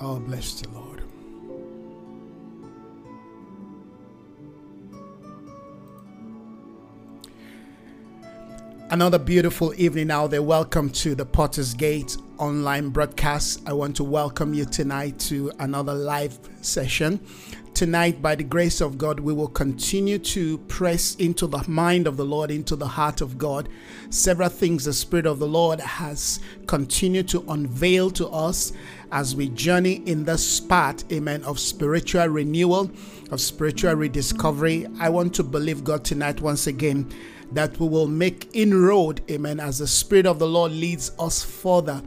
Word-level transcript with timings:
Oh, 0.00 0.18
bless 0.18 0.60
the 0.60 0.68
Lord. 0.70 1.02
Another 8.90 9.18
beautiful 9.18 9.72
evening 9.76 10.10
out 10.10 10.30
there. 10.30 10.42
Welcome 10.42 10.90
to 10.90 11.14
the 11.14 11.24
Potter's 11.24 11.74
Gate 11.74 12.16
online 12.38 12.90
broadcast. 12.90 13.62
I 13.66 13.72
want 13.72 13.96
to 13.96 14.04
welcome 14.04 14.52
you 14.52 14.64
tonight 14.64 15.18
to 15.20 15.50
another 15.58 15.94
live 15.94 16.38
session. 16.60 17.20
Tonight, 17.74 18.22
by 18.22 18.36
the 18.36 18.44
grace 18.44 18.80
of 18.80 18.96
God, 18.96 19.18
we 19.18 19.32
will 19.32 19.48
continue 19.48 20.16
to 20.20 20.58
press 20.58 21.16
into 21.16 21.48
the 21.48 21.64
mind 21.68 22.06
of 22.06 22.16
the 22.16 22.24
Lord, 22.24 22.52
into 22.52 22.76
the 22.76 22.86
heart 22.86 23.20
of 23.20 23.36
God. 23.36 23.68
Several 24.10 24.48
things 24.48 24.84
the 24.84 24.92
Spirit 24.92 25.26
of 25.26 25.40
the 25.40 25.48
Lord 25.48 25.80
has 25.80 26.38
continued 26.68 27.26
to 27.30 27.44
unveil 27.48 28.12
to 28.12 28.28
us 28.28 28.72
as 29.10 29.34
we 29.34 29.48
journey 29.48 29.94
in 30.06 30.24
this 30.24 30.60
path, 30.60 31.02
amen, 31.12 31.42
of 31.42 31.58
spiritual 31.58 32.28
renewal, 32.28 32.92
of 33.32 33.40
spiritual 33.40 33.94
rediscovery. 33.94 34.86
I 35.00 35.08
want 35.08 35.34
to 35.34 35.42
believe 35.42 35.82
God 35.82 36.04
tonight 36.04 36.40
once 36.40 36.68
again 36.68 37.12
that 37.50 37.80
we 37.80 37.88
will 37.88 38.06
make 38.06 38.54
inroad, 38.54 39.20
amen, 39.28 39.58
as 39.58 39.80
the 39.80 39.88
Spirit 39.88 40.26
of 40.26 40.38
the 40.38 40.46
Lord 40.46 40.70
leads 40.70 41.10
us 41.18 41.42
further 41.42 42.00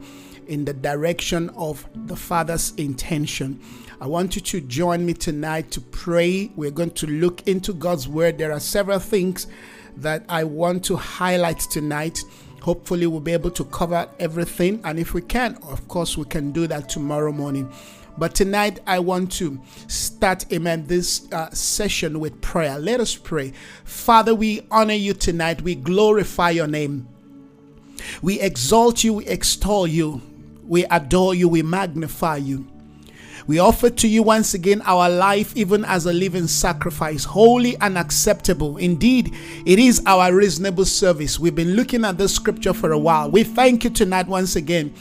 in 0.46 0.64
the 0.64 0.72
direction 0.72 1.50
of 1.50 1.86
the 2.06 2.16
Father's 2.16 2.72
intention. 2.76 3.60
I 4.00 4.06
want 4.06 4.36
you 4.36 4.42
to 4.42 4.60
join 4.60 5.04
me 5.04 5.12
tonight 5.12 5.72
to 5.72 5.80
pray. 5.80 6.52
We're 6.54 6.70
going 6.70 6.92
to 6.92 7.08
look 7.08 7.48
into 7.48 7.72
God's 7.72 8.06
Word. 8.06 8.38
There 8.38 8.52
are 8.52 8.60
several 8.60 9.00
things 9.00 9.48
that 9.96 10.24
I 10.28 10.44
want 10.44 10.84
to 10.84 10.94
highlight 10.94 11.58
tonight. 11.58 12.20
Hopefully, 12.62 13.08
we'll 13.08 13.18
be 13.18 13.32
able 13.32 13.50
to 13.50 13.64
cover 13.64 14.08
everything. 14.20 14.80
And 14.84 15.00
if 15.00 15.14
we 15.14 15.22
can, 15.22 15.56
of 15.64 15.88
course, 15.88 16.16
we 16.16 16.26
can 16.26 16.52
do 16.52 16.68
that 16.68 16.88
tomorrow 16.88 17.32
morning. 17.32 17.72
But 18.16 18.36
tonight, 18.36 18.78
I 18.86 19.00
want 19.00 19.32
to 19.32 19.60
start, 19.88 20.44
amen, 20.52 20.86
this 20.86 21.26
uh, 21.32 21.50
session 21.50 22.20
with 22.20 22.40
prayer. 22.40 22.78
Let 22.78 23.00
us 23.00 23.16
pray. 23.16 23.52
Father, 23.82 24.32
we 24.32 24.60
honor 24.70 24.94
you 24.94 25.12
tonight. 25.12 25.62
We 25.62 25.74
glorify 25.74 26.50
your 26.50 26.68
name. 26.68 27.08
We 28.22 28.40
exalt 28.40 29.02
you, 29.02 29.14
we 29.14 29.26
extol 29.26 29.88
you, 29.88 30.22
we 30.62 30.84
adore 30.84 31.34
you, 31.34 31.48
we 31.48 31.62
magnify 31.62 32.36
you. 32.36 32.64
We 33.48 33.60
offer 33.60 33.88
to 33.88 34.06
you 34.06 34.22
once 34.22 34.52
again 34.52 34.82
our 34.84 35.08
life, 35.08 35.56
even 35.56 35.82
as 35.86 36.04
a 36.04 36.12
living 36.12 36.46
sacrifice, 36.46 37.24
holy 37.24 37.78
and 37.78 37.96
acceptable. 37.96 38.76
Indeed, 38.76 39.34
it 39.64 39.78
is 39.78 40.02
our 40.04 40.34
reasonable 40.34 40.84
service. 40.84 41.38
We've 41.38 41.54
been 41.54 41.74
looking 41.74 42.04
at 42.04 42.18
this 42.18 42.34
scripture 42.34 42.74
for 42.74 42.92
a 42.92 42.98
while. 42.98 43.30
We 43.30 43.44
thank 43.44 43.84
you 43.84 43.90
tonight 43.90 44.28
once 44.28 44.54
again 44.54 44.92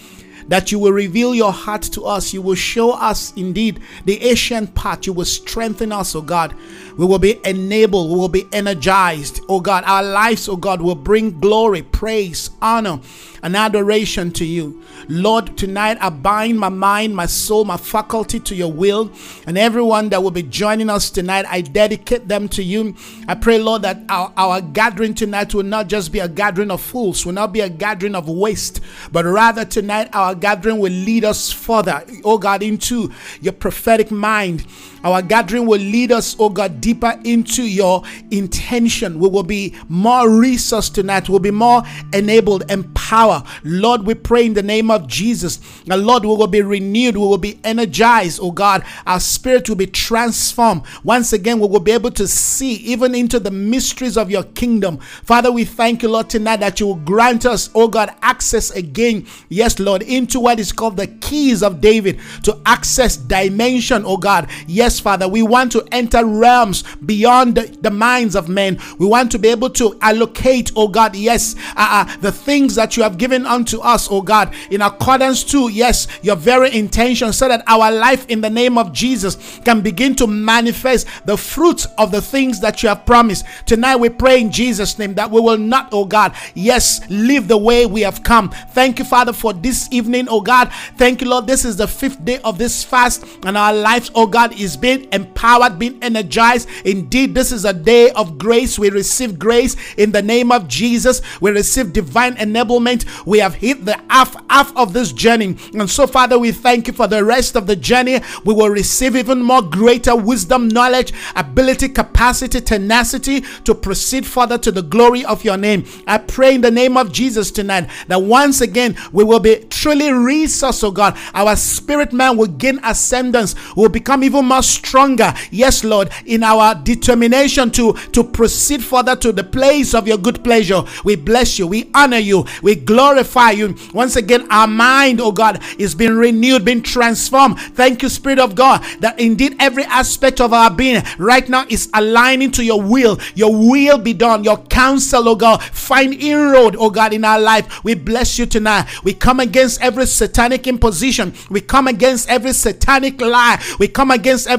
that 0.47 0.71
you 0.71 0.79
will 0.79 0.93
reveal 0.93 1.35
your 1.35 1.51
heart 1.51 1.81
to 1.81 2.05
us. 2.05 2.33
You 2.33 2.41
will 2.41 2.55
show 2.55 2.91
us 2.93 3.33
indeed 3.35 3.81
the 4.05 4.21
ancient 4.21 4.73
path. 4.75 5.05
You 5.05 5.11
will 5.11 5.25
strengthen 5.25 5.91
us, 5.91 6.15
oh 6.15 6.21
God. 6.21 6.55
We 6.97 7.05
will 7.05 7.19
be 7.19 7.39
enabled. 7.45 8.11
We 8.11 8.17
will 8.17 8.27
be 8.27 8.47
energized, 8.51 9.41
oh 9.47 9.59
God. 9.59 9.83
Our 9.85 10.03
lives, 10.03 10.49
oh 10.49 10.55
God, 10.55 10.81
will 10.81 10.95
bring 10.95 11.39
glory, 11.39 11.83
praise, 11.83 12.49
honor, 12.61 12.99
and 13.43 13.55
adoration 13.55 14.31
to 14.31 14.45
you. 14.45 14.83
Lord, 15.07 15.57
tonight 15.57 15.97
I 16.01 16.09
bind 16.09 16.59
my 16.59 16.69
mind, 16.69 17.15
my 17.15 17.27
soul, 17.27 17.65
my 17.65 17.77
faculty 17.77 18.39
to 18.41 18.55
your 18.55 18.71
will, 18.71 19.11
and 19.45 19.57
everyone 19.57 20.09
that 20.09 20.23
will 20.23 20.31
be 20.31 20.43
joining 20.43 20.89
us 20.89 21.09
tonight, 21.09 21.45
I 21.47 21.61
dedicate 21.61 22.27
them 22.27 22.49
to 22.49 22.63
you. 22.63 22.95
I 23.27 23.35
pray, 23.35 23.59
Lord, 23.59 23.83
that 23.83 23.99
our, 24.09 24.33
our 24.35 24.59
gathering 24.59 25.13
tonight 25.13 25.53
will 25.53 25.63
not 25.63 25.87
just 25.87 26.11
be 26.11 26.19
a 26.19 26.27
gathering 26.27 26.71
of 26.71 26.81
fools, 26.81 27.25
will 27.25 27.33
not 27.33 27.53
be 27.53 27.61
a 27.61 27.69
gathering 27.69 28.15
of 28.15 28.27
waste, 28.27 28.81
but 29.11 29.23
rather 29.23 29.63
tonight 29.63 30.09
our 30.13 30.33
gathering 30.33 30.79
will 30.79 30.91
lead 30.91 31.23
us 31.23 31.51
further, 31.51 32.03
oh 32.25 32.37
God, 32.37 32.63
into 32.63 33.13
your 33.39 33.53
prophetic 33.53 34.09
mind. 34.11 34.65
Our 35.07 35.21
gathering 35.21 35.65
will 35.65 35.79
lead 35.79 36.11
us, 36.11 36.35
oh 36.37 36.49
God, 36.49 36.81
deeper 36.81 37.17
into 37.23 37.63
your 37.63 38.03
intention. 38.29 39.19
We 39.19 39.29
will 39.29 39.41
be 39.41 39.73
more 39.87 40.27
resourced 40.27 40.93
tonight. 40.93 41.29
We'll 41.29 41.39
be 41.39 41.49
more 41.49 41.81
enabled, 42.11 42.69
empowered. 42.69 43.43
Lord, 43.63 44.05
we 44.05 44.15
pray 44.15 44.45
in 44.45 44.53
the 44.53 44.61
name 44.61 44.91
of 44.91 45.07
Jesus. 45.07 45.61
And 45.89 46.05
Lord, 46.05 46.23
we 46.23 46.35
will 46.35 46.47
be 46.47 46.61
renewed. 46.61 47.15
We 47.15 47.25
will 47.25 47.37
be 47.37 47.57
energized, 47.63 48.41
oh 48.43 48.51
God. 48.51 48.83
Our 49.05 49.21
spirit 49.21 49.69
will 49.69 49.77
be 49.77 49.87
transformed. 49.87 50.81
Once 51.05 51.31
again, 51.31 51.61
we 51.61 51.67
will 51.67 51.79
be 51.79 51.93
able 51.93 52.11
to 52.11 52.27
see 52.27 52.73
even 52.73 53.15
into 53.15 53.39
the 53.39 53.49
mysteries 53.49 54.17
of 54.17 54.29
your 54.29 54.43
kingdom. 54.43 54.97
Father, 54.97 55.53
we 55.53 55.63
thank 55.63 56.03
you, 56.03 56.09
Lord, 56.09 56.29
tonight 56.29 56.57
that 56.57 56.81
you 56.81 56.87
will 56.87 56.95
grant 56.95 57.45
us, 57.45 57.69
oh 57.73 57.87
God, 57.87 58.13
access 58.21 58.71
again. 58.71 59.25
Yes, 59.47 59.79
Lord, 59.79 60.01
into 60.01 60.41
what 60.41 60.59
is 60.59 60.73
called 60.73 60.97
the 60.97 61.07
keys 61.07 61.63
of 61.63 61.79
David 61.79 62.19
to 62.43 62.59
access 62.65 63.15
dimension, 63.15 64.03
oh 64.05 64.17
God. 64.17 64.49
Yes, 64.67 64.96
Father, 64.99 65.27
we 65.27 65.41
want 65.41 65.71
to 65.73 65.87
enter 65.91 66.25
realms 66.25 66.83
beyond 67.05 67.55
the, 67.55 67.77
the 67.81 67.91
minds 67.91 68.35
of 68.35 68.49
men. 68.49 68.79
We 68.99 69.05
want 69.05 69.31
to 69.31 69.39
be 69.39 69.49
able 69.49 69.69
to 69.71 69.97
allocate, 70.01 70.71
oh 70.75 70.87
God, 70.87 71.15
yes, 71.15 71.55
uh, 71.75 72.05
uh, 72.07 72.17
the 72.17 72.31
things 72.31 72.75
that 72.75 72.95
you 72.95 73.03
have 73.03 73.17
given 73.17 73.45
unto 73.45 73.79
us, 73.79 74.07
oh 74.11 74.21
God, 74.21 74.53
in 74.71 74.81
accordance 74.81 75.43
to, 75.45 75.69
yes, 75.69 76.07
your 76.21 76.35
very 76.35 76.73
intention, 76.75 77.33
so 77.33 77.47
that 77.47 77.63
our 77.67 77.91
life 77.91 78.25
in 78.29 78.41
the 78.41 78.49
name 78.49 78.77
of 78.77 78.93
Jesus 78.93 79.59
can 79.63 79.81
begin 79.81 80.15
to 80.15 80.27
manifest 80.27 81.07
the 81.25 81.37
fruits 81.37 81.87
of 81.97 82.11
the 82.11 82.21
things 82.21 82.59
that 82.61 82.83
you 82.83 82.89
have 82.89 83.05
promised. 83.05 83.45
Tonight 83.65 83.97
we 83.97 84.09
pray 84.09 84.41
in 84.41 84.51
Jesus' 84.51 84.97
name 84.99 85.13
that 85.15 85.29
we 85.29 85.41
will 85.41 85.57
not, 85.57 85.89
oh 85.91 86.05
God, 86.05 86.33
yes, 86.53 87.01
live 87.09 87.47
the 87.47 87.57
way 87.57 87.85
we 87.85 88.01
have 88.01 88.23
come. 88.23 88.49
Thank 88.71 88.99
you, 88.99 89.05
Father, 89.05 89.33
for 89.33 89.53
this 89.53 89.87
evening, 89.91 90.27
oh 90.29 90.41
God. 90.41 90.71
Thank 90.95 91.21
you, 91.21 91.29
Lord. 91.29 91.47
This 91.47 91.65
is 91.65 91.77
the 91.77 91.87
fifth 91.87 92.23
day 92.23 92.39
of 92.39 92.57
this 92.57 92.83
fast, 92.83 93.25
and 93.43 93.57
our 93.57 93.73
lives, 93.73 94.11
oh 94.15 94.27
God, 94.27 94.53
is 94.59 94.76
being 94.77 95.07
empowered, 95.11 95.79
being 95.79 95.97
energized. 96.01 96.69
Indeed, 96.85 97.35
this 97.35 97.51
is 97.51 97.65
a 97.65 97.73
day 97.73 98.11
of 98.11 98.37
grace. 98.37 98.79
We 98.79 98.89
receive 98.89 99.37
grace 99.39 99.75
in 99.97 100.11
the 100.11 100.21
name 100.21 100.51
of 100.51 100.67
Jesus. 100.67 101.21
We 101.41 101.51
receive 101.51 101.93
divine 101.93 102.35
enablement. 102.35 103.05
We 103.25 103.39
have 103.39 103.55
hit 103.55 103.85
the 103.85 103.99
half 104.09 104.35
half 104.49 104.75
of 104.77 104.93
this 104.93 105.11
journey. 105.11 105.57
And 105.73 105.89
so, 105.89 106.07
Father, 106.07 106.39
we 106.39 106.51
thank 106.51 106.87
you 106.87 106.93
for 106.93 107.07
the 107.07 107.23
rest 107.23 107.55
of 107.55 107.67
the 107.67 107.75
journey. 107.75 108.21
We 108.45 108.53
will 108.53 108.69
receive 108.69 109.15
even 109.15 109.41
more 109.41 109.61
greater 109.61 110.15
wisdom, 110.15 110.67
knowledge, 110.67 111.13
ability, 111.35 111.89
capacity, 111.89 112.61
tenacity 112.61 113.41
to 113.65 113.75
proceed 113.75 114.25
further 114.25 114.57
to 114.59 114.71
the 114.71 114.81
glory 114.81 115.25
of 115.25 115.43
your 115.43 115.57
name. 115.57 115.85
I 116.07 116.17
pray 116.19 116.55
in 116.55 116.61
the 116.61 116.71
name 116.71 116.97
of 116.97 117.11
Jesus 117.11 117.51
tonight 117.51 117.89
that 118.07 118.21
once 118.21 118.61
again 118.61 118.95
we 119.11 119.23
will 119.23 119.39
be 119.39 119.65
truly 119.69 120.09
resourced, 120.09 120.83
oh 120.83 120.91
God. 120.91 121.17
Our 121.33 121.55
spirit 121.55 122.13
man 122.13 122.37
will 122.37 122.47
gain 122.47 122.79
ascendance, 122.83 123.55
will 123.75 123.89
become 123.89 124.23
even 124.23 124.45
more 124.45 124.63
stronger. 124.67 125.33
Yes, 125.51 125.83
Lord, 125.83 126.09
in 126.25 126.43
our 126.43 126.75
determination 126.75 127.71
to, 127.71 127.93
to 127.93 128.23
proceed 128.23 128.83
further 128.83 129.15
to 129.17 129.31
the 129.31 129.43
place 129.43 129.93
of 129.93 130.07
your 130.07 130.17
good 130.17 130.43
pleasure. 130.43 130.83
We 131.03 131.15
bless 131.15 131.57
you, 131.59 131.67
we 131.67 131.89
honor 131.93 132.17
you, 132.17 132.45
we 132.61 132.75
glorify 132.75 133.51
you. 133.51 133.75
Once 133.93 134.15
again, 134.15 134.47
our 134.51 134.67
mind, 134.67 135.21
oh 135.21 135.31
God, 135.31 135.61
is 135.77 135.95
being 135.95 136.15
renewed, 136.17 136.65
being 136.65 136.81
transformed. 136.81 137.59
Thank 137.59 138.01
you, 138.01 138.09
Spirit 138.09 138.39
of 138.39 138.55
God, 138.55 138.83
that 138.99 139.19
indeed 139.19 139.55
every 139.59 139.83
aspect 139.83 140.41
of 140.41 140.53
our 140.53 140.69
being 140.69 141.03
right 141.17 141.47
now 141.47 141.65
is 141.69 141.89
aligning 141.93 142.51
to 142.51 142.63
your 142.63 142.81
will. 142.81 143.19
Your 143.35 143.53
will 143.53 143.97
be 143.97 144.13
done, 144.13 144.43
your 144.43 144.57
counsel, 144.65 145.27
oh 145.29 145.35
God. 145.35 145.61
Find 145.61 146.13
inroad, 146.13 146.75
oh 146.77 146.89
God, 146.89 147.13
in 147.13 147.23
our 147.23 147.39
life. 147.39 147.83
We 147.83 147.93
bless 147.93 148.37
you 148.37 148.45
tonight. 148.45 148.87
We 149.03 149.13
come 149.13 149.39
against 149.39 149.81
every 149.81 150.05
satanic 150.05 150.67
imposition. 150.67 151.33
We 151.49 151.61
come 151.61 151.87
against 151.87 152.29
every 152.29 152.53
satanic 152.53 153.21
lie. 153.21 153.61
We 153.79 153.87
come 153.87 154.09
against 154.11 154.47
every 154.47 154.56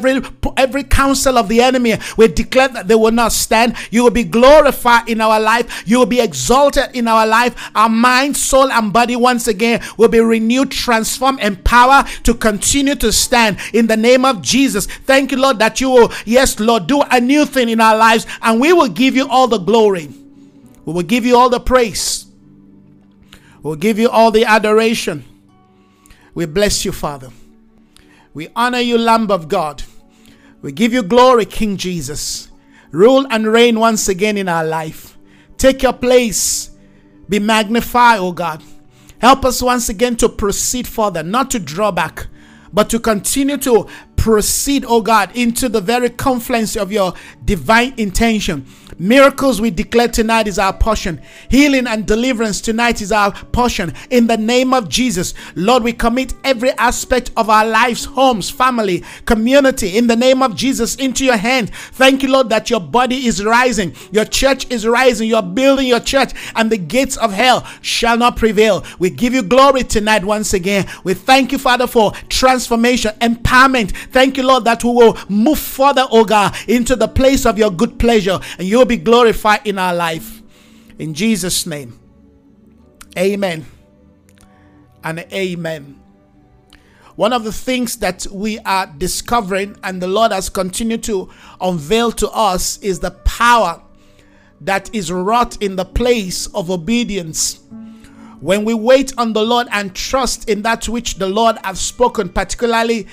every 0.56 0.84
counsel 0.84 1.38
of 1.38 1.48
the 1.48 1.60
enemy. 1.60 1.96
We 2.16 2.28
declare 2.28 2.68
that 2.68 2.88
they 2.88 2.94
will 2.94 3.12
not 3.12 3.32
stand. 3.32 3.76
You 3.90 4.04
will 4.04 4.10
be 4.10 4.24
glorified 4.24 5.08
in 5.08 5.20
our 5.20 5.40
life. 5.40 5.84
You 5.86 5.98
will 5.98 6.06
be 6.06 6.20
exalted 6.20 6.90
in 6.94 7.08
our 7.08 7.26
life. 7.26 7.70
Our 7.74 7.88
mind, 7.88 8.36
soul, 8.36 8.70
and 8.70 8.92
body 8.92 9.16
once 9.16 9.48
again 9.48 9.82
will 9.96 10.08
be 10.08 10.20
renewed, 10.20 10.70
transformed, 10.70 11.40
empowered 11.40 12.06
to 12.24 12.34
continue 12.34 12.94
to 12.96 13.12
stand 13.12 13.58
in 13.72 13.86
the 13.86 13.96
name 13.96 14.24
of 14.24 14.42
Jesus. 14.42 14.86
Thank 14.86 15.32
you, 15.32 15.38
Lord, 15.38 15.58
that 15.58 15.80
you 15.80 15.90
will, 15.90 16.12
yes, 16.24 16.58
Lord, 16.60 16.86
do 16.86 17.02
a 17.02 17.20
new 17.20 17.44
thing 17.46 17.68
in 17.68 17.80
our 17.80 17.96
lives, 17.96 18.26
and 18.42 18.60
we 18.60 18.72
will 18.72 18.88
give 18.88 19.16
you 19.16 19.28
all 19.28 19.48
the 19.48 19.58
glory. 19.58 20.08
We 20.84 20.92
will 20.92 21.02
give 21.02 21.26
you 21.26 21.36
all 21.36 21.50
the 21.50 21.60
praise. 21.60 22.26
We'll 23.62 23.76
give 23.76 23.98
you 23.98 24.08
all 24.08 24.30
the 24.30 24.44
adoration. 24.44 25.24
We 26.34 26.46
bless 26.46 26.84
you, 26.84 26.92
Father. 26.92 27.30
We 28.32 28.48
honor 28.54 28.78
you, 28.78 28.96
Lamb 28.96 29.30
of 29.30 29.48
God. 29.48 29.82
We 30.60 30.72
give 30.72 30.92
you 30.92 31.02
glory, 31.02 31.44
King 31.44 31.76
Jesus. 31.76 32.50
Rule 32.90 33.26
and 33.30 33.46
reign 33.46 33.78
once 33.78 34.08
again 34.08 34.36
in 34.36 34.48
our 34.48 34.64
life. 34.64 35.18
Take 35.56 35.82
your 35.82 35.92
place. 35.92 36.70
Be 37.28 37.38
magnified, 37.38 38.20
O 38.20 38.32
God. 38.32 38.62
Help 39.18 39.44
us 39.44 39.60
once 39.60 39.88
again 39.88 40.16
to 40.16 40.28
proceed 40.28 40.86
further, 40.86 41.22
not 41.22 41.50
to 41.50 41.58
draw 41.58 41.90
back, 41.90 42.28
but 42.72 42.88
to 42.90 43.00
continue 43.00 43.56
to 43.58 43.86
proceed, 44.28 44.84
oh 44.86 45.00
God, 45.00 45.34
into 45.34 45.70
the 45.70 45.80
very 45.80 46.10
confluence 46.10 46.76
of 46.76 46.92
your 46.92 47.14
divine 47.46 47.94
intention. 47.96 48.66
Miracles 48.98 49.60
we 49.60 49.70
declare 49.70 50.08
tonight 50.08 50.48
is 50.48 50.58
our 50.58 50.72
portion. 50.72 51.20
Healing 51.48 51.86
and 51.86 52.04
deliverance 52.04 52.60
tonight 52.60 53.00
is 53.00 53.12
our 53.12 53.32
portion. 53.32 53.94
In 54.10 54.26
the 54.26 54.36
name 54.36 54.74
of 54.74 54.88
Jesus, 54.88 55.34
Lord, 55.54 55.82
we 55.82 55.92
commit 55.92 56.34
every 56.42 56.72
aspect 56.72 57.30
of 57.36 57.48
our 57.48 57.64
lives, 57.64 58.04
homes, 58.04 58.50
family, 58.50 59.04
community, 59.24 59.96
in 59.96 60.08
the 60.08 60.16
name 60.16 60.42
of 60.42 60.56
Jesus, 60.56 60.96
into 60.96 61.24
your 61.24 61.36
hand. 61.36 61.70
Thank 61.92 62.22
you, 62.22 62.30
Lord, 62.30 62.50
that 62.50 62.70
your 62.70 62.80
body 62.80 63.26
is 63.26 63.44
rising, 63.44 63.94
your 64.10 64.24
church 64.24 64.68
is 64.70 64.86
rising, 64.86 65.28
you're 65.28 65.42
building 65.42 65.86
your 65.86 66.00
church, 66.00 66.32
and 66.56 66.70
the 66.70 66.76
gates 66.76 67.16
of 67.16 67.32
hell 67.32 67.66
shall 67.80 68.18
not 68.18 68.36
prevail. 68.36 68.84
We 68.98 69.10
give 69.10 69.32
you 69.32 69.42
glory 69.42 69.84
tonight 69.84 70.24
once 70.24 70.52
again. 70.52 70.86
We 71.04 71.14
thank 71.14 71.52
you, 71.52 71.58
Father, 71.58 71.86
for 71.86 72.12
transformation, 72.28 73.14
empowerment. 73.20 73.92
Thank 74.18 74.36
you, 74.36 74.42
Lord, 74.42 74.64
that 74.64 74.82
we 74.82 74.90
will 74.90 75.16
move 75.28 75.60
further, 75.60 76.04
oh 76.10 76.24
God, 76.24 76.52
into 76.66 76.96
the 76.96 77.06
place 77.06 77.46
of 77.46 77.56
your 77.56 77.70
good 77.70 78.00
pleasure, 78.00 78.40
and 78.58 78.66
you'll 78.66 78.84
be 78.84 78.96
glorified 78.96 79.64
in 79.64 79.78
our 79.78 79.94
life. 79.94 80.42
In 80.98 81.14
Jesus' 81.14 81.68
name. 81.68 81.96
Amen. 83.16 83.64
And 85.04 85.20
amen. 85.32 86.00
One 87.14 87.32
of 87.32 87.44
the 87.44 87.52
things 87.52 87.98
that 87.98 88.26
we 88.32 88.58
are 88.58 88.88
discovering 88.88 89.76
and 89.84 90.02
the 90.02 90.08
Lord 90.08 90.32
has 90.32 90.48
continued 90.48 91.04
to 91.04 91.30
unveil 91.60 92.10
to 92.10 92.28
us 92.30 92.78
is 92.78 92.98
the 92.98 93.12
power 93.12 93.80
that 94.62 94.92
is 94.92 95.12
wrought 95.12 95.62
in 95.62 95.76
the 95.76 95.84
place 95.84 96.48
of 96.54 96.72
obedience. 96.72 97.60
When 98.40 98.64
we 98.64 98.74
wait 98.74 99.12
on 99.16 99.32
the 99.32 99.42
Lord 99.44 99.68
and 99.70 99.94
trust 99.94 100.48
in 100.48 100.62
that 100.62 100.88
which 100.88 101.18
the 101.18 101.28
Lord 101.28 101.56
has 101.62 101.80
spoken, 101.80 102.30
particularly 102.30 103.06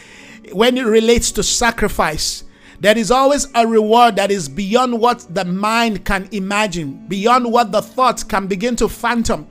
when 0.52 0.78
it 0.78 0.86
relates 0.86 1.32
to 1.34 1.44
sacrifice, 1.44 2.44
there 2.80 2.98
is 2.98 3.10
always 3.10 3.48
a 3.56 3.66
reward 3.66 4.18
that 4.18 4.32
is 4.32 4.50
beyond 4.50 5.00
what 5.00 5.26
the 5.34 5.46
mind 5.46 6.06
can 6.06 6.28
imagine, 6.32 7.06
beyond 7.08 7.52
what 7.52 7.72
the 7.72 7.82
thoughts 7.82 8.24
can 8.24 8.48
begin 8.48 8.76
to 8.78 8.90
phantom. 8.90 9.48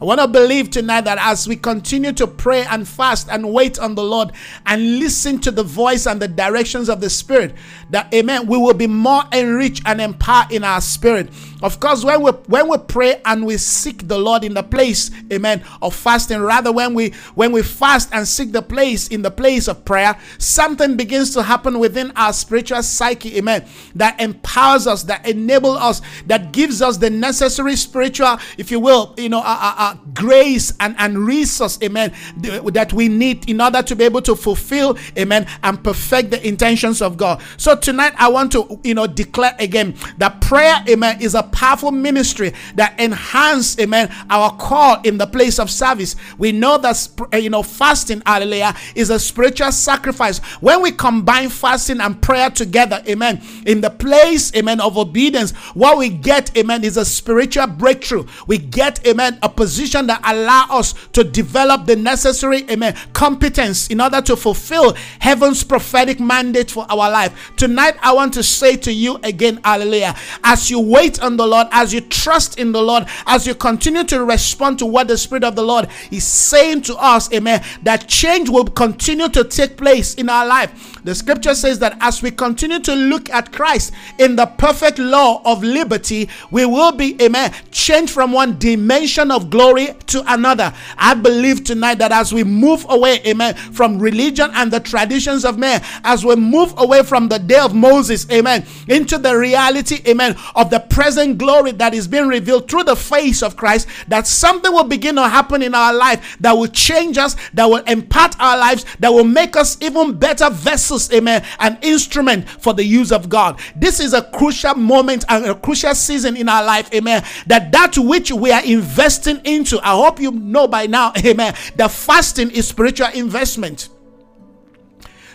I 0.00 0.06
want 0.06 0.20
to 0.20 0.26
believe 0.26 0.70
tonight 0.70 1.02
that 1.02 1.18
as 1.20 1.46
we 1.46 1.56
continue 1.56 2.12
to 2.12 2.26
pray 2.26 2.64
and 2.64 2.86
fast 2.86 3.28
and 3.30 3.52
wait 3.52 3.78
on 3.78 3.94
the 3.94 4.02
Lord 4.02 4.32
and 4.66 4.98
listen 4.98 5.38
to 5.40 5.50
the 5.50 5.62
voice 5.62 6.06
and 6.06 6.20
the 6.20 6.28
directions 6.28 6.88
of 6.88 7.00
the 7.00 7.08
Spirit, 7.08 7.54
that 7.90 8.12
amen, 8.12 8.46
we 8.46 8.58
will 8.58 8.74
be 8.74 8.88
more 8.88 9.22
enriched 9.32 9.82
and 9.86 10.00
empowered 10.00 10.50
in 10.50 10.64
our 10.64 10.80
spirit. 10.80 11.30
Of 11.64 11.80
course, 11.80 12.04
when 12.04 12.20
we 12.20 12.30
when 12.30 12.68
we 12.68 12.76
pray 12.76 13.22
and 13.24 13.46
we 13.46 13.56
seek 13.56 14.06
the 14.06 14.18
Lord 14.18 14.44
in 14.44 14.52
the 14.52 14.62
place, 14.62 15.10
amen, 15.32 15.64
of 15.80 15.94
fasting, 15.94 16.40
rather 16.40 16.70
when 16.70 16.92
we 16.92 17.14
when 17.34 17.52
we 17.52 17.62
fast 17.62 18.10
and 18.12 18.28
seek 18.28 18.52
the 18.52 18.60
place 18.60 19.08
in 19.08 19.22
the 19.22 19.30
place 19.30 19.66
of 19.66 19.82
prayer, 19.82 20.14
something 20.36 20.94
begins 20.98 21.32
to 21.32 21.42
happen 21.42 21.78
within 21.78 22.12
our 22.16 22.34
spiritual 22.34 22.82
psyche, 22.82 23.38
amen, 23.38 23.64
that 23.94 24.20
empowers 24.20 24.86
us, 24.86 25.04
that 25.04 25.26
enables 25.26 25.78
us, 25.78 26.02
that 26.26 26.52
gives 26.52 26.82
us 26.82 26.98
the 26.98 27.08
necessary 27.08 27.76
spiritual, 27.76 28.36
if 28.58 28.70
you 28.70 28.78
will, 28.78 29.14
you 29.16 29.30
know, 29.30 29.40
uh, 29.40 29.58
uh, 29.58 29.74
uh, 29.78 29.94
grace 30.12 30.70
and, 30.80 30.94
and 30.98 31.16
resource, 31.16 31.78
amen, 31.82 32.12
that 32.36 32.92
we 32.92 33.08
need 33.08 33.48
in 33.48 33.62
order 33.62 33.82
to 33.82 33.96
be 33.96 34.04
able 34.04 34.20
to 34.20 34.36
fulfill, 34.36 34.98
amen, 35.16 35.46
and 35.62 35.82
perfect 35.82 36.30
the 36.30 36.46
intentions 36.46 37.00
of 37.00 37.16
God. 37.16 37.40
So 37.56 37.74
tonight 37.74 38.12
I 38.18 38.28
want 38.28 38.52
to, 38.52 38.78
you 38.84 38.92
know, 38.92 39.06
declare 39.06 39.56
again 39.58 39.96
that 40.18 40.42
prayer, 40.42 40.84
amen, 40.90 41.22
is 41.22 41.34
a 41.34 41.53
powerful 41.54 41.92
ministry 41.92 42.52
that 42.74 42.98
enhance, 43.00 43.78
amen, 43.78 44.12
our 44.28 44.50
call 44.56 45.00
in 45.02 45.16
the 45.16 45.26
place 45.26 45.60
of 45.60 45.70
service. 45.70 46.16
We 46.36 46.50
know 46.50 46.76
that, 46.78 47.08
eh, 47.32 47.38
you 47.38 47.48
know, 47.48 47.62
fasting, 47.62 48.22
hallelujah, 48.26 48.74
is 48.96 49.10
a 49.10 49.20
spiritual 49.20 49.70
sacrifice. 49.70 50.38
When 50.60 50.82
we 50.82 50.90
combine 50.90 51.48
fasting 51.48 52.00
and 52.00 52.20
prayer 52.20 52.50
together, 52.50 53.02
amen, 53.08 53.40
in 53.66 53.80
the 53.80 53.90
place, 53.90 54.52
amen, 54.56 54.80
of 54.80 54.98
obedience, 54.98 55.52
what 55.74 55.96
we 55.96 56.08
get, 56.08 56.54
amen, 56.58 56.82
is 56.82 56.96
a 56.96 57.04
spiritual 57.04 57.68
breakthrough. 57.68 58.26
We 58.48 58.58
get, 58.58 59.06
amen, 59.06 59.38
a 59.42 59.48
position 59.48 60.08
that 60.08 60.20
allow 60.24 60.66
us 60.70 60.94
to 61.12 61.22
develop 61.22 61.86
the 61.86 61.94
necessary, 61.94 62.68
amen, 62.68 62.96
competence 63.12 63.86
in 63.88 64.00
order 64.00 64.20
to 64.22 64.34
fulfill 64.34 64.94
heaven's 65.20 65.62
prophetic 65.62 66.18
mandate 66.18 66.72
for 66.72 66.84
our 66.90 67.08
life. 67.10 67.52
Tonight, 67.56 67.94
I 68.02 68.12
want 68.12 68.34
to 68.34 68.42
say 68.42 68.76
to 68.78 68.92
you 68.92 69.20
again, 69.22 69.60
hallelujah, 69.64 70.16
as 70.42 70.68
you 70.68 70.80
wait 70.80 71.22
on 71.22 71.36
the 71.36 71.43
Lord, 71.46 71.68
as 71.70 71.92
you 71.92 72.00
trust 72.00 72.58
in 72.58 72.72
the 72.72 72.82
Lord, 72.82 73.06
as 73.26 73.46
you 73.46 73.54
continue 73.54 74.04
to 74.04 74.24
respond 74.24 74.78
to 74.80 74.86
what 74.86 75.08
the 75.08 75.18
Spirit 75.18 75.44
of 75.44 75.56
the 75.56 75.62
Lord 75.62 75.88
is 76.10 76.24
saying 76.24 76.82
to 76.82 76.96
us, 76.96 77.32
amen, 77.32 77.62
that 77.82 78.08
change 78.08 78.48
will 78.48 78.64
continue 78.64 79.28
to 79.28 79.44
take 79.44 79.76
place 79.76 80.14
in 80.14 80.28
our 80.28 80.46
life. 80.46 80.93
The 81.04 81.14
scripture 81.14 81.54
says 81.54 81.78
that 81.80 81.98
as 82.00 82.22
we 82.22 82.30
continue 82.30 82.80
to 82.80 82.94
look 82.94 83.28
at 83.28 83.52
Christ 83.52 83.92
in 84.18 84.36
the 84.36 84.46
perfect 84.46 84.98
law 84.98 85.42
of 85.44 85.62
liberty, 85.62 86.30
we 86.50 86.64
will 86.64 86.92
be, 86.92 87.20
amen, 87.22 87.54
changed 87.70 88.10
from 88.10 88.32
one 88.32 88.58
dimension 88.58 89.30
of 89.30 89.50
glory 89.50 89.88
to 90.06 90.24
another. 90.32 90.72
I 90.96 91.12
believe 91.12 91.62
tonight 91.62 91.98
that 91.98 92.10
as 92.10 92.32
we 92.32 92.42
move 92.42 92.86
away, 92.88 93.20
amen, 93.26 93.54
from 93.54 93.98
religion 93.98 94.50
and 94.54 94.72
the 94.72 94.80
traditions 94.80 95.44
of 95.44 95.58
man, 95.58 95.82
as 96.04 96.24
we 96.24 96.36
move 96.36 96.72
away 96.78 97.02
from 97.02 97.28
the 97.28 97.38
day 97.38 97.58
of 97.58 97.74
Moses, 97.74 98.26
amen, 98.30 98.64
into 98.88 99.18
the 99.18 99.36
reality, 99.36 100.00
amen, 100.08 100.36
of 100.54 100.70
the 100.70 100.80
present 100.80 101.36
glory 101.36 101.72
that 101.72 101.92
is 101.92 102.08
being 102.08 102.28
revealed 102.28 102.70
through 102.70 102.84
the 102.84 102.96
face 102.96 103.42
of 103.42 103.56
Christ, 103.56 103.88
that 104.08 104.26
something 104.26 104.72
will 104.72 104.84
begin 104.84 105.16
to 105.16 105.28
happen 105.28 105.60
in 105.60 105.74
our 105.74 105.92
life 105.92 106.38
that 106.40 106.52
will 106.52 106.68
change 106.68 107.18
us, 107.18 107.36
that 107.52 107.66
will 107.66 107.84
impart 107.84 108.40
our 108.40 108.56
lives, 108.56 108.86
that 109.00 109.12
will 109.12 109.24
make 109.24 109.54
us 109.54 109.76
even 109.82 110.18
better 110.18 110.48
vessels 110.48 110.93
amen, 111.12 111.44
an 111.58 111.78
instrument 111.82 112.48
for 112.48 112.74
the 112.74 112.84
use 112.84 113.12
of 113.12 113.28
God. 113.28 113.60
This 113.76 114.00
is 114.00 114.12
a 114.12 114.22
crucial 114.22 114.74
moment 114.74 115.24
and 115.28 115.44
a 115.46 115.54
crucial 115.54 115.94
season 115.94 116.36
in 116.36 116.48
our 116.48 116.64
life, 116.64 116.92
amen. 116.94 117.24
That 117.46 117.72
that 117.72 117.96
which 117.98 118.30
we 118.32 118.50
are 118.52 118.64
investing 118.64 119.40
into, 119.44 119.78
I 119.80 119.92
hope 119.92 120.20
you 120.20 120.30
know 120.30 120.68
by 120.68 120.86
now, 120.86 121.12
amen, 121.24 121.54
that 121.76 121.90
fasting 121.90 122.50
is 122.50 122.68
spiritual 122.68 123.08
investment. 123.14 123.88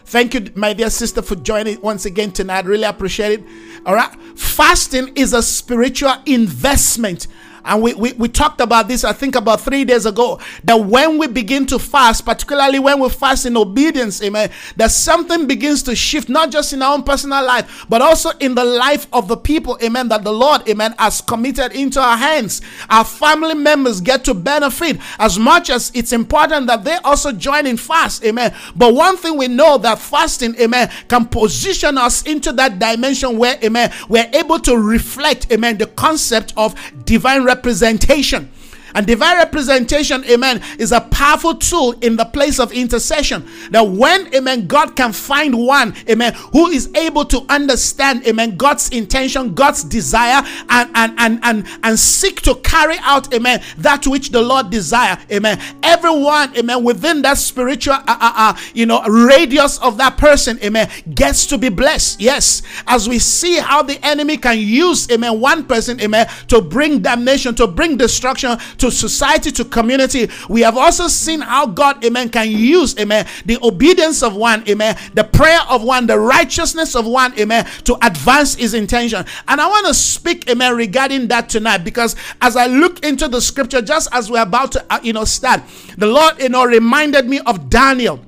Thank 0.09 0.33
you, 0.33 0.51
my 0.55 0.73
dear 0.73 0.89
sister, 0.89 1.21
for 1.21 1.35
joining 1.35 1.79
once 1.81 2.05
again 2.05 2.31
tonight. 2.31 2.65
Really 2.65 2.83
appreciate 2.83 3.41
it. 3.41 3.45
All 3.85 3.93
right. 3.93 4.11
Fasting 4.35 5.15
is 5.15 5.33
a 5.33 5.43
spiritual 5.43 6.15
investment. 6.25 7.27
And 7.65 7.81
we, 7.81 7.93
we, 7.93 8.13
we 8.13 8.27
talked 8.27 8.61
about 8.61 8.87
this, 8.87 9.03
I 9.03 9.13
think, 9.13 9.35
about 9.35 9.61
three 9.61 9.85
days 9.85 10.05
ago. 10.05 10.39
That 10.63 10.75
when 10.75 11.17
we 11.17 11.27
begin 11.27 11.65
to 11.67 11.79
fast, 11.79 12.25
particularly 12.25 12.79
when 12.79 12.99
we 12.99 13.09
fast 13.09 13.45
in 13.45 13.57
obedience, 13.57 14.21
amen, 14.23 14.51
that 14.77 14.91
something 14.91 15.47
begins 15.47 15.83
to 15.83 15.95
shift, 15.95 16.29
not 16.29 16.51
just 16.51 16.73
in 16.73 16.81
our 16.81 16.93
own 16.93 17.03
personal 17.03 17.45
life, 17.45 17.85
but 17.89 18.01
also 18.01 18.31
in 18.39 18.55
the 18.55 18.63
life 18.63 19.07
of 19.13 19.27
the 19.27 19.37
people, 19.37 19.77
amen, 19.83 20.07
that 20.09 20.23
the 20.23 20.31
Lord, 20.31 20.67
amen, 20.69 20.95
has 20.97 21.21
committed 21.21 21.73
into 21.73 21.99
our 21.99 22.17
hands. 22.17 22.61
Our 22.89 23.05
family 23.05 23.55
members 23.55 24.01
get 24.01 24.23
to 24.25 24.33
benefit 24.33 24.97
as 25.17 25.37
much 25.37 25.69
as 25.69 25.91
it's 25.93 26.13
important 26.13 26.67
that 26.67 26.83
they 26.83 26.95
also 26.97 27.31
join 27.31 27.65
in 27.65 27.77
fast, 27.77 28.23
amen. 28.23 28.53
But 28.75 28.93
one 28.93 29.17
thing 29.17 29.37
we 29.37 29.47
know 29.47 29.77
that 29.79 29.99
fasting, 29.99 30.55
amen, 30.59 30.89
can 31.07 31.25
position 31.25 31.97
us 31.97 32.23
into 32.23 32.51
that 32.53 32.79
dimension 32.79 33.37
where, 33.37 33.57
amen, 33.63 33.91
we're 34.07 34.29
able 34.33 34.59
to 34.59 34.77
reflect, 34.77 35.51
amen, 35.51 35.77
the 35.77 35.87
concept 35.87 36.53
of 36.57 36.75
divine 37.05 37.43
representation. 37.49 38.51
And 38.95 39.05
divine 39.05 39.37
representation, 39.37 40.23
amen, 40.25 40.61
is 40.77 40.91
a 40.91 41.01
powerful 41.01 41.55
tool 41.55 41.93
in 42.01 42.15
the 42.15 42.25
place 42.25 42.59
of 42.59 42.71
intercession. 42.71 43.47
That 43.71 43.87
when, 43.87 44.33
amen, 44.35 44.67
God 44.67 44.95
can 44.95 45.13
find 45.13 45.57
one, 45.57 45.93
amen, 46.09 46.33
who 46.53 46.67
is 46.67 46.93
able 46.95 47.25
to 47.25 47.45
understand, 47.49 48.25
amen, 48.27 48.57
God's 48.57 48.89
intention, 48.89 49.53
God's 49.53 49.83
desire, 49.83 50.43
and 50.69 50.89
and 50.95 51.13
and 51.17 51.39
and, 51.43 51.67
and 51.83 51.99
seek 51.99 52.41
to 52.41 52.55
carry 52.55 52.97
out, 53.01 53.33
amen, 53.33 53.61
that 53.77 54.07
which 54.07 54.29
the 54.29 54.41
Lord 54.41 54.69
desire, 54.69 55.17
amen. 55.31 55.59
Everyone, 55.83 56.55
amen, 56.57 56.83
within 56.83 57.21
that 57.23 57.37
spiritual, 57.37 57.93
uh, 57.93 58.03
uh, 58.07 58.33
uh, 58.35 58.57
you 58.73 58.85
know, 58.85 59.01
radius 59.03 59.77
of 59.79 59.97
that 59.97 60.17
person, 60.17 60.59
amen, 60.63 60.89
gets 61.13 61.45
to 61.47 61.57
be 61.57 61.69
blessed. 61.69 62.19
Yes, 62.21 62.61
as 62.87 63.07
we 63.07 63.19
see 63.19 63.57
how 63.57 63.83
the 63.83 64.03
enemy 64.05 64.37
can 64.37 64.57
use, 64.57 65.09
amen, 65.11 65.39
one 65.39 65.65
person, 65.65 65.99
amen, 66.01 66.27
to 66.47 66.61
bring 66.61 66.99
damnation, 66.99 67.55
to 67.55 67.67
bring 67.67 67.97
destruction 67.97 68.57
to 68.79 68.91
society, 68.91 69.51
to 69.51 69.65
community. 69.65 70.29
We 70.49 70.61
have 70.61 70.77
also 70.77 71.07
seen 71.07 71.41
how 71.41 71.67
God, 71.67 72.03
amen, 72.03 72.29
can 72.29 72.49
use, 72.49 72.97
amen, 72.99 73.27
the 73.45 73.57
obedience 73.63 74.23
of 74.23 74.35
one, 74.35 74.67
amen, 74.67 74.97
the 75.13 75.23
prayer 75.23 75.59
of 75.69 75.83
one, 75.83 76.07
the 76.07 76.19
righteousness 76.19 76.95
of 76.95 77.05
one, 77.05 77.37
amen, 77.39 77.65
to 77.85 77.97
advance 78.05 78.55
his 78.55 78.73
intention. 78.73 79.25
And 79.47 79.61
I 79.61 79.67
want 79.67 79.87
to 79.87 79.93
speak, 79.93 80.49
amen, 80.49 80.75
regarding 80.75 81.27
that 81.27 81.49
tonight 81.49 81.79
because 81.83 82.15
as 82.41 82.55
I 82.55 82.67
look 82.67 83.05
into 83.05 83.27
the 83.27 83.41
scripture, 83.41 83.81
just 83.81 84.09
as 84.11 84.31
we're 84.31 84.41
about 84.41 84.71
to, 84.73 84.85
uh, 84.89 84.99
you 85.03 85.13
know, 85.13 85.25
start, 85.25 85.61
the 85.97 86.07
Lord, 86.07 86.41
you 86.41 86.49
know, 86.49 86.65
reminded 86.65 87.27
me 87.27 87.39
of 87.39 87.69
Daniel 87.69 88.19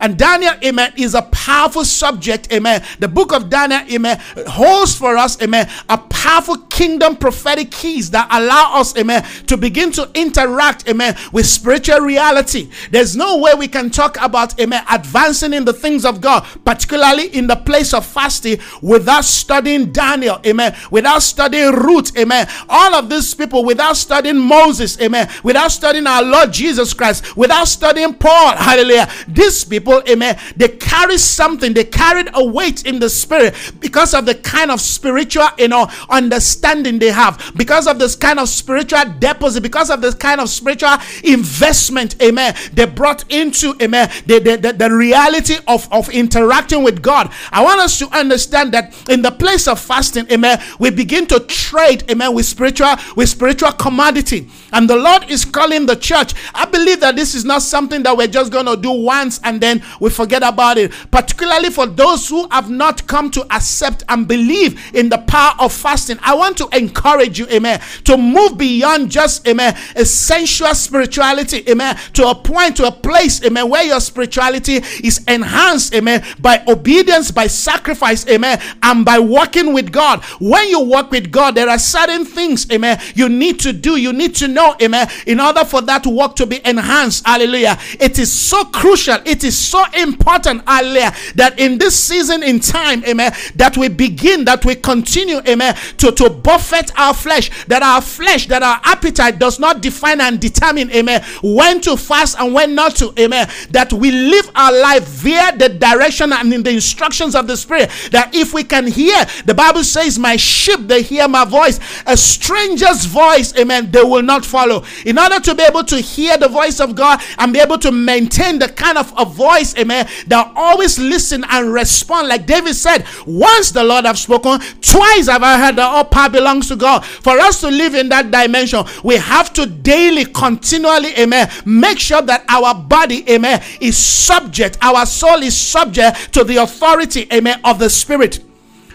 And 0.00 0.16
Daniel, 0.18 0.54
amen, 0.64 0.94
is 0.96 1.14
a 1.14 1.22
powerful 1.22 1.84
subject, 1.84 2.52
amen. 2.52 2.82
The 2.98 3.08
book 3.08 3.32
of 3.32 3.50
Daniel, 3.50 3.80
amen, 3.92 4.20
holds 4.46 4.96
for 4.96 5.16
us, 5.16 5.40
amen, 5.42 5.68
a 5.88 5.98
powerful 5.98 6.56
kingdom 6.56 7.16
prophetic 7.16 7.70
keys 7.70 8.10
that 8.12 8.26
allow 8.30 8.80
us, 8.80 8.96
amen, 8.96 9.22
to 9.46 9.56
begin 9.56 9.92
to 9.92 10.10
interact, 10.14 10.88
amen, 10.88 11.16
with 11.32 11.46
spiritual 11.46 12.00
reality. 12.00 12.70
There's 12.90 13.14
no 13.14 13.38
way 13.38 13.52
we 13.54 13.68
can 13.68 13.90
talk 13.90 14.16
about, 14.20 14.58
amen, 14.58 14.84
advancing 14.90 15.52
in 15.52 15.64
the 15.64 15.72
things 15.72 16.04
of 16.04 16.20
God, 16.20 16.46
particularly 16.64 17.26
in 17.36 17.46
the 17.46 17.56
place 17.56 17.92
of 17.92 18.06
fasting, 18.06 18.58
without 18.80 19.24
studying 19.24 19.92
Daniel, 19.92 20.40
amen, 20.46 20.76
without 20.90 21.22
studying 21.22 21.72
Ruth, 21.72 22.16
amen. 22.16 22.48
All 22.68 22.94
of 22.94 23.10
these 23.10 23.34
people, 23.34 23.64
without 23.64 23.96
studying 23.96 24.38
Moses, 24.38 25.00
amen, 25.00 25.28
without 25.42 25.68
studying 25.68 26.06
our 26.06 26.22
Lord 26.22 26.52
Jesus 26.52 26.94
Christ, 26.94 27.36
without 27.36 27.68
studying 27.68 28.14
Paul, 28.14 28.56
hallelujah. 28.56 29.10
These 29.28 29.64
people, 29.64 29.89
amen, 30.08 30.38
they 30.56 30.68
carry 30.68 31.18
something, 31.18 31.74
they 31.74 31.84
carried 31.84 32.28
a 32.34 32.44
weight 32.44 32.86
in 32.86 32.98
the 32.98 33.08
spirit 33.08 33.54
because 33.80 34.14
of 34.14 34.26
the 34.26 34.34
kind 34.34 34.70
of 34.70 34.80
spiritual, 34.80 35.48
you 35.58 35.68
know, 35.68 35.88
understanding 36.08 36.98
they 36.98 37.10
have, 37.10 37.52
because 37.56 37.86
of 37.86 37.98
this 37.98 38.16
kind 38.16 38.38
of 38.38 38.48
spiritual 38.48 39.00
deposit, 39.18 39.62
because 39.62 39.90
of 39.90 40.00
this 40.00 40.14
kind 40.14 40.40
of 40.40 40.48
spiritual 40.48 40.96
investment, 41.24 42.20
amen, 42.22 42.54
they 42.72 42.86
brought 42.86 43.30
into, 43.32 43.74
amen, 43.82 44.10
the, 44.26 44.38
the, 44.38 44.56
the, 44.56 44.72
the 44.72 44.90
reality 44.94 45.56
of, 45.66 45.90
of 45.92 46.08
interacting 46.10 46.82
with 46.82 47.02
God. 47.02 47.32
I 47.50 47.62
want 47.62 47.80
us 47.80 47.98
to 47.98 48.08
understand 48.16 48.72
that 48.74 49.08
in 49.08 49.22
the 49.22 49.30
place 49.30 49.66
of 49.68 49.80
fasting, 49.80 50.30
amen, 50.30 50.60
we 50.78 50.90
begin 50.90 51.26
to 51.28 51.40
trade, 51.40 52.10
amen, 52.10 52.34
with 52.34 52.46
spiritual, 52.46 52.94
with 53.16 53.28
spiritual 53.28 53.72
commodity. 53.72 54.48
And 54.72 54.88
the 54.88 54.96
Lord 54.96 55.30
is 55.30 55.44
calling 55.44 55.86
the 55.86 55.96
church. 55.96 56.34
I 56.54 56.64
believe 56.64 57.00
that 57.00 57.16
this 57.16 57.34
is 57.34 57.44
not 57.44 57.62
something 57.62 58.02
that 58.02 58.16
we're 58.16 58.26
just 58.26 58.52
going 58.52 58.66
to 58.66 58.76
do 58.76 58.90
once 58.90 59.40
and 59.44 59.60
then 59.60 59.79
we 60.00 60.10
forget 60.10 60.42
about 60.42 60.78
it. 60.78 60.92
Particularly 61.10 61.70
for 61.70 61.86
those 61.86 62.28
who 62.28 62.48
have 62.50 62.70
not 62.70 63.06
come 63.06 63.30
to 63.32 63.42
accept 63.54 64.04
and 64.08 64.26
believe 64.26 64.94
in 64.94 65.08
the 65.08 65.18
power 65.18 65.54
of 65.58 65.72
fasting. 65.72 66.18
I 66.22 66.34
want 66.34 66.56
to 66.58 66.68
encourage 66.72 67.38
you, 67.38 67.46
amen, 67.48 67.80
to 68.04 68.16
move 68.16 68.58
beyond 68.58 69.10
just, 69.10 69.46
amen, 69.46 69.76
essential 69.96 70.74
spirituality, 70.74 71.68
amen, 71.68 71.96
to 72.14 72.28
a 72.28 72.34
point, 72.34 72.76
to 72.76 72.86
a 72.86 72.92
place, 72.92 73.44
amen, 73.44 73.68
where 73.68 73.84
your 73.84 74.00
spirituality 74.00 74.76
is 75.02 75.24
enhanced, 75.26 75.94
amen, 75.94 76.24
by 76.40 76.62
obedience, 76.68 77.30
by 77.30 77.46
sacrifice, 77.46 78.26
amen, 78.28 78.60
and 78.82 79.04
by 79.04 79.18
walking 79.18 79.72
with 79.72 79.92
God. 79.92 80.22
When 80.40 80.68
you 80.68 80.80
walk 80.80 81.10
with 81.10 81.30
God, 81.30 81.54
there 81.54 81.68
are 81.68 81.78
certain 81.78 82.24
things, 82.24 82.70
amen, 82.70 83.00
you 83.14 83.28
need 83.28 83.60
to 83.60 83.72
do, 83.72 83.96
you 83.96 84.12
need 84.12 84.34
to 84.36 84.48
know, 84.48 84.76
amen, 84.82 85.08
in 85.26 85.40
order 85.40 85.64
for 85.64 85.80
that 85.82 86.06
work 86.06 86.36
to 86.36 86.46
be 86.46 86.60
enhanced, 86.64 87.26
hallelujah. 87.26 87.78
It 87.98 88.18
is 88.18 88.32
so 88.32 88.64
crucial, 88.64 89.18
it 89.24 89.44
is 89.44 89.56
so 89.70 89.84
important, 89.96 90.62
hallelujah, 90.66 91.14
that 91.36 91.58
in 91.58 91.78
this 91.78 91.98
season 91.98 92.42
in 92.42 92.60
time, 92.60 93.04
amen, 93.04 93.32
that 93.56 93.76
we 93.76 93.88
begin, 93.88 94.44
that 94.44 94.64
we 94.64 94.74
continue, 94.74 95.40
amen, 95.46 95.76
to, 95.98 96.10
to 96.12 96.28
buffet 96.28 96.90
our 96.98 97.14
flesh, 97.14 97.50
that 97.66 97.82
our 97.82 98.00
flesh, 98.00 98.46
that 98.48 98.62
our 98.62 98.80
appetite 98.84 99.38
does 99.38 99.58
not 99.58 99.80
define 99.80 100.20
and 100.20 100.40
determine, 100.40 100.90
amen, 100.90 101.22
when 101.42 101.80
to 101.80 101.96
fast 101.96 102.38
and 102.38 102.52
when 102.52 102.74
not 102.74 102.96
to, 102.96 103.12
amen, 103.18 103.48
that 103.70 103.92
we 103.92 104.10
live 104.10 104.50
our 104.54 104.72
life 104.72 105.04
via 105.04 105.56
the 105.56 105.68
direction 105.68 106.32
and 106.32 106.52
in 106.52 106.62
the 106.62 106.70
instructions 106.70 107.34
of 107.34 107.46
the 107.46 107.56
Spirit, 107.56 107.90
that 108.10 108.34
if 108.34 108.52
we 108.52 108.64
can 108.64 108.86
hear, 108.86 109.24
the 109.44 109.54
Bible 109.54 109.84
says, 109.84 110.18
My 110.18 110.36
sheep, 110.36 110.80
they 110.80 111.02
hear 111.02 111.28
my 111.28 111.44
voice, 111.44 111.78
a 112.06 112.16
stranger's 112.16 113.04
voice, 113.04 113.56
amen, 113.56 113.90
they 113.90 114.02
will 114.02 114.22
not 114.22 114.44
follow. 114.44 114.84
In 115.04 115.18
order 115.18 115.38
to 115.40 115.54
be 115.54 115.62
able 115.62 115.84
to 115.84 115.96
hear 116.00 116.36
the 116.36 116.48
voice 116.48 116.80
of 116.80 116.94
God 116.94 117.20
and 117.38 117.52
be 117.52 117.60
able 117.60 117.78
to 117.78 117.92
maintain 117.92 118.58
the 118.58 118.68
kind 118.68 118.98
of 118.98 119.12
a 119.16 119.24
voice, 119.24 119.59
amen, 119.78 120.08
that 120.26 120.52
always 120.56 120.98
listen 120.98 121.44
and 121.50 121.72
respond, 121.72 122.28
like 122.28 122.46
David 122.46 122.74
said, 122.74 123.04
once 123.26 123.70
the 123.70 123.84
Lord 123.84 124.04
have 124.04 124.18
spoken, 124.18 124.60
twice 124.80 125.28
have 125.28 125.42
I 125.42 125.58
heard 125.58 125.76
that 125.76 125.86
all 125.86 126.04
power 126.04 126.30
belongs 126.30 126.68
to 126.68 126.76
God. 126.76 127.04
For 127.04 127.38
us 127.38 127.60
to 127.60 127.68
live 127.68 127.94
in 127.94 128.08
that 128.10 128.30
dimension, 128.30 128.84
we 129.04 129.16
have 129.16 129.52
to 129.54 129.66
daily, 129.66 130.24
continually, 130.24 131.16
amen, 131.18 131.50
make 131.64 131.98
sure 131.98 132.22
that 132.22 132.44
our 132.48 132.74
body, 132.74 133.28
amen, 133.30 133.62
is 133.80 133.96
subject, 133.96 134.78
our 134.82 135.06
soul 135.06 135.42
is 135.42 135.56
subject 135.56 136.32
to 136.34 136.44
the 136.44 136.56
authority, 136.56 137.26
amen, 137.32 137.60
of 137.64 137.78
the 137.78 137.90
Spirit. 137.90 138.40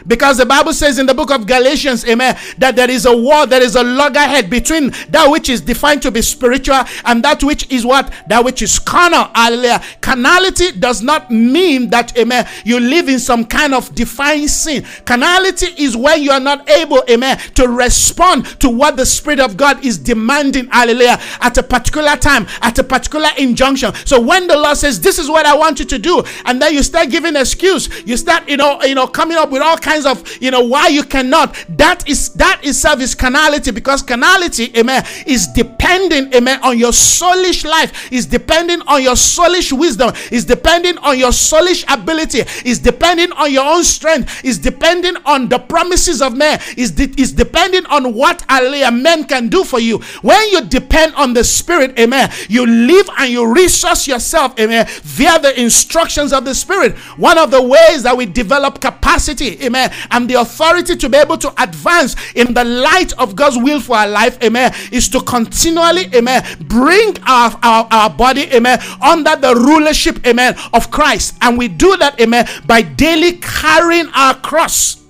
Because 0.08 0.38
the 0.38 0.46
Bible 0.46 0.74
says 0.74 1.00
in 1.00 1.06
the 1.06 1.14
book 1.14 1.32
of 1.32 1.48
Galatians, 1.48 2.06
amen, 2.06 2.38
that 2.58 2.76
there 2.76 2.90
is 2.90 3.06
a 3.06 3.16
war, 3.16 3.46
there 3.46 3.62
is 3.62 3.76
a 3.76 3.84
loggerhead 3.84 4.50
between 4.50 4.92
that 5.10 5.28
which 5.30 5.50
is 5.50 5.62
defined 5.62 6.02
to 6.04 6.12
be 6.12 6.22
spiritual 6.22 6.84
and 7.06 7.24
that 7.24 7.44
which 7.44 7.72
is 7.72 7.86
what? 7.86 8.14
That 8.28 8.44
which 8.44 8.62
is 8.62 8.78
carnal. 8.80 9.30
Hallelujah. 9.34 9.82
Carnality 10.02 10.72
does 10.74 11.02
not 11.02 11.32
mean 11.32 11.90
that, 11.90 12.18
amen, 12.18 12.48
you 12.64 12.80
live 12.80 13.10
in 13.10 13.20
some 13.20 13.46
kind 13.46 13.74
of 13.74 13.94
defined 13.96 14.50
sin. 14.50 14.84
Carnality 15.06 15.68
is 15.78 15.98
when 15.98 16.22
you 16.22 16.32
are 16.32 16.40
not 16.40 16.70
able, 16.70 17.04
amen, 17.10 17.38
to 17.56 17.68
respond 17.68 18.46
to 18.60 18.70
what 18.70 18.98
the 18.98 19.06
Spirit 19.06 19.40
of 19.40 19.58
God 19.58 19.84
is 19.86 19.98
demanding, 19.98 20.68
hallelujah, 20.68 21.20
at 21.42 21.58
a 21.58 21.64
particular 21.64 22.16
time, 22.16 22.48
at 22.62 22.78
a 22.78 22.84
particular 22.84 23.30
injunction. 23.38 23.94
So 24.06 24.20
when 24.20 24.48
the 24.48 24.58
Lord 24.58 24.78
says, 24.78 25.00
This 25.00 25.20
is 25.20 25.30
what 25.30 25.46
I 25.46 25.56
want 25.56 25.80
you 25.80 25.86
to 25.86 25.98
do, 25.98 26.24
and 26.46 26.62
then 26.62 26.74
you 26.74 26.84
start 26.84 27.10
giving 27.10 27.36
excuse, 27.36 27.90
you 28.06 28.18
start, 28.18 28.50
you 28.50 28.58
know, 28.58 28.82
you 28.84 28.96
know, 28.96 29.08
coming 29.08 29.38
up 29.38 29.50
with 29.50 29.62
all 29.62 29.78
kinds 29.78 29.95
kinds 29.96 30.06
of, 30.06 30.42
you 30.42 30.52
know, 30.52 30.64
why 30.64 30.88
you 30.88 31.04
cannot. 31.04 31.56
That 31.70 32.08
is 32.08 32.30
that 32.34 32.62
itself 32.64 33.00
is 33.02 33.16
carnality 33.16 33.72
because 33.72 34.02
carnality, 34.02 34.76
amen, 34.78 35.06
is 35.26 35.48
depending, 35.48 36.34
amen, 36.34 36.60
on 36.64 36.78
your 36.78 36.92
soulish 36.92 37.66
life, 37.66 38.12
is 38.12 38.26
depending 38.26 38.82
on 38.82 39.02
your 39.02 39.14
soulish 39.14 39.72
wisdom, 39.78 40.14
is 40.32 40.46
depending 40.46 40.98
on 41.00 41.18
your 41.18 41.32
soulish 41.32 41.86
ability, 41.92 42.44
is 42.68 42.80
depending 42.80 43.32
on 43.34 43.52
your 43.52 43.66
own 43.66 43.84
strength, 43.84 44.44
is 44.44 44.58
depending 44.58 45.16
on 45.26 45.48
the 45.48 45.60
promises 45.60 46.22
of 46.22 46.36
man, 46.36 46.60
is, 46.78 46.92
de- 46.92 47.14
is 47.22 47.32
depending 47.32 47.86
on 47.88 48.14
what 48.14 48.44
a 48.50 48.92
men 48.92 49.24
can 49.24 49.48
do 49.48 49.64
for 49.64 49.80
you. 49.80 50.00
When 50.22 50.50
you 50.50 50.62
depend 50.66 51.16
on 51.16 51.34
the 51.34 51.44
spirit, 51.44 51.98
amen, 52.00 52.32
you 52.50 52.66
live 52.66 53.10
and 53.18 53.32
you 53.32 53.54
resource 53.54 54.08
yourself, 54.08 54.60
amen, 54.60 54.88
via 55.04 55.40
the 55.40 55.60
instructions 55.60 56.34
of 56.34 56.46
the 56.46 56.54
spirit. 56.54 56.96
One 57.18 57.38
of 57.38 57.52
the 57.52 57.62
ways 57.62 58.04
that 58.04 58.16
we 58.16 58.26
develop 58.26 58.82
capacity, 58.82 59.64
amen, 59.64 59.85
amen, 59.86 60.08
and 60.12 60.30
the 60.30 60.36
authority 60.36 60.96
to 60.96 61.10
be 61.10 61.18
able 61.18 61.38
to 61.38 61.54
advance 61.62 62.16
in 62.34 62.54
the 62.54 62.64
light 62.64 63.14
of 63.20 63.36
God's 63.36 63.58
will 63.58 63.80
for 63.80 63.96
our 63.96 64.08
life, 64.08 64.42
amen, 64.44 64.74
is 64.92 65.10
to 65.10 65.22
continually, 65.22 66.06
amen, 66.14 66.44
bring 66.62 67.18
our, 67.28 67.58
our, 67.64 67.88
our 67.92 68.10
body, 68.10 68.44
amen, 68.54 68.80
under 69.02 69.36
the 69.36 69.56
rulership, 69.56 70.26
amen, 70.26 70.56
of 70.74 70.92
Christ. 70.92 71.36
And 71.42 71.58
we 71.58 71.68
do 71.68 71.96
that, 71.98 72.20
amen, 72.20 72.48
by 72.66 72.82
daily 72.82 73.34
carrying 73.34 74.08
our 74.14 74.36
cross 74.36 75.05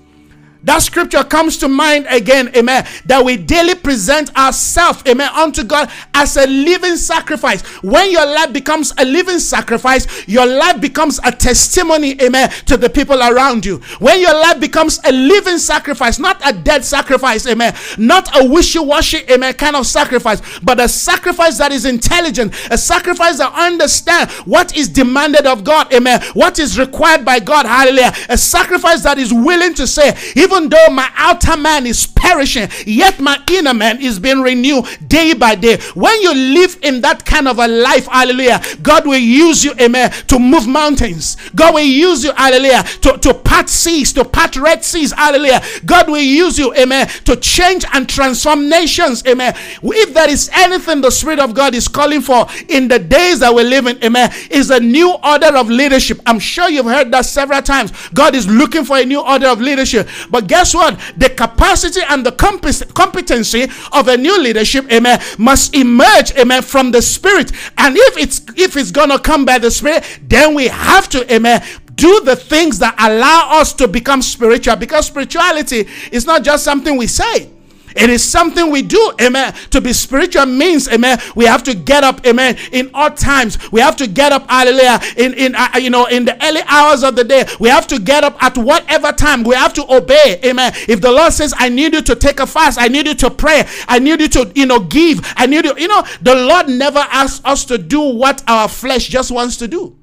that 0.66 0.82
scripture 0.82 1.24
comes 1.24 1.58
to 1.58 1.68
mind 1.68 2.08
again, 2.10 2.52
amen, 2.56 2.86
that 3.06 3.24
we 3.24 3.38
daily 3.38 3.76
present 3.76 4.36
ourselves, 4.36 5.04
amen, 5.08 5.30
unto 5.34 5.64
God 5.64 5.92
as 6.14 6.38
a 6.38 6.48
living 6.48 6.98
sacrifice. 6.98 7.62
When 7.84 8.12
your 8.12 8.26
life 8.26 8.52
becomes 8.52 8.94
a 8.98 9.06
living 9.06 9.40
sacrifice, 9.40 10.28
your 10.28 10.46
life 10.46 10.82
becomes 10.82 11.20
a 11.24 11.32
testimony, 11.32 12.20
amen, 12.22 12.50
to 12.66 12.78
the 12.78 12.90
people 12.90 13.22
around 13.22 13.66
you. 13.66 13.78
When 14.00 14.20
your 14.20 14.34
life 14.34 14.60
becomes 14.60 15.00
a 15.06 15.12
living 15.12 15.60
sacrifice, 15.60 16.18
not 16.20 16.42
a 16.44 16.52
dead 16.52 16.84
sacrifice, 16.84 17.46
amen, 17.48 17.76
not 17.98 18.36
a 18.36 18.44
wishy 18.48 18.80
washy, 18.80 19.20
amen, 19.30 19.54
kind 19.54 19.76
of 19.76 19.86
sacrifice, 19.86 20.42
but 20.60 20.80
a 20.80 20.90
sacrifice 20.90 21.58
that 21.60 21.72
is 21.72 21.86
intelligent, 21.86 22.54
a 22.72 22.78
sacrifice 22.78 23.38
that 23.38 23.54
understands 23.54 24.34
what 24.40 24.76
is 24.76 24.88
demanded 24.90 25.46
of 25.46 25.64
God, 25.64 25.94
amen, 25.94 26.22
what 26.34 26.58
is 26.58 26.80
required 26.80 27.24
by 27.24 27.40
God, 27.40 27.68
hallelujah, 27.68 28.14
a 28.30 28.38
sacrifice 28.38 29.04
that 29.04 29.20
is 29.20 29.32
willing 29.32 29.76
to 29.76 29.86
say, 29.86 30.18
even 30.36 30.55
even 30.56 30.70
though 30.70 30.94
my 30.94 31.10
outer 31.16 31.58
man 31.58 31.86
is 31.86 32.08
perishing, 32.08 32.70
yet 32.86 33.20
my 33.20 33.42
inner 33.52 33.74
man 33.74 34.02
is 34.02 34.20
being 34.20 34.42
renewed 34.42 34.86
day 35.08 35.34
by 35.34 35.56
day. 35.56 35.78
When 35.94 36.22
you 36.22 36.34
live 36.34 36.78
in 36.82 37.02
that 37.02 37.26
kind 37.26 37.48
of 37.48 37.60
a 37.60 37.68
life, 37.68 38.08
hallelujah, 38.08 38.62
God 38.82 39.06
will 39.06 39.20
use 39.20 39.64
you, 39.64 39.74
amen, 39.80 40.12
to 40.28 40.40
move 40.40 40.68
mountains. 40.68 41.38
God 41.56 41.74
will 41.74 41.82
use 41.82 42.24
you, 42.24 42.32
hallelujah, 42.34 42.84
to, 43.02 43.18
to 43.18 43.34
part 43.34 43.70
seas, 43.70 44.14
to 44.14 44.24
part 44.24 44.56
red 44.56 44.84
seas, 44.84 45.12
hallelujah. 45.12 45.62
God 45.86 46.08
will 46.08 46.18
use 46.18 46.58
you, 46.58 46.74
amen, 46.76 47.08
to 47.26 47.36
change 47.36 47.86
and 47.94 48.08
transform 48.08 48.70
nations, 48.70 49.26
amen. 49.28 49.56
If 49.84 50.14
there 50.14 50.30
is 50.30 50.50
anything 50.54 51.02
the 51.02 51.12
Spirit 51.12 51.40
of 51.40 51.54
God 51.54 51.76
is 51.76 51.88
calling 51.88 52.22
for 52.22 52.48
in 52.70 52.88
the 52.88 53.00
days 53.00 53.40
that 53.40 53.54
we're 53.54 53.68
living, 53.68 54.02
amen, 54.04 54.32
is 54.50 54.70
a 54.70 54.80
new 54.80 55.16
order 55.24 55.56
of 55.58 55.70
leadership. 55.70 56.22
I'm 56.26 56.40
sure 56.40 56.70
you've 56.70 56.86
heard 56.86 57.12
that 57.12 57.26
several 57.26 57.62
times. 57.62 57.92
God 58.14 58.36
is 58.36 58.48
looking 58.48 58.86
for 58.86 58.98
a 58.98 59.06
new 59.06 59.22
order 59.22 59.48
of 59.48 59.60
leadership. 59.60 60.08
But 60.30 60.45
guess 60.48 60.74
what? 60.74 61.00
The 61.18 61.30
capacity 61.30 62.02
and 62.10 62.26
the 62.26 62.32
competency 62.32 63.68
of 63.92 64.08
a 64.08 64.18
new 64.18 64.42
leadership, 64.42 64.92
amen, 64.92 65.22
must 65.38 65.76
emerge, 65.76 66.36
amen, 66.38 66.62
from 66.62 66.92
the 66.92 67.02
spirit. 67.02 67.52
And 67.78 67.96
if 67.98 68.18
it's 68.18 68.42
if 68.58 68.78
it's 68.78 68.92
gonna 68.92 69.20
come 69.20 69.46
by 69.46 69.60
the 69.60 69.72
spirit, 69.72 70.04
then 70.24 70.56
we 70.56 70.68
have 70.68 71.10
to, 71.10 71.34
amen, 71.34 71.64
do 71.96 72.22
the 72.22 72.36
things 72.36 72.80
that 72.80 72.96
allow 73.00 73.60
us 73.60 73.74
to 73.74 73.88
become 73.88 74.22
spiritual 74.22 74.76
because 74.76 75.08
spirituality 75.08 75.88
is 76.12 76.26
not 76.26 76.44
just 76.44 76.64
something 76.64 76.98
we 76.98 77.08
say 77.08 77.50
It 77.96 78.10
is 78.10 78.24
something 78.24 78.70
we 78.70 78.82
do, 78.82 79.14
amen. 79.22 79.54
To 79.72 79.80
be 79.80 79.94
spiritual 79.94 80.46
means, 80.46 80.90
amen. 80.90 81.20
We 81.36 81.46
have 81.46 81.64
to 81.64 81.74
get 81.74 82.04
up, 82.04 82.26
amen, 82.26 82.58
in 82.72 82.92
all 82.94 83.10
times. 83.10 83.72
We 83.72 83.80
have 83.80 83.96
to 83.98 84.08
get 84.08 84.34
up, 84.34 84.50
hallelujah, 84.50 85.00
in, 85.16 85.34
in 85.34 85.56
uh, 85.56 85.70
you 85.80 85.90
know, 85.90 86.06
in 86.06 86.26
the 86.26 86.36
early 86.46 86.62
hours 86.68 87.04
of 87.04 87.16
the 87.16 87.24
day. 87.24 87.46
We 87.60 87.70
have 87.70 87.88
to 87.88 88.00
get 88.00 88.24
up 88.24 88.42
at 88.44 88.58
whatever 88.58 89.12
time. 89.14 89.44
We 89.44 89.56
have 89.56 89.74
to 89.74 89.94
obey, 89.94 90.40
amen. 90.44 90.74
If 90.88 91.00
the 91.00 91.12
Lord 91.12 91.32
says, 91.32 91.54
I 91.58 91.70
need 91.70 91.94
you 91.94 92.02
to 92.02 92.16
take 92.16 92.40
a 92.42 92.48
fast, 92.48 92.80
I 92.80 92.90
need 92.90 93.08
you 93.08 93.16
to 93.16 93.30
pray, 93.30 93.66
I 93.88 94.00
need 94.00 94.20
you 94.20 94.28
to, 94.28 94.52
you 94.56 94.66
know, 94.66 94.80
give, 94.80 95.22
I 95.38 95.46
need 95.46 95.64
you, 95.66 95.76
you 95.78 95.88
know, 95.88 96.04
the 96.22 96.36
Lord 96.36 96.68
never 96.68 97.00
asks 97.00 97.44
us 97.46 97.64
to 97.66 97.78
do 97.78 98.02
what 98.02 98.44
our 98.48 98.68
flesh 98.68 99.08
just 99.08 99.32
wants 99.32 99.58
to 99.58 99.68
do. 99.68 99.98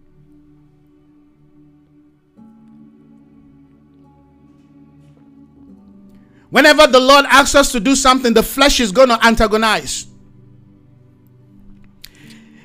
Whenever 6.52 6.86
the 6.86 7.00
Lord 7.00 7.24
asks 7.30 7.54
us 7.54 7.72
to 7.72 7.80
do 7.80 7.96
something, 7.96 8.34
the 8.34 8.42
flesh 8.42 8.78
is 8.78 8.92
going 8.92 9.08
to 9.08 9.18
antagonize. 9.26 10.06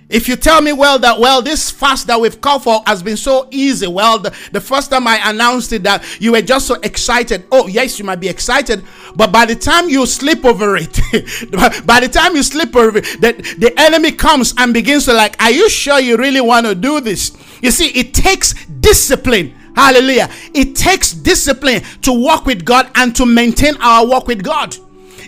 If 0.10 0.28
you 0.28 0.36
tell 0.36 0.62
me, 0.62 0.74
well, 0.74 1.00
that, 1.00 1.18
well, 1.18 1.42
this 1.42 1.72
fast 1.72 2.08
that 2.08 2.20
we've 2.20 2.42
called 2.42 2.64
for 2.64 2.84
has 2.86 3.02
been 3.02 3.16
so 3.16 3.48
easy. 3.50 3.88
Well, 3.88 4.20
the, 4.20 4.38
the 4.52 4.60
first 4.60 4.92
time 4.92 5.08
I 5.08 5.22
announced 5.30 5.72
it, 5.72 5.84
that 5.84 6.04
you 6.20 6.34
were 6.34 6.42
just 6.42 6.68
so 6.68 6.76
excited. 6.84 7.46
Oh, 7.50 7.68
yes, 7.68 7.98
you 7.98 8.04
might 8.04 8.20
be 8.20 8.28
excited, 8.28 8.84
but 9.16 9.32
by 9.32 9.46
the 9.46 9.56
time 9.56 9.88
you 9.88 10.06
sleep 10.06 10.44
over 10.44 10.76
it, 10.76 11.00
by 11.86 12.02
the 12.02 12.10
time 12.12 12.36
you 12.36 12.44
sleep 12.44 12.76
over 12.76 12.98
it, 12.98 13.06
the, 13.22 13.56
the 13.58 13.74
enemy 13.78 14.12
comes 14.12 14.54
and 14.58 14.74
begins 14.74 15.06
to, 15.06 15.14
like, 15.14 15.42
are 15.42 15.52
you 15.52 15.70
sure 15.70 16.02
you 16.02 16.18
really 16.18 16.42
want 16.42 16.66
to 16.66 16.76
do 16.76 17.00
this? 17.00 17.32
You 17.62 17.72
see, 17.72 17.88
it 17.98 18.14
takes 18.14 18.54
discipline 18.66 19.56
Hallelujah. 19.78 20.28
It 20.56 20.76
takes 20.76 21.14
discipline 21.14 21.84
to 22.02 22.12
walk 22.12 22.48
with 22.48 22.66
God 22.66 22.90
and 22.96 23.16
to 23.16 23.28
maintain 23.28 23.78
our 23.80 24.08
walk 24.08 24.26
with 24.26 24.44
God. 24.44 24.76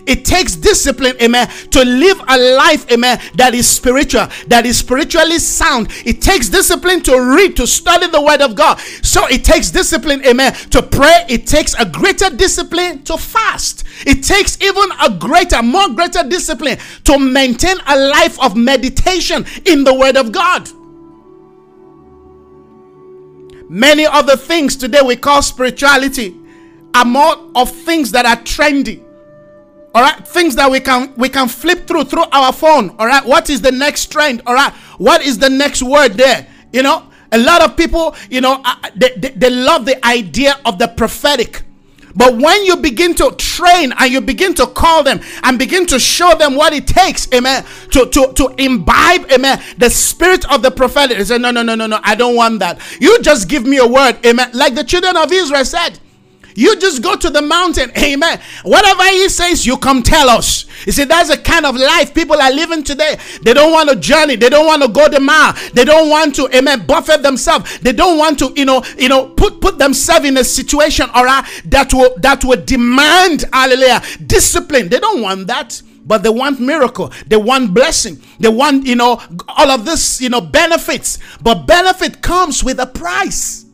It 0.06 0.24
takes 0.24 0.56
discipline, 0.56 1.14
amen, 1.22 1.48
to 1.70 1.84
live 1.84 2.20
a 2.26 2.36
life, 2.56 2.90
amen, 2.90 3.20
that 3.34 3.54
is 3.54 3.68
spiritual, 3.68 4.26
that 4.48 4.66
is 4.66 4.78
spiritually 4.78 5.38
sound. 5.38 5.88
It 6.04 6.20
takes 6.20 6.48
discipline 6.48 7.02
to 7.02 7.16
read, 7.36 7.56
to 7.58 7.66
study 7.66 8.08
the 8.08 8.20
word 8.20 8.40
of 8.40 8.56
God. 8.56 8.80
So 9.02 9.28
it 9.28 9.44
takes 9.44 9.70
discipline, 9.70 10.24
amen, 10.26 10.54
to 10.70 10.82
pray. 10.82 11.26
It 11.28 11.46
takes 11.46 11.74
a 11.74 11.84
greater 11.84 12.28
discipline 12.28 13.04
to 13.04 13.16
fast. 13.16 13.84
It 14.04 14.24
takes 14.24 14.60
even 14.60 14.88
a 15.00 15.10
greater, 15.10 15.62
more 15.62 15.90
greater 15.90 16.28
discipline 16.28 16.78
to 17.04 17.16
maintain 17.16 17.76
a 17.86 17.96
life 17.96 18.40
of 18.40 18.56
meditation 18.56 19.46
in 19.64 19.84
the 19.84 19.94
word 19.94 20.16
of 20.16 20.32
God. 20.32 20.68
Many 23.70 24.04
of 24.04 24.26
the 24.26 24.36
things 24.36 24.74
today 24.74 24.98
we 25.00 25.14
call 25.14 25.42
spirituality 25.42 26.34
are 26.92 27.04
more 27.04 27.36
of 27.54 27.70
things 27.70 28.10
that 28.10 28.26
are 28.26 28.34
trendy. 28.38 29.00
All 29.94 30.02
right, 30.02 30.26
things 30.26 30.56
that 30.56 30.68
we 30.68 30.80
can 30.80 31.14
we 31.14 31.28
can 31.28 31.46
flip 31.46 31.86
through 31.86 32.04
through 32.04 32.24
our 32.32 32.52
phone. 32.52 32.90
All 32.98 33.06
right, 33.06 33.24
what 33.24 33.48
is 33.48 33.60
the 33.60 33.70
next 33.70 34.10
trend? 34.10 34.42
All 34.44 34.54
right, 34.54 34.72
what 34.98 35.22
is 35.22 35.38
the 35.38 35.48
next 35.48 35.84
word 35.84 36.14
there? 36.14 36.48
You 36.72 36.82
know, 36.82 37.06
a 37.30 37.38
lot 37.38 37.62
of 37.62 37.76
people, 37.76 38.16
you 38.28 38.40
know, 38.40 38.60
uh, 38.64 38.74
they, 38.96 39.14
they, 39.16 39.28
they 39.30 39.50
love 39.50 39.84
the 39.84 40.04
idea 40.04 40.56
of 40.64 40.80
the 40.80 40.88
prophetic. 40.88 41.62
But 42.14 42.36
when 42.36 42.64
you 42.64 42.76
begin 42.76 43.14
to 43.16 43.30
train 43.32 43.92
and 43.98 44.10
you 44.10 44.20
begin 44.20 44.54
to 44.54 44.66
call 44.66 45.02
them 45.02 45.20
and 45.42 45.58
begin 45.58 45.86
to 45.86 45.98
show 45.98 46.34
them 46.36 46.54
what 46.56 46.72
it 46.72 46.86
takes, 46.86 47.32
amen, 47.32 47.64
to, 47.90 48.06
to, 48.06 48.32
to 48.34 48.54
imbibe, 48.58 49.30
amen, 49.30 49.62
the 49.78 49.90
spirit 49.90 50.50
of 50.52 50.62
the 50.62 50.70
prophetic, 50.70 51.18
they 51.18 51.24
say, 51.24 51.38
No, 51.38 51.50
no, 51.50 51.62
no, 51.62 51.74
no, 51.74 51.86
no, 51.86 52.00
I 52.02 52.14
don't 52.14 52.36
want 52.36 52.60
that. 52.60 52.80
You 53.00 53.20
just 53.22 53.48
give 53.48 53.64
me 53.66 53.78
a 53.78 53.86
word, 53.86 54.24
amen. 54.24 54.50
Like 54.54 54.74
the 54.74 54.84
children 54.84 55.16
of 55.16 55.32
Israel 55.32 55.64
said. 55.64 55.98
You 56.54 56.78
just 56.78 57.02
go 57.02 57.16
to 57.16 57.30
the 57.30 57.42
mountain. 57.42 57.90
Amen. 57.96 58.40
Whatever 58.62 59.04
he 59.04 59.28
says, 59.28 59.66
you 59.66 59.76
come 59.76 60.02
tell 60.02 60.28
us. 60.28 60.66
You 60.86 60.92
see, 60.92 61.04
that's 61.04 61.30
the 61.30 61.38
kind 61.38 61.66
of 61.66 61.76
life 61.76 62.14
people 62.14 62.40
are 62.40 62.50
living 62.50 62.82
today. 62.82 63.18
They 63.42 63.54
don't 63.54 63.72
want 63.72 63.90
to 63.90 63.96
journey. 63.96 64.36
They 64.36 64.48
don't 64.48 64.66
want 64.66 64.82
to 64.82 64.88
go 64.88 65.08
the 65.08 65.20
mile. 65.20 65.54
They 65.74 65.84
don't 65.84 66.08
want 66.08 66.34
to, 66.36 66.48
amen, 66.54 66.86
buffet 66.86 67.22
themselves. 67.22 67.78
They 67.80 67.92
don't 67.92 68.18
want 68.18 68.38
to, 68.40 68.52
you 68.56 68.64
know, 68.64 68.82
you 68.98 69.08
know, 69.08 69.28
put 69.28 69.60
put 69.60 69.78
themselves 69.78 70.26
in 70.26 70.36
a 70.36 70.44
situation, 70.44 71.08
all 71.12 71.24
right, 71.24 71.44
that 71.66 71.92
will 71.92 72.14
that 72.18 72.44
will 72.44 72.62
demand, 72.64 73.44
hallelujah, 73.52 74.02
discipline. 74.26 74.88
They 74.88 75.00
don't 75.00 75.22
want 75.22 75.46
that 75.48 75.82
but 76.02 76.22
they 76.22 76.30
want 76.30 76.58
miracle 76.58 77.12
they 77.26 77.36
want 77.36 77.74
blessing 77.74 78.20
they 78.40 78.48
want 78.48 78.86
you 78.86 78.96
know 78.96 79.20
all 79.48 79.70
of 79.70 79.84
this 79.84 80.20
you 80.20 80.30
know 80.30 80.40
benefits 80.40 81.18
but 81.42 81.66
benefit 81.66 82.22
comes 82.22 82.64
with 82.64 82.80
a 82.80 82.86
price 82.86 83.66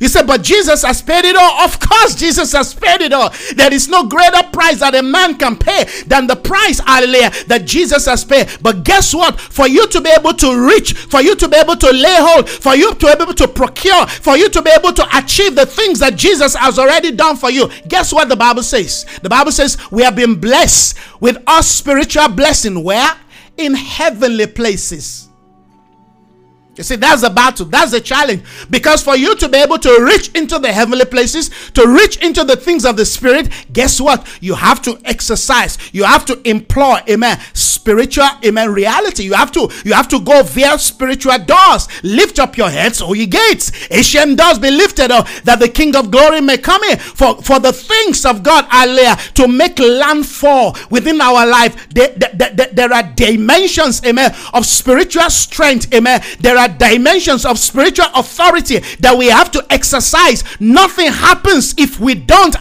you 0.00 0.08
said, 0.08 0.26
but 0.26 0.42
Jesus 0.42 0.82
has 0.82 1.02
paid 1.02 1.24
it 1.24 1.36
all. 1.36 1.64
Of 1.64 1.80
course, 1.80 2.14
Jesus 2.14 2.52
has 2.52 2.74
paid 2.74 3.00
it 3.00 3.12
all. 3.12 3.32
There 3.54 3.72
is 3.72 3.88
no 3.88 4.06
greater 4.06 4.42
price 4.52 4.80
that 4.80 4.94
a 4.94 5.02
man 5.02 5.36
can 5.36 5.56
pay 5.56 5.84
than 6.06 6.26
the 6.26 6.36
price, 6.36 6.80
hallelujah, 6.80 7.32
that 7.46 7.64
Jesus 7.64 8.06
has 8.06 8.24
paid. 8.24 8.48
But 8.60 8.84
guess 8.84 9.14
what? 9.14 9.40
For 9.40 9.66
you 9.66 9.86
to 9.88 10.00
be 10.00 10.10
able 10.10 10.34
to 10.34 10.68
reach, 10.68 10.94
for 10.94 11.20
you 11.20 11.34
to 11.36 11.48
be 11.48 11.56
able 11.56 11.76
to 11.76 11.90
lay 11.90 12.16
hold, 12.18 12.48
for 12.48 12.74
you 12.74 12.94
to 12.94 13.06
be 13.06 13.22
able 13.22 13.34
to 13.34 13.48
procure, 13.48 14.06
for 14.06 14.36
you 14.36 14.48
to 14.48 14.62
be 14.62 14.70
able 14.70 14.92
to 14.92 15.06
achieve 15.16 15.54
the 15.54 15.66
things 15.66 15.98
that 16.00 16.16
Jesus 16.16 16.54
has 16.54 16.78
already 16.78 17.12
done 17.12 17.36
for 17.36 17.50
you, 17.50 17.68
guess 17.88 18.12
what 18.12 18.28
the 18.28 18.36
Bible 18.36 18.62
says? 18.62 19.04
The 19.22 19.28
Bible 19.28 19.52
says 19.52 19.76
we 19.90 20.02
have 20.02 20.16
been 20.16 20.40
blessed 20.40 20.98
with 21.20 21.42
our 21.46 21.62
spiritual 21.62 22.28
blessing. 22.28 22.84
Where? 22.84 23.10
In 23.56 23.74
heavenly 23.74 24.46
places. 24.46 25.27
You 26.78 26.84
see, 26.84 26.96
that's 26.96 27.22
the 27.22 27.30
battle, 27.30 27.66
that's 27.66 27.90
the 27.90 28.00
challenge. 28.00 28.42
Because 28.70 29.02
for 29.02 29.16
you 29.16 29.34
to 29.36 29.48
be 29.48 29.58
able 29.58 29.78
to 29.78 30.04
reach 30.04 30.30
into 30.34 30.58
the 30.60 30.72
heavenly 30.72 31.04
places, 31.04 31.50
to 31.74 31.86
reach 31.86 32.16
into 32.24 32.44
the 32.44 32.56
things 32.56 32.84
of 32.84 32.96
the 32.96 33.04
spirit, 33.04 33.48
guess 33.72 34.00
what? 34.00 34.26
You 34.40 34.54
have 34.54 34.80
to 34.82 34.98
exercise, 35.04 35.76
you 35.92 36.04
have 36.04 36.24
to 36.26 36.40
employ, 36.48 37.00
amen, 37.08 37.40
spiritual, 37.52 38.28
amen, 38.44 38.72
reality. 38.72 39.24
You 39.24 39.34
have 39.34 39.50
to, 39.52 39.68
you 39.84 39.92
have 39.92 40.08
to 40.08 40.20
go 40.20 40.42
via 40.44 40.78
spiritual 40.78 41.38
doors. 41.38 41.88
Lift 42.04 42.38
up 42.38 42.56
your 42.56 42.70
heads, 42.70 43.02
O 43.02 43.12
ye 43.12 43.26
gates. 43.26 43.72
Ancient 43.90 44.38
doors 44.38 44.58
be 44.58 44.70
lifted 44.70 45.10
up, 45.10 45.26
that 45.44 45.58
the 45.58 45.68
King 45.68 45.96
of 45.96 46.10
glory 46.12 46.40
may 46.40 46.58
come 46.58 46.82
in. 46.84 46.98
For, 46.98 47.42
for 47.42 47.58
the 47.58 47.72
things 47.72 48.24
of 48.24 48.44
God, 48.44 48.66
hallelujah, 48.66 49.16
to 49.34 49.48
make 49.48 49.80
landfall 49.80 50.76
within 50.90 51.20
our 51.20 51.44
life, 51.44 51.88
there, 51.90 52.14
there, 52.16 52.50
there, 52.50 52.68
there 52.72 52.92
are 52.92 53.02
dimensions, 53.02 54.04
amen, 54.04 54.32
of 54.54 54.64
spiritual 54.64 55.28
strength, 55.30 55.92
amen. 55.92 56.22
There 56.38 56.56
are 56.56 56.67
dimensions 56.68 57.44
of 57.44 57.58
spiritual 57.58 58.06
authority 58.14 58.78
that 59.00 59.16
we 59.16 59.26
have 59.26 59.50
to 59.52 59.64
exercise. 59.70 60.44
Nothing 60.60 61.12
happens 61.12 61.74
if 61.78 61.98
we 62.00 62.14
don't 62.14 62.56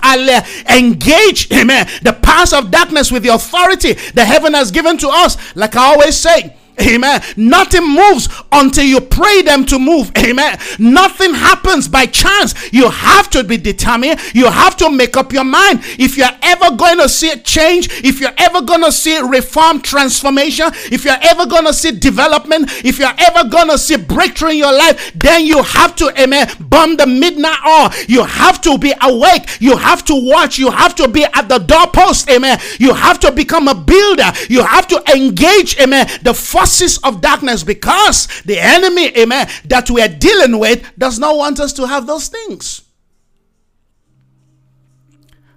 engage, 0.70 1.52
amen, 1.52 1.88
the 2.04 2.14
powers 2.22 2.54
of 2.54 2.72
darkness 2.72 3.12
with 3.12 3.24
the 3.24 3.30
authority 3.30 3.94
that 4.14 4.26
heaven 4.26 4.54
has 4.54 4.72
given 4.72 4.98
to 5.00 5.10
us. 5.10 5.56
Like 5.56 5.76
I 5.76 5.94
always 5.94 6.16
say, 6.16 6.56
Amen. 6.80 7.22
Nothing 7.36 7.88
moves 7.90 8.30
until 8.52 8.84
you 8.84 9.02
pray 9.02 9.42
them 9.42 9.66
to 9.66 9.80
move. 9.80 10.12
Amen. 10.18 10.60
Nothing 10.78 11.34
happens 11.34 11.88
by 11.88 12.06
chance. 12.06 12.72
You 12.72 12.90
have 12.90 13.30
to 13.32 13.44
be 13.44 13.58
determined. 13.58 14.20
You 14.36 14.50
have 14.50 14.78
to 14.78 14.90
make 14.90 15.18
up 15.18 15.34
your 15.34 15.44
mind. 15.44 15.80
If 15.98 16.18
you're 16.18 16.28
ever 16.44 16.76
going 16.76 17.00
to 17.00 17.10
see 17.10 17.32
a 17.32 17.38
change, 17.38 17.90
if 18.04 18.20
you're 18.20 18.30
ever 18.38 18.62
going 18.62 18.84
to 18.84 18.92
see 18.92 19.20
reform, 19.20 19.82
transformation, 19.82 20.68
if 20.92 21.04
you're 21.04 21.18
ever 21.22 21.48
going 21.48 21.66
to 21.66 21.74
see 21.74 21.92
development, 21.92 22.70
if 22.86 23.00
you're 23.00 23.16
ever 23.18 23.50
going 23.50 23.70
to 23.70 23.78
see 23.78 23.98
breakthrough 23.98 24.52
in 24.52 24.58
your 24.58 24.74
life, 24.74 25.12
then 25.16 25.46
you 25.46 25.64
have 25.64 25.96
to, 25.96 26.14
amen, 26.22 26.48
bomb 26.60 26.96
the 26.98 27.08
midnight 27.08 27.58
hour. 27.66 27.90
You 28.08 28.24
have 28.24 28.62
to 28.62 28.78
be 28.78 28.94
awake. 29.02 29.60
You 29.60 29.78
have 29.78 30.06
to 30.06 30.16
watch. 30.16 30.60
You 30.60 30.70
have 30.70 30.94
to 30.96 31.08
be 31.08 31.24
at 31.24 31.50
the 31.50 31.58
doorpost. 31.58 32.30
Amen. 32.30 32.60
You 32.80 32.94
have 32.94 33.20
to 33.22 33.32
become 33.32 33.68
a 33.68 33.76
builder. 33.76 34.32
You 34.48 34.64
have 34.64 34.88
to 34.90 35.04
engage, 35.16 35.80
amen, 35.80 36.08
the 36.22 36.34
first 36.36 36.67
forces 36.68 36.98
of 37.00 37.22
darkness 37.22 37.64
because 37.64 38.28
the 38.44 38.60
enemy, 38.60 39.08
amen, 39.18 39.48
that 39.66 39.90
we 39.90 40.02
are 40.02 40.08
dealing 40.08 40.60
with 40.60 40.84
does 40.98 41.18
not 41.18 41.38
want 41.38 41.60
us 41.60 41.72
to 41.74 41.88
have 41.88 42.06
those 42.06 42.28
things. 42.28 42.82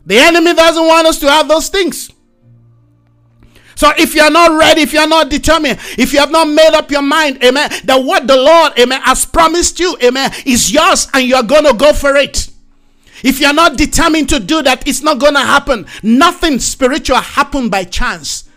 The 0.07 0.19
enemy 0.19 0.55
doesn't 0.55 0.87
want 0.87 1.07
us 1.07 1.19
to 1.21 1.31
have 1.31 1.49
those 1.49 1.69
things. 1.69 2.11
So 3.75 3.91
if 3.97 4.15
you're 4.15 4.31
not 4.31 4.59
ready, 4.59 4.83
if 4.83 4.93
you're 4.93 5.09
not 5.09 5.31
determined, 5.31 5.79
if 5.99 6.13
you 6.13 6.21
have 6.21 6.31
not 6.31 6.49
made 6.49 6.75
up 6.75 6.91
your 6.91 7.03
mind, 7.03 7.43
amen, 7.43 7.71
that 7.85 7.97
what 7.97 8.27
the 8.27 8.37
Lord, 8.37 8.79
amen, 8.79 9.01
has 9.03 9.25
promised 9.25 9.81
you, 9.81 9.97
amen, 10.03 10.31
is 10.47 10.71
yours 10.73 11.09
and 11.13 11.25
you're 11.27 11.43
going 11.43 11.65
to 11.65 11.75
go 11.75 11.93
for 11.93 12.17
it. 12.17 12.49
If 13.25 13.41
you're 13.41 13.53
not 13.53 13.77
determined 13.77 14.29
to 14.31 14.39
do 14.39 14.63
that, 14.63 14.87
it's 14.87 15.03
not 15.03 15.19
going 15.19 15.35
to 15.35 15.41
happen. 15.41 15.87
Nothing 16.03 16.59
spiritual 16.59 17.17
happened 17.17 17.71
by 17.71 17.85
chance. 17.85 18.50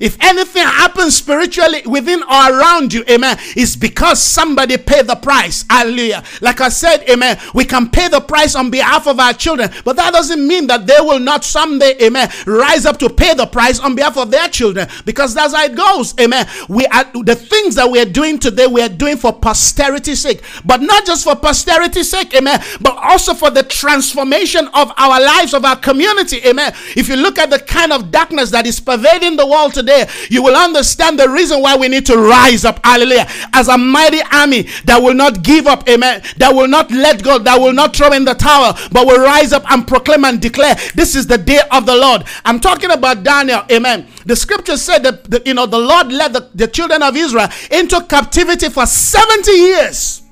If 0.00 0.16
anything 0.22 0.62
happens 0.62 1.14
spiritually 1.14 1.82
within 1.84 2.22
or 2.22 2.58
around 2.58 2.94
you, 2.94 3.04
amen, 3.08 3.36
it's 3.54 3.76
because 3.76 4.20
somebody 4.20 4.78
paid 4.78 5.06
the 5.06 5.14
price. 5.14 5.66
Hallelujah. 5.68 6.24
Like 6.40 6.62
I 6.62 6.70
said, 6.70 7.04
amen, 7.08 7.38
we 7.54 7.66
can 7.66 7.90
pay 7.90 8.08
the 8.08 8.20
price 8.20 8.54
on 8.54 8.70
behalf 8.70 9.06
of 9.06 9.20
our 9.20 9.34
children, 9.34 9.70
but 9.84 9.96
that 9.96 10.14
doesn't 10.14 10.46
mean 10.46 10.66
that 10.68 10.86
they 10.86 10.98
will 11.00 11.18
not 11.18 11.44
someday, 11.44 11.96
amen, 12.02 12.30
rise 12.46 12.86
up 12.86 12.98
to 13.00 13.10
pay 13.10 13.34
the 13.34 13.46
price 13.46 13.78
on 13.78 13.94
behalf 13.94 14.16
of 14.16 14.30
their 14.30 14.48
children 14.48 14.88
because 15.04 15.34
that's 15.34 15.54
how 15.54 15.64
it 15.64 15.76
goes. 15.76 16.18
Amen. 16.18 16.46
We 16.68 16.86
are 16.86 17.04
the 17.22 17.34
things 17.34 17.74
that 17.74 17.90
we 17.90 18.00
are 18.00 18.06
doing 18.06 18.38
today, 18.38 18.66
we 18.66 18.80
are 18.80 18.88
doing 18.88 19.18
for 19.18 19.34
posterity's 19.34 20.20
sake, 20.20 20.42
but 20.64 20.80
not 20.80 21.04
just 21.04 21.24
for 21.24 21.36
posterity's 21.36 22.10
sake, 22.10 22.34
amen, 22.34 22.62
but 22.80 22.96
also 22.96 23.34
for 23.34 23.50
the 23.50 23.64
transformation 23.64 24.66
of 24.72 24.92
our 24.96 25.20
lives, 25.20 25.52
of 25.52 25.66
our 25.66 25.76
community, 25.76 26.40
amen. 26.46 26.72
If 26.96 27.08
you 27.08 27.16
look 27.16 27.38
at 27.38 27.50
the 27.50 27.58
kind 27.58 27.92
of 27.92 28.10
darkness 28.10 28.50
that 28.52 28.66
is 28.66 28.80
pervading 28.80 29.36
the 29.36 29.46
world 29.46 29.74
today, 29.74 29.89
you 30.28 30.42
will 30.42 30.56
understand 30.56 31.18
the 31.18 31.28
reason 31.28 31.60
why 31.60 31.76
we 31.76 31.88
need 31.88 32.06
to 32.06 32.16
rise 32.16 32.64
up, 32.64 32.84
hallelujah, 32.84 33.26
as 33.52 33.68
a 33.68 33.76
mighty 33.78 34.20
army 34.32 34.62
that 34.84 35.00
will 35.02 35.14
not 35.14 35.42
give 35.42 35.66
up, 35.66 35.88
amen, 35.88 36.22
that 36.38 36.54
will 36.54 36.68
not 36.68 36.90
let 36.90 37.22
go, 37.22 37.38
that 37.38 37.58
will 37.60 37.72
not 37.72 37.94
throw 37.94 38.12
in 38.12 38.24
the 38.24 38.34
towel, 38.34 38.76
but 38.92 39.06
will 39.06 39.20
rise 39.22 39.52
up 39.52 39.70
and 39.70 39.86
proclaim 39.86 40.24
and 40.24 40.40
declare 40.40 40.74
this 40.94 41.14
is 41.14 41.26
the 41.26 41.38
day 41.38 41.60
of 41.70 41.86
the 41.86 41.96
Lord. 41.96 42.24
I'm 42.44 42.60
talking 42.60 42.90
about 42.90 43.22
Daniel, 43.22 43.62
amen. 43.70 44.06
The 44.26 44.36
scripture 44.36 44.76
said 44.76 45.02
that, 45.02 45.24
that 45.24 45.46
you 45.46 45.54
know 45.54 45.66
the 45.66 45.78
Lord 45.78 46.12
led 46.12 46.32
the, 46.32 46.48
the 46.54 46.68
children 46.68 47.02
of 47.02 47.16
Israel 47.16 47.48
into 47.70 48.00
captivity 48.04 48.68
for 48.68 48.86
70 48.86 49.50
years. 49.50 50.22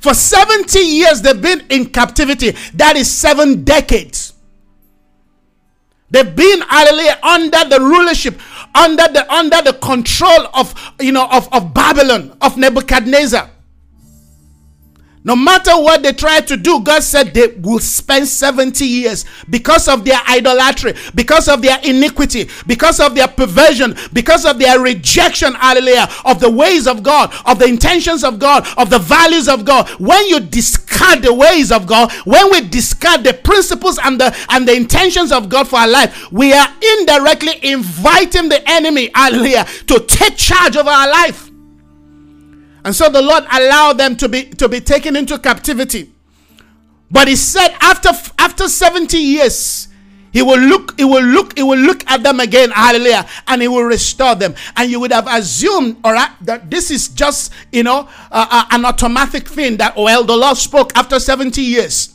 For 0.00 0.14
70 0.14 0.78
years, 0.78 1.22
they've 1.22 1.40
been 1.40 1.62
in 1.70 1.86
captivity. 1.86 2.52
That 2.74 2.96
is 2.96 3.10
seven 3.10 3.64
decades. 3.64 4.32
They've 6.10 6.34
been, 6.34 6.60
hallelujah, 6.62 7.18
under 7.22 7.64
the 7.68 7.80
rulership, 7.80 8.40
under 8.74 9.08
the 9.08 9.30
under 9.32 9.60
the 9.62 9.74
control 9.74 10.46
of 10.54 10.74
you 11.00 11.12
know 11.12 11.28
of, 11.30 11.52
of 11.52 11.74
Babylon, 11.74 12.36
of 12.40 12.56
Nebuchadnezzar. 12.56 13.50
No 15.24 15.34
matter 15.34 15.72
what 15.72 16.02
they 16.02 16.12
try 16.12 16.40
to 16.40 16.56
do, 16.56 16.80
God 16.80 17.02
said 17.02 17.34
they 17.34 17.48
will 17.48 17.80
spend 17.80 18.28
70 18.28 18.84
years 18.84 19.24
because 19.50 19.88
of 19.88 20.04
their 20.04 20.20
idolatry, 20.28 20.94
because 21.14 21.48
of 21.48 21.60
their 21.60 21.78
iniquity, 21.82 22.48
because 22.66 23.00
of 23.00 23.14
their 23.14 23.28
perversion, 23.28 23.96
because 24.12 24.44
of 24.44 24.58
their 24.58 24.80
rejection, 24.80 25.54
hallelujah, 25.54 26.08
of 26.24 26.40
the 26.40 26.50
ways 26.50 26.86
of 26.86 27.02
God, 27.02 27.34
of 27.46 27.58
the 27.58 27.66
intentions 27.66 28.22
of 28.22 28.38
God, 28.38 28.66
of 28.78 28.90
the 28.90 28.98
values 28.98 29.48
of 29.48 29.64
God. 29.64 29.88
When 29.98 30.26
you 30.28 30.40
discard 30.40 31.22
the 31.22 31.34
ways 31.34 31.72
of 31.72 31.86
God, 31.86 32.12
when 32.24 32.50
we 32.50 32.60
discard 32.62 33.24
the 33.24 33.34
principles 33.34 33.98
and 34.02 34.20
the 34.20 34.34
and 34.50 34.66
the 34.68 34.74
intentions 34.74 35.32
of 35.32 35.48
God 35.48 35.68
for 35.68 35.76
our 35.76 35.88
life, 35.88 36.30
we 36.30 36.52
are 36.52 36.68
indirectly 37.00 37.58
inviting 37.62 38.48
the 38.48 38.62
enemy, 38.68 39.10
hallelujah, 39.14 39.66
to 39.88 40.00
take 40.00 40.36
charge 40.36 40.76
of 40.76 40.86
our 40.86 41.08
life. 41.10 41.47
And 42.88 42.96
so 42.96 43.10
the 43.10 43.20
Lord 43.20 43.44
allowed 43.52 43.98
them 43.98 44.16
to 44.16 44.30
be 44.30 44.44
to 44.44 44.66
be 44.66 44.80
taken 44.80 45.14
into 45.14 45.38
captivity. 45.38 46.10
But 47.10 47.28
he 47.28 47.36
said 47.36 47.76
after 47.82 48.08
after 48.38 48.66
70 48.66 49.18
years, 49.18 49.88
he 50.32 50.40
will 50.40 50.58
look, 50.58 50.98
he 50.98 51.04
will 51.04 51.22
look, 51.22 51.54
he 51.58 51.62
will 51.62 51.78
look 51.78 52.02
at 52.10 52.22
them 52.22 52.40
again, 52.40 52.70
hallelujah, 52.70 53.28
and 53.46 53.60
he 53.60 53.68
will 53.68 53.82
restore 53.82 54.34
them. 54.36 54.54
And 54.74 54.90
you 54.90 55.00
would 55.00 55.12
have 55.12 55.26
assumed, 55.26 55.98
all 56.02 56.14
right, 56.14 56.30
that 56.46 56.70
this 56.70 56.90
is 56.90 57.08
just, 57.08 57.52
you 57.72 57.82
know, 57.82 58.08
uh, 58.32 58.46
uh, 58.50 58.64
an 58.70 58.86
automatic 58.86 59.46
thing 59.48 59.76
that, 59.76 59.94
well, 59.94 60.24
the 60.24 60.34
Lord 60.34 60.56
spoke 60.56 60.96
after 60.96 61.20
70 61.20 61.60
years. 61.60 62.14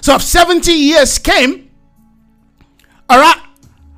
So 0.00 0.16
if 0.16 0.22
70 0.22 0.72
years 0.72 1.20
came, 1.20 1.70
all 3.08 3.20
right, 3.20 3.40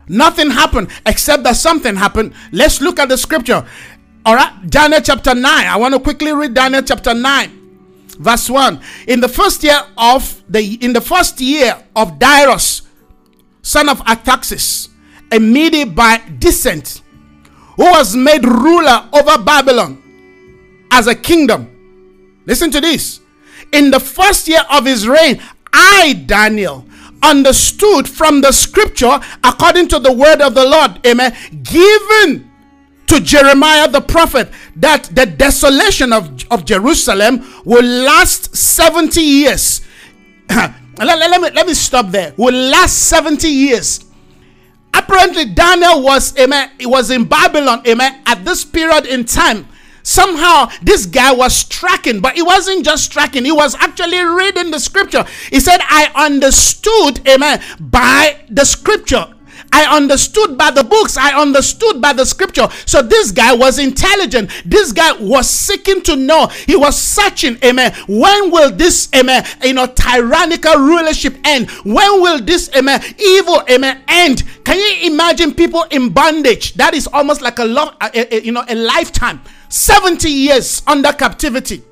nothing 0.06 0.50
happened 0.50 0.90
except 1.06 1.44
that 1.44 1.56
something 1.56 1.96
happened. 1.96 2.34
Let's 2.52 2.82
look 2.82 2.98
at 2.98 3.08
the 3.08 3.16
scripture. 3.16 3.66
All 4.26 4.34
right, 4.34 4.70
Daniel 4.70 5.00
chapter 5.02 5.34
9. 5.34 5.44
I 5.44 5.76
want 5.76 5.92
to 5.92 6.00
quickly 6.00 6.32
read 6.32 6.54
Daniel 6.54 6.82
chapter 6.82 7.12
9 7.12 7.60
verse 8.18 8.48
1 8.48 8.80
in 9.08 9.20
the 9.20 9.28
first 9.28 9.64
year 9.64 9.80
of 9.98 10.42
the 10.48 10.78
in 10.80 10.92
the 10.92 11.00
first 11.00 11.40
year 11.40 11.76
of 11.96 12.16
Darius 12.18 12.82
son 13.60 13.88
of 13.88 14.00
Artaxerxes 14.02 14.88
a 15.32 15.40
Mede 15.40 15.94
by 15.94 16.22
descent 16.38 17.02
who 17.76 17.84
was 17.84 18.14
made 18.14 18.44
ruler 18.44 19.08
over 19.12 19.42
Babylon 19.42 20.00
as 20.92 21.08
a 21.08 21.14
kingdom. 21.14 22.40
Listen 22.46 22.70
to 22.70 22.80
this. 22.80 23.18
In 23.72 23.90
the 23.90 23.98
first 23.98 24.46
year 24.46 24.62
of 24.70 24.84
his 24.84 25.08
reign 25.08 25.42
I 25.72 26.22
Daniel 26.26 26.86
understood 27.22 28.08
from 28.08 28.42
the 28.42 28.52
scripture 28.52 29.18
according 29.42 29.88
to 29.88 29.98
the 29.98 30.12
word 30.12 30.40
of 30.40 30.54
the 30.54 30.64
Lord 30.64 31.04
amen 31.06 31.34
given 31.64 32.50
to 33.06 33.20
Jeremiah 33.20 33.88
the 33.88 34.00
prophet 34.00 34.50
that 34.76 35.04
the 35.04 35.26
desolation 35.26 36.12
of, 36.12 36.44
of 36.50 36.64
Jerusalem 36.64 37.44
will 37.64 37.84
last 37.84 38.54
70 38.56 39.20
years. 39.20 39.82
let, 40.48 40.74
let, 40.98 41.18
let, 41.18 41.40
me, 41.40 41.50
let 41.50 41.66
me 41.66 41.74
stop 41.74 42.10
there. 42.10 42.34
Will 42.36 42.54
last 42.54 42.98
70 43.08 43.48
years. 43.48 44.04
Apparently, 44.94 45.46
Daniel 45.46 46.02
was, 46.02 46.38
amen, 46.38 46.70
he 46.78 46.86
was 46.86 47.10
in 47.10 47.24
Babylon, 47.24 47.82
amen, 47.86 48.22
at 48.26 48.44
this 48.44 48.64
period 48.64 49.06
in 49.06 49.24
time. 49.24 49.66
Somehow, 50.04 50.68
this 50.82 51.06
guy 51.06 51.32
was 51.32 51.64
tracking, 51.64 52.20
but 52.20 52.34
he 52.34 52.42
wasn't 52.42 52.84
just 52.84 53.10
tracking, 53.10 53.44
he 53.44 53.52
was 53.52 53.74
actually 53.74 54.22
reading 54.22 54.70
the 54.70 54.78
scripture. 54.78 55.24
He 55.50 55.58
said, 55.58 55.78
I 55.80 56.12
understood, 56.14 57.26
amen, 57.26 57.60
by 57.80 58.44
the 58.48 58.64
scripture. 58.64 59.33
I 59.74 59.96
understood 59.96 60.56
by 60.56 60.70
the 60.70 60.84
books. 60.84 61.16
I 61.16 61.36
understood 61.40 62.00
by 62.00 62.12
the 62.12 62.24
scripture. 62.24 62.68
So 62.86 63.02
this 63.02 63.32
guy 63.32 63.52
was 63.52 63.80
intelligent. 63.80 64.52
This 64.64 64.92
guy 64.92 65.10
was 65.14 65.50
seeking 65.50 66.00
to 66.02 66.14
know. 66.14 66.46
He 66.46 66.76
was 66.76 66.96
searching. 66.96 67.58
Amen. 67.64 67.92
When 68.06 68.52
will 68.52 68.70
this, 68.70 69.08
amen, 69.12 69.44
you 69.64 69.72
know, 69.72 69.86
tyrannical 69.86 70.76
rulership 70.76 71.36
end? 71.44 71.68
When 71.82 72.22
will 72.22 72.40
this, 72.40 72.70
amen, 72.76 73.02
evil, 73.18 73.64
amen, 73.68 74.04
end? 74.06 74.44
Can 74.64 74.78
you 74.78 75.12
imagine 75.12 75.52
people 75.52 75.84
in 75.90 76.10
bondage? 76.10 76.74
That 76.74 76.94
is 76.94 77.08
almost 77.08 77.42
like 77.42 77.58
a 77.58 77.64
long, 77.64 77.96
you 78.32 78.52
know, 78.52 78.64
a 78.68 78.76
lifetime. 78.76 79.40
70 79.68 80.30
years 80.30 80.82
under 80.86 81.12
captivity. 81.12 81.82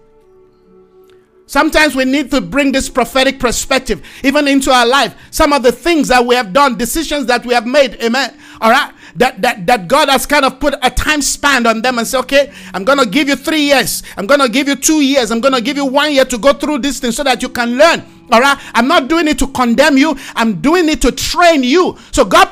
Sometimes 1.46 1.94
we 1.94 2.05
need 2.05 2.31
to 2.31 2.40
bring 2.40 2.72
this 2.72 2.88
prophetic 2.88 3.38
perspective 3.38 4.02
even 4.22 4.48
into 4.48 4.70
our 4.70 4.87
life. 4.87 5.14
Some 5.31 5.52
of 5.52 5.62
the 5.62 5.72
things 5.72 6.09
that 6.09 6.24
we 6.24 6.35
have 6.35 6.52
done, 6.52 6.78
decisions 6.78 7.26
that 7.26 7.44
we 7.44 7.52
have 7.55 7.66
made, 7.66 8.02
amen. 8.02 8.37
All 8.61 8.70
right, 8.70 8.92
that 9.16 9.42
that 9.42 9.66
that 9.66 9.88
God 9.88 10.09
has 10.09 10.27
kind 10.27 10.44
of 10.44 10.61
put 10.61 10.75
a 10.83 10.90
time 10.90 11.22
span 11.22 11.66
on 11.66 11.83
them 11.83 11.98
and 11.98 12.07
say, 12.07 12.18
okay, 12.18 12.53
I'm 12.75 12.85
gonna 12.85 13.07
give 13.07 13.29
you 13.29 13.37
three 13.37 13.62
years, 13.62 14.03
I'm 14.16 14.27
gonna 14.27 14.48
give 14.48 14.68
you 14.68 14.77
two 14.77 15.01
years, 15.01 15.31
I'm 15.31 15.40
gonna 15.40 15.61
give 15.61 15.77
you 15.77 15.87
one 15.87 16.12
year 16.12 16.25
to 16.25 16.38
go 16.38 16.53
through 16.53 16.79
this 16.79 17.01
thing 17.01 17.12
so 17.12 17.22
that 17.25 17.42
you 17.42 17.48
can 17.48 17.77
learn. 17.77 18.05
All 18.33 18.40
right, 18.40 18.59
I'm 18.72 18.88
not 18.88 19.09
doing 19.09 19.29
it 19.29 19.38
to 19.40 19.46
condemn 19.48 19.98
you. 19.98 20.16
I'm 20.35 20.62
doing 20.62 20.88
it 20.88 21.03
to 21.03 21.12
train 21.12 21.62
you. 21.62 21.98
So 22.12 22.25
God, 22.25 22.48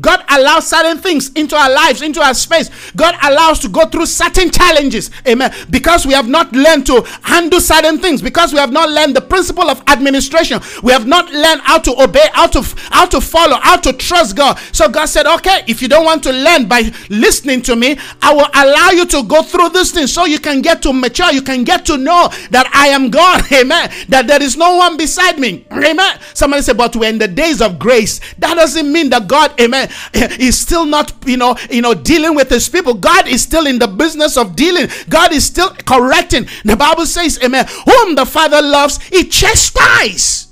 God 0.00 0.24
allows 0.28 0.68
certain 0.68 0.98
things 0.98 1.32
into 1.32 1.56
our 1.56 1.70
lives, 1.72 2.02
into 2.02 2.22
our 2.22 2.34
space. 2.34 2.70
God 2.92 3.16
allows 3.20 3.58
to 3.60 3.68
go 3.68 3.84
through 3.86 4.06
certain 4.06 4.50
challenges. 4.50 5.10
Amen. 5.26 5.52
Because 5.70 6.06
we 6.06 6.12
have 6.12 6.28
not 6.28 6.52
learned 6.52 6.86
to 6.86 7.02
handle 7.22 7.60
certain 7.60 7.98
things. 7.98 8.22
Because 8.22 8.52
we 8.52 8.60
have 8.60 8.70
not 8.70 8.90
learned 8.90 9.16
the 9.16 9.20
principle 9.20 9.68
of 9.68 9.82
administration. 9.88 10.60
We 10.84 10.92
have 10.92 11.08
not 11.08 11.32
learned 11.32 11.62
how 11.62 11.78
to 11.78 12.00
obey, 12.00 12.28
how 12.32 12.46
to 12.48 12.62
how 12.90 13.06
to 13.06 13.20
follow, 13.20 13.56
how 13.56 13.76
to 13.78 13.92
trust 13.92 14.36
God. 14.36 14.56
So 14.70 14.88
God 14.88 15.06
said, 15.06 15.26
okay, 15.26 15.64
if 15.66 15.82
you 15.82 15.88
don't 15.88 16.03
want 16.04 16.22
to 16.24 16.32
learn 16.32 16.68
by 16.68 16.92
listening 17.08 17.62
to 17.62 17.76
me, 17.76 17.98
I 18.22 18.32
will 18.34 18.48
allow 18.54 18.90
you 18.90 19.06
to 19.06 19.22
go 19.24 19.42
through 19.42 19.70
this 19.70 19.90
thing 19.92 20.06
so 20.06 20.26
you 20.26 20.38
can 20.38 20.62
get 20.62 20.82
to 20.82 20.92
mature. 20.92 21.32
You 21.32 21.42
can 21.42 21.64
get 21.64 21.86
to 21.86 21.96
know 21.96 22.28
that 22.50 22.70
I 22.74 22.88
am 22.88 23.10
God. 23.10 23.42
Amen. 23.52 23.90
That 24.08 24.26
there 24.26 24.42
is 24.42 24.56
no 24.56 24.76
one 24.76 24.96
beside 24.96 25.14
beside 25.14 25.38
me. 25.38 25.66
Amen. 25.72 26.18
Somebody 26.34 26.62
said, 26.62 26.76
but 26.76 26.96
we're 26.96 27.10
in 27.10 27.18
the 27.18 27.28
days 27.28 27.60
of 27.60 27.78
grace. 27.78 28.20
That 28.38 28.54
doesn't 28.54 28.90
mean 28.90 29.10
that 29.10 29.28
God, 29.28 29.58
amen, 29.60 29.90
is 30.14 30.58
still 30.58 30.84
not, 30.84 31.12
you 31.26 31.36
know, 31.36 31.56
you 31.70 31.82
know, 31.82 31.94
dealing 31.94 32.34
with 32.34 32.50
his 32.50 32.68
people. 32.68 32.94
God 32.94 33.28
is 33.28 33.42
still 33.42 33.66
in 33.66 33.78
the 33.78 33.86
business 33.86 34.36
of 34.36 34.56
dealing. 34.56 34.88
God 35.08 35.32
is 35.32 35.44
still 35.44 35.70
correcting. 35.70 36.46
The 36.64 36.76
Bible 36.76 37.06
says, 37.06 37.38
amen, 37.42 37.66
whom 37.84 38.14
the 38.14 38.26
Father 38.26 38.60
loves, 38.60 39.02
he 39.04 39.24
chastises. 39.24 40.48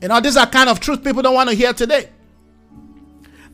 You 0.00 0.08
know, 0.08 0.20
these 0.20 0.36
are 0.36 0.46
kind 0.46 0.68
of 0.68 0.80
truth 0.80 1.02
people 1.02 1.22
don't 1.22 1.34
want 1.34 1.48
to 1.50 1.56
hear 1.56 1.72
today 1.72 2.10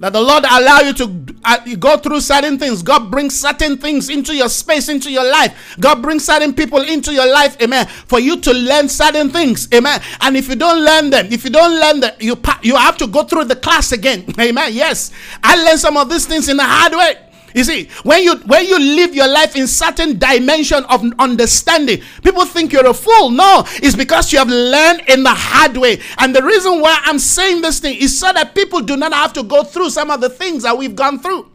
that 0.01 0.15
the 0.15 0.21
Lord 0.21 0.45
allow 0.45 0.81
you 0.81 0.93
to 0.95 1.35
uh, 1.45 1.59
go 1.77 1.99
through 1.99 2.21
certain 2.21 2.59
things. 2.59 2.83
God 2.83 3.11
brings 3.11 3.39
certain 3.39 3.77
things 3.77 4.09
into 4.09 4.35
your 4.35 4.49
space, 4.49 4.89
into 4.89 5.11
your 5.11 5.31
life. 5.31 5.77
God 5.79 6.03
brings 6.03 6.25
certain 6.25 6.55
people 6.55 6.81
into 6.81 7.13
your 7.13 7.31
life, 7.31 7.61
amen, 7.63 7.87
for 7.87 8.19
you 8.19 8.41
to 8.41 8.53
learn 8.53 8.89
certain 8.89 9.29
things, 9.29 9.69
amen. 9.73 10.01
And 10.23 10.37
if 10.37 10.49
you 10.49 10.57
don't 10.57 10.83
learn 10.83 11.11
them, 11.11 11.27
if 11.31 11.45
you 11.45 11.51
don't 11.51 11.79
learn 11.79 12.01
them, 12.01 12.13
you 12.19 12.41
you 12.63 12.77
have 12.77 12.97
to 12.99 13.07
go 13.07 13.25
through 13.25 13.45
the 13.45 13.57
class 13.57 13.93
again, 13.93 14.25
amen. 14.41 14.73
Yes, 14.73 15.13
I 15.45 15.63
learned 15.63 15.81
some 15.81 15.97
of 15.97 16.09
these 16.09 16.27
things 16.27 16.49
in 16.49 16.59
a 16.59 16.65
hard 16.65 16.93
way. 16.93 17.30
You 17.55 17.65
see, 17.65 17.89
when 18.05 18.23
you 18.23 18.37
when 18.47 18.67
you 18.67 18.79
live 18.79 19.15
your 19.15 19.29
life 19.29 19.57
in 19.57 19.67
certain 19.67 20.19
dimension 20.19 20.85
of 20.85 21.05
understanding, 21.19 22.01
people 22.23 22.45
think 22.45 22.73
you're 22.73 22.87
a 22.87 22.95
fool. 22.95 23.31
No, 23.31 23.65
it's 23.77 23.97
because 23.97 24.33
you 24.33 24.39
have 24.39 24.49
learned 24.49 25.03
in 25.09 25.23
the 25.23 25.35
hard 25.35 25.77
way. 25.77 26.01
And 26.19 26.35
the 26.35 26.43
reason 26.43 26.81
why 26.81 27.01
I'm 27.05 27.19
saying 27.19 27.63
this 27.63 27.81
thing 27.81 27.97
is 27.99 28.19
so 28.19 28.33
that 28.33 28.55
people 28.55 28.81
do 28.81 28.97
not 28.97 29.13
have 29.13 29.33
to 29.35 29.43
go 29.43 29.65
through 29.65 29.91
some 29.91 30.11
of 30.11 30.21
the 30.21 30.29
things 30.29 30.63
that 30.63 30.77
we've 30.77 30.95
gone 30.95 31.19
through. 31.19 31.51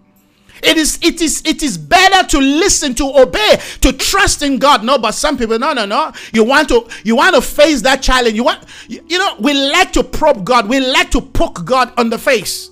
It 0.63 0.77
is 0.77 0.99
it 1.01 1.21
is 1.21 1.41
it 1.45 1.63
is 1.63 1.77
better 1.77 2.27
to 2.29 2.39
listen, 2.39 2.95
to 2.95 3.03
obey, 3.17 3.59
to 3.81 3.93
trust 3.93 4.41
in 4.41 4.57
God. 4.57 4.83
No, 4.83 4.97
but 4.97 5.11
some 5.11 5.37
people, 5.37 5.59
no, 5.59 5.73
no, 5.73 5.85
no. 5.85 6.11
You 6.33 6.43
want 6.43 6.69
to 6.69 6.87
you 7.03 7.15
want 7.15 7.35
to 7.35 7.41
face 7.41 7.81
that 7.83 8.01
challenge. 8.01 8.35
You 8.35 8.43
want 8.43 8.63
you, 8.87 9.03
you 9.07 9.17
know, 9.17 9.35
we 9.39 9.53
like 9.53 9.93
to 9.93 10.03
probe 10.03 10.43
God, 10.45 10.67
we 10.67 10.79
like 10.79 11.11
to 11.11 11.21
poke 11.21 11.65
God 11.65 11.93
on 11.97 12.09
the 12.09 12.17
face. 12.17 12.71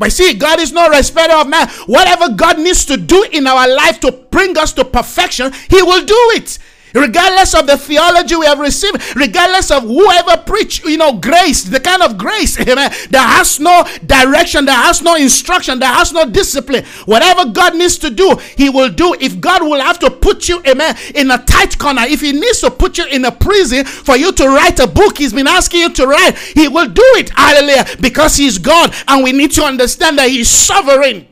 But 0.00 0.12
see, 0.12 0.32
God 0.32 0.58
is 0.60 0.72
no 0.72 0.88
respecter 0.88 1.36
of 1.36 1.46
man. 1.46 1.68
Whatever 1.84 2.30
God 2.30 2.58
needs 2.58 2.86
to 2.86 2.96
do 2.96 3.22
in 3.32 3.46
our 3.46 3.68
life 3.68 4.00
to 4.00 4.10
bring 4.10 4.56
us 4.56 4.72
to 4.72 4.84
perfection, 4.84 5.52
He 5.68 5.82
will 5.82 6.04
do 6.06 6.16
it 6.34 6.58
regardless 6.94 7.54
of 7.54 7.66
the 7.66 7.76
theology 7.76 8.36
we 8.36 8.46
have 8.46 8.58
received, 8.58 9.16
regardless 9.16 9.70
of 9.70 9.82
whoever 9.82 10.36
preach, 10.42 10.82
you 10.84 10.96
know, 10.96 11.14
grace, 11.14 11.64
the 11.64 11.80
kind 11.80 12.02
of 12.02 12.18
grace, 12.18 12.58
amen, 12.60 12.90
that 13.10 13.34
has 13.38 13.60
no 13.60 13.84
direction, 14.06 14.64
that 14.64 14.84
has 14.84 15.02
no 15.02 15.14
instruction, 15.16 15.78
that 15.78 15.94
has 15.94 16.12
no 16.12 16.24
discipline. 16.24 16.84
Whatever 17.06 17.50
God 17.50 17.76
needs 17.76 17.98
to 17.98 18.10
do, 18.10 18.36
He 18.56 18.70
will 18.70 18.90
do. 18.90 19.14
If 19.20 19.40
God 19.40 19.62
will 19.62 19.80
have 19.80 19.98
to 20.00 20.10
put 20.10 20.48
you, 20.48 20.62
amen, 20.66 20.96
in 21.14 21.30
a 21.30 21.38
tight 21.38 21.78
corner, 21.78 22.02
if 22.04 22.20
He 22.20 22.32
needs 22.32 22.60
to 22.60 22.70
put 22.70 22.98
you 22.98 23.06
in 23.06 23.24
a 23.24 23.32
prison 23.32 23.84
for 23.84 24.16
you 24.16 24.32
to 24.32 24.48
write 24.48 24.78
a 24.80 24.86
book 24.86 25.18
He's 25.18 25.32
been 25.32 25.46
asking 25.46 25.80
you 25.80 25.92
to 25.92 26.06
write, 26.06 26.36
He 26.36 26.68
will 26.68 26.88
do 26.88 27.02
it. 27.16 27.30
Hallelujah. 27.30 27.86
Because 28.00 28.36
He's 28.36 28.58
God 28.58 28.94
and 29.08 29.22
we 29.24 29.32
need 29.32 29.52
to 29.52 29.62
understand 29.62 30.18
that 30.18 30.30
He's 30.30 30.48
sovereign. 30.48 31.26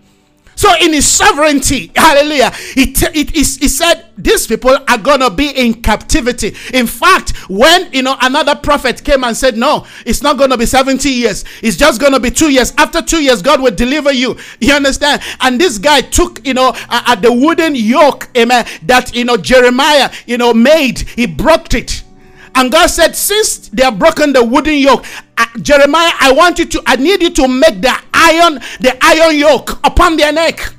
So 0.58 0.74
in 0.80 0.92
his 0.92 1.06
sovereignty, 1.06 1.92
hallelujah, 1.94 2.50
he, 2.74 2.86
he, 2.86 3.44
said 3.44 4.06
these 4.18 4.44
people 4.48 4.76
are 4.88 4.98
going 4.98 5.20
to 5.20 5.30
be 5.30 5.50
in 5.50 5.74
captivity. 5.82 6.52
In 6.74 6.88
fact, 6.88 7.30
when, 7.48 7.92
you 7.92 8.02
know, 8.02 8.16
another 8.22 8.56
prophet 8.56 9.04
came 9.04 9.22
and 9.22 9.36
said, 9.36 9.56
no, 9.56 9.86
it's 10.04 10.20
not 10.20 10.36
going 10.36 10.50
to 10.50 10.58
be 10.58 10.66
70 10.66 11.08
years. 11.08 11.44
It's 11.62 11.76
just 11.76 12.00
going 12.00 12.12
to 12.12 12.18
be 12.18 12.32
two 12.32 12.50
years. 12.50 12.74
After 12.76 13.00
two 13.00 13.22
years, 13.22 13.40
God 13.40 13.62
will 13.62 13.72
deliver 13.72 14.10
you. 14.12 14.36
You 14.60 14.74
understand? 14.74 15.22
And 15.40 15.60
this 15.60 15.78
guy 15.78 16.00
took, 16.00 16.44
you 16.44 16.54
know, 16.54 16.72
uh, 16.88 17.14
the 17.14 17.32
wooden 17.32 17.76
yoke, 17.76 18.28
amen, 18.36 18.66
that, 18.82 19.14
you 19.14 19.24
know, 19.24 19.36
Jeremiah, 19.36 20.10
you 20.26 20.38
know, 20.38 20.52
made. 20.52 20.98
He 20.98 21.26
broke 21.26 21.72
it. 21.74 22.02
And 22.58 22.72
God 22.72 22.88
said, 22.88 23.14
Since 23.14 23.68
they 23.68 23.84
have 23.84 24.00
broken 24.00 24.32
the 24.32 24.42
wooden 24.42 24.74
yoke, 24.78 25.04
uh, 25.36 25.46
Jeremiah, 25.62 26.10
I 26.18 26.32
want 26.32 26.58
you 26.58 26.64
to, 26.64 26.82
I 26.86 26.96
need 26.96 27.22
you 27.22 27.30
to 27.30 27.46
make 27.46 27.80
the 27.80 27.96
iron, 28.12 28.54
the 28.80 28.98
iron 29.00 29.36
yoke 29.36 29.78
upon 29.84 30.16
their 30.16 30.32
neck. 30.32 30.74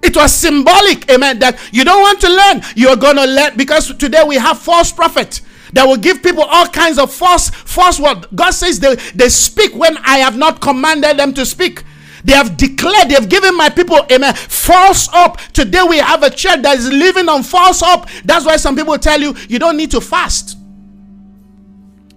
It 0.00 0.14
was 0.14 0.32
symbolic, 0.32 1.10
amen, 1.10 1.40
that 1.40 1.58
you 1.72 1.82
don't 1.82 2.00
want 2.00 2.20
to 2.20 2.28
learn, 2.28 2.62
you're 2.76 2.94
going 2.94 3.16
to 3.16 3.24
learn 3.24 3.56
because 3.56 3.92
today 3.96 4.22
we 4.24 4.36
have 4.36 4.60
false 4.60 4.92
prophets 4.92 5.42
that 5.72 5.84
will 5.84 5.96
give 5.96 6.22
people 6.22 6.44
all 6.44 6.68
kinds 6.68 7.00
of 7.00 7.12
false 7.12 7.50
false 7.50 7.98
word. 7.98 8.24
God 8.32 8.52
says 8.52 8.78
they, 8.78 8.94
they 9.16 9.28
speak 9.28 9.74
when 9.74 9.96
I 9.98 10.18
have 10.18 10.36
not 10.36 10.60
commanded 10.60 11.18
them 11.18 11.34
to 11.34 11.44
speak. 11.44 11.82
They 12.22 12.34
have 12.34 12.56
declared, 12.56 13.08
they 13.08 13.14
have 13.14 13.28
given 13.28 13.56
my 13.56 13.70
people, 13.70 14.06
amen, 14.12 14.34
false 14.34 15.08
hope. 15.10 15.38
Today 15.52 15.82
we 15.88 15.98
have 15.98 16.22
a 16.22 16.30
church 16.30 16.62
that 16.62 16.78
is 16.78 16.88
living 16.88 17.28
on 17.28 17.42
false 17.42 17.80
hope. 17.84 18.08
That's 18.24 18.46
why 18.46 18.56
some 18.56 18.76
people 18.76 18.96
tell 18.98 19.20
you 19.20 19.34
you 19.48 19.58
don't 19.58 19.76
need 19.76 19.90
to 19.90 20.00
fast. 20.00 20.55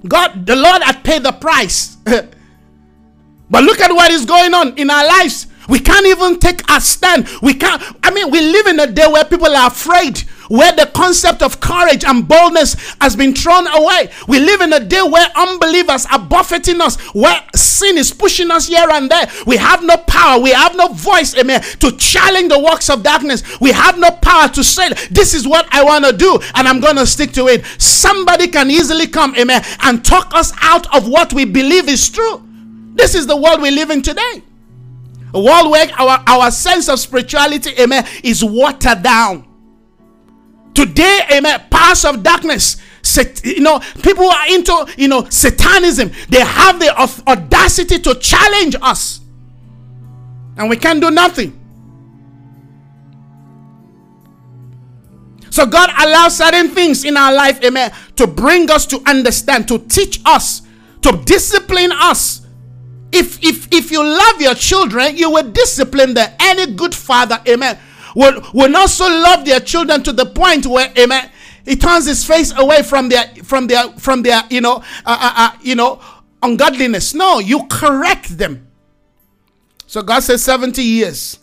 God, 0.08 0.46
the 0.46 0.56
Lord 0.56 0.82
had 0.82 1.04
paid 1.04 1.24
the 1.24 1.32
price. 1.32 1.96
but 2.06 3.64
look 3.64 3.80
at 3.80 3.92
what 3.92 4.12
is 4.12 4.26
going 4.26 4.54
on 4.54 4.78
in 4.78 4.90
our 4.90 5.06
lives. 5.06 5.48
We 5.68 5.80
can't 5.80 6.08
even 6.08 6.40
take 6.40 6.62
a 6.70 6.82
stand. 6.82 7.28
We 7.42 7.54
can't. 7.54 7.82
I 8.04 8.12
mean, 8.12 8.32
we 8.32 8.42
live 8.42 8.68
in 8.68 8.80
a 8.80 8.88
day 8.88 9.06
where 9.08 9.24
people 9.24 9.56
are 9.56 9.68
afraid, 9.68 10.24
where 10.50 10.74
the 10.74 10.92
concept 10.94 11.42
of 11.42 11.60
courage 11.62 12.04
and 12.04 12.28
boldness 12.28 12.96
has 13.00 13.16
been 13.16 13.34
thrown 13.34 13.66
away. 13.68 14.10
We 14.28 14.40
live 14.40 14.62
in 14.62 14.74
a 14.74 14.80
day 14.80 15.02
where 15.02 15.28
unbelievers 15.36 16.06
are 16.12 16.20
buffeting 16.20 16.82
us, 16.82 17.00
where 17.14 17.42
sin 17.56 17.98
is 17.98 18.12
pushing 18.12 18.52
us 18.52 18.68
here 18.68 18.90
and 18.90 19.10
there. 19.10 19.28
We 19.48 19.58
have 19.58 19.84
no 19.84 19.98
power. 19.98 20.42
We 20.42 20.52
have 20.52 20.76
no 20.76 20.90
voice, 20.90 21.36
amen, 21.38 21.62
to 21.80 21.96
challenge 21.98 22.50
the 22.50 22.60
works 22.60 22.90
of 22.90 23.04
darkness. 23.04 23.44
We 23.60 23.72
have 23.72 23.98
no 23.98 24.12
power 24.12 24.50
to 24.50 24.64
say, 24.64 24.90
This 25.10 25.34
is 25.34 25.48
what 25.48 25.68
I 25.72 25.84
want 25.84 26.06
to 26.06 26.14
do, 26.14 26.40
and 26.56 26.68
I'm 26.68 26.80
going 26.80 26.98
to 26.98 27.08
stick 27.08 27.32
to 27.34 27.48
it. 27.48 27.66
Somebody 27.80 28.48
can 28.48 28.70
easily 28.70 29.08
come, 29.08 29.36
amen, 29.36 29.64
and 29.84 30.04
talk 30.04 30.34
us 30.34 30.52
out 30.62 30.94
of 30.96 31.08
what 31.08 31.32
we 31.32 31.46
believe 31.46 31.88
is 31.88 32.10
true. 32.10 32.44
This 32.96 33.16
is 33.16 33.28
the 33.28 33.38
world 33.38 33.62
we 33.62 33.72
live 33.72 33.92
in 33.92 34.02
today. 34.02 34.44
A 35.34 35.40
world 35.40 35.70
where 35.70 35.88
our, 35.98 36.24
our 36.26 36.52
sense 36.52 36.90
of 36.90 37.00
spirituality, 37.00 37.72
amen, 37.80 38.06
is 38.24 38.44
watered 38.44 39.04
down. 39.04 39.49
Today, 40.80 41.20
amen, 41.34 41.63
powers 41.70 42.06
of 42.06 42.24
darkness, 42.24 42.78
you 43.44 43.60
know, 43.60 43.82
people 44.02 44.30
are 44.30 44.48
into, 44.48 44.94
you 44.96 45.10
know, 45.10 45.28
satanism. 45.30 46.10
They 46.30 46.39
have 46.39 46.80
the 46.80 46.98
audacity 47.28 48.00
to 48.00 48.15
challenge 48.15 48.78
us. 48.82 49.20
And 50.56 50.70
we 50.70 50.78
can't 50.78 51.02
do 51.02 51.12
nothing. 51.12 51.60
So 55.50 55.65
God 55.65 55.89
allows 56.00 56.38
certain 56.38 56.70
things 56.70 57.04
in 57.04 57.18
our 57.18 57.34
life, 57.34 57.62
amen, 57.62 57.92
to 58.15 58.26
bring 58.26 58.72
us 58.72 58.86
to 58.86 59.02
understand, 59.06 59.68
to 59.68 59.80
teach 59.80 60.22
us, 60.24 60.62
to 61.02 61.12
discipline 61.26 61.92
us 61.92 62.48
if 63.12 63.44
if 63.44 63.68
if 63.74 63.92
you 63.92 64.04
love 64.04 64.42
your 64.42 64.54
children, 64.54 65.18
you 65.18 65.32
will 65.32 65.52
discipline 65.52 66.13
them. 66.13 66.32
Any 66.39 66.74
good 66.74 66.94
father, 66.94 67.42
amen, 67.48 67.78
will 68.15 68.41
will 68.54 68.76
also 68.76 69.06
love 69.06 69.45
their 69.45 69.60
children 69.60 70.04
to 70.04 70.12
the 70.12 70.26
point 70.26 70.65
where, 70.65 70.91
amen, 70.98 71.30
he 71.65 71.76
turns 71.76 72.06
his 72.06 72.26
face 72.26 72.54
away 72.58 72.84
from 72.84 73.10
their 73.10 73.28
from 73.43 73.67
their 73.67 73.89
from 73.98 74.24
their 74.24 74.41
you 74.50 74.62
know 74.62 74.78
uh, 75.06 75.17
uh, 75.22 75.34
uh, 75.36 75.58
you 75.62 75.76
know 75.76 76.02
ungodliness. 76.41 77.13
No, 77.13 77.39
you 77.39 77.67
correct 77.67 78.38
them. 78.38 78.67
So 79.86 80.02
God 80.02 80.22
says 80.22 80.43
70 80.43 80.84
years. 80.84 81.39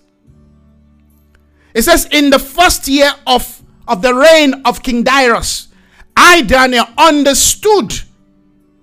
It 1.75 1.83
says 1.83 2.07
in 2.11 2.31
the 2.31 2.39
first 2.39 2.89
year 2.89 3.13
of 3.27 3.63
of 3.87 4.03
the 4.03 4.15
reign 4.15 4.63
of 4.65 4.83
King 4.83 5.03
Darius, 5.03 5.69
I 6.17 6.43
Daniel 6.43 6.87
understood 6.97 7.93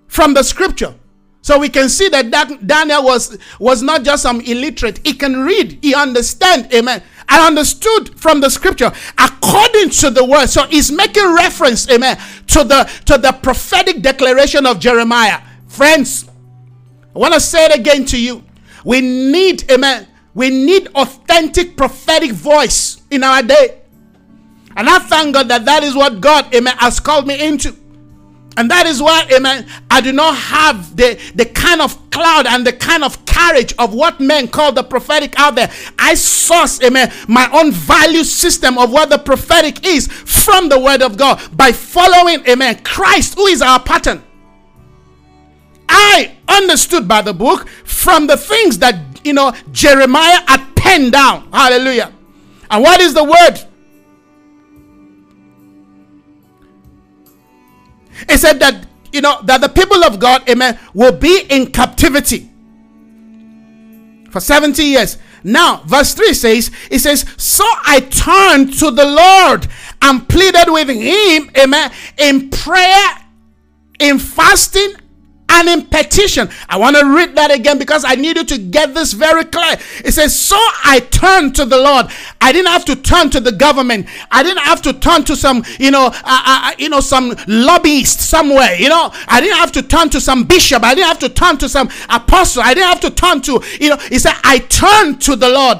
from 0.07 0.33
the 0.33 0.43
scripture 0.43 0.93
so 1.43 1.59
we 1.59 1.67
can 1.67 1.89
see 1.89 2.07
that 2.07 2.31
Daniel 2.65 3.03
was, 3.03 3.37
was 3.59 3.83
not 3.83 4.03
just 4.03 4.23
some 4.23 4.39
illiterate. 4.39 5.05
He 5.05 5.13
can 5.13 5.43
read, 5.43 5.77
he 5.81 5.93
understand, 5.93 6.73
amen. 6.73 7.03
I 7.27 7.45
understood 7.45 8.17
from 8.17 8.39
the 8.39 8.49
scripture 8.49 8.93
according 9.17 9.89
to 9.89 10.09
the 10.09 10.23
word. 10.23 10.47
So 10.47 10.65
he's 10.67 10.89
making 10.89 11.35
reference, 11.35 11.89
amen, 11.89 12.17
to 12.47 12.63
the 12.63 12.89
to 13.05 13.17
the 13.17 13.33
prophetic 13.33 14.01
declaration 14.01 14.65
of 14.65 14.79
Jeremiah. 14.79 15.41
Friends, 15.67 16.29
I 17.13 17.19
want 17.19 17.33
to 17.33 17.41
say 17.41 17.65
it 17.65 17.77
again 17.77 18.05
to 18.05 18.19
you. 18.21 18.43
We 18.85 19.01
need, 19.01 19.69
amen, 19.69 20.07
we 20.33 20.49
need 20.49 20.87
authentic 20.95 21.75
prophetic 21.75 22.31
voice 22.31 23.01
in 23.11 23.21
our 23.21 23.43
day. 23.43 23.81
And 24.77 24.89
I 24.89 24.99
thank 24.99 25.33
God 25.33 25.49
that 25.49 25.65
that 25.65 25.83
is 25.83 25.93
what 25.93 26.21
God, 26.21 26.55
amen, 26.55 26.77
has 26.77 27.01
called 27.01 27.27
me 27.27 27.45
into. 27.45 27.75
And 28.57 28.69
that 28.69 28.85
is 28.85 29.01
why, 29.01 29.27
amen, 29.33 29.65
I 29.89 30.01
do 30.01 30.11
not 30.11 30.35
have 30.35 30.95
the, 30.95 31.19
the 31.35 31.45
kind 31.45 31.81
of 31.81 32.11
cloud 32.11 32.45
and 32.45 32.65
the 32.65 32.73
kind 32.73 33.03
of 33.03 33.25
carriage 33.25 33.73
of 33.79 33.93
what 33.93 34.19
men 34.19 34.47
call 34.47 34.71
the 34.71 34.83
prophetic 34.83 35.39
out 35.39 35.55
there. 35.55 35.71
I 35.97 36.13
source, 36.13 36.81
amen, 36.83 37.11
my 37.27 37.49
own 37.51 37.71
value 37.71 38.23
system 38.23 38.77
of 38.77 38.91
what 38.91 39.09
the 39.09 39.17
prophetic 39.17 39.85
is 39.85 40.07
from 40.07 40.69
the 40.69 40.79
word 40.79 41.01
of 41.01 41.17
God 41.17 41.41
by 41.55 41.71
following, 41.71 42.47
amen, 42.47 42.83
Christ, 42.83 43.35
who 43.35 43.47
is 43.47 43.61
our 43.61 43.79
pattern. 43.79 44.23
I 45.89 46.37
understood 46.47 47.07
by 47.07 47.21
the 47.21 47.33
book 47.33 47.67
from 47.67 48.27
the 48.27 48.37
things 48.37 48.79
that, 48.79 48.95
you 49.23 49.33
know, 49.33 49.53
Jeremiah 49.71 50.41
had 50.47 50.75
penned 50.75 51.11
down. 51.11 51.51
Hallelujah. 51.51 52.13
And 52.69 52.83
what 52.83 53.01
is 53.01 53.13
the 53.13 53.23
word? 53.23 53.72
It 58.29 58.39
said 58.39 58.59
that, 58.59 58.85
you 59.11 59.21
know, 59.21 59.41
that 59.43 59.61
the 59.61 59.69
people 59.69 60.03
of 60.03 60.19
God, 60.19 60.47
amen, 60.49 60.79
will 60.93 61.11
be 61.11 61.45
in 61.49 61.71
captivity 61.71 62.49
for 64.31 64.39
70 64.39 64.83
years. 64.83 65.17
Now, 65.43 65.83
verse 65.85 66.13
3 66.13 66.33
says, 66.33 66.71
it 66.89 66.99
says, 66.99 67.25
So 67.37 67.63
I 67.65 67.99
turned 67.99 68.73
to 68.79 68.91
the 68.91 69.05
Lord 69.05 69.67
and 70.01 70.27
pleaded 70.27 70.65
with 70.67 70.89
him, 70.89 71.51
amen, 71.57 71.91
in 72.17 72.49
prayer, 72.49 73.09
in 73.99 74.19
fasting, 74.19 74.95
and 75.53 75.69
in 75.69 75.85
petition. 75.85 76.49
I 76.67 76.77
want 76.77 76.95
to 76.97 77.05
read 77.05 77.35
that 77.35 77.51
again 77.51 77.77
because 77.77 78.03
I 78.05 78.15
need 78.15 78.37
you 78.37 78.43
to 78.43 78.57
get 78.57 78.93
this 78.93 79.13
very 79.13 79.45
clear. 79.45 79.77
It 80.03 80.13
says, 80.13 80.37
So 80.37 80.55
I 80.55 80.99
turned 81.11 81.55
to 81.55 81.65
the 81.65 81.77
Lord. 81.77 82.07
I 82.41 82.51
didn't 82.51 82.67
have 82.67 82.85
to 82.85 82.95
turn 82.95 83.29
to 83.31 83.39
the 83.39 83.51
government. 83.51 84.07
I 84.31 84.43
didn't 84.43 84.63
have 84.63 84.81
to 84.83 84.93
turn 84.93 85.23
to 85.25 85.35
some, 85.35 85.63
you 85.79 85.91
know, 85.91 86.07
uh, 86.07 86.11
uh, 86.23 86.61
uh, 86.65 86.71
you 86.77 86.89
know, 86.89 86.99
some 86.99 87.35
lobbyist 87.47 88.19
somewhere. 88.21 88.75
You 88.75 88.89
know, 88.89 89.11
I 89.27 89.39
didn't 89.39 89.57
have 89.57 89.71
to 89.73 89.83
turn 89.83 90.09
to 90.11 90.21
some 90.21 90.43
bishop. 90.43 90.83
I 90.83 90.95
didn't 90.95 91.07
have 91.07 91.19
to 91.19 91.29
turn 91.29 91.57
to 91.59 91.69
some 91.69 91.89
apostle. 92.09 92.63
I 92.63 92.73
didn't 92.73 92.89
have 92.89 93.01
to 93.01 93.11
turn 93.11 93.41
to, 93.41 93.63
you 93.79 93.89
know, 93.89 93.97
he 93.97 94.19
said, 94.19 94.33
I 94.43 94.59
turned 94.59 95.21
to 95.23 95.35
the 95.35 95.49
Lord. 95.49 95.79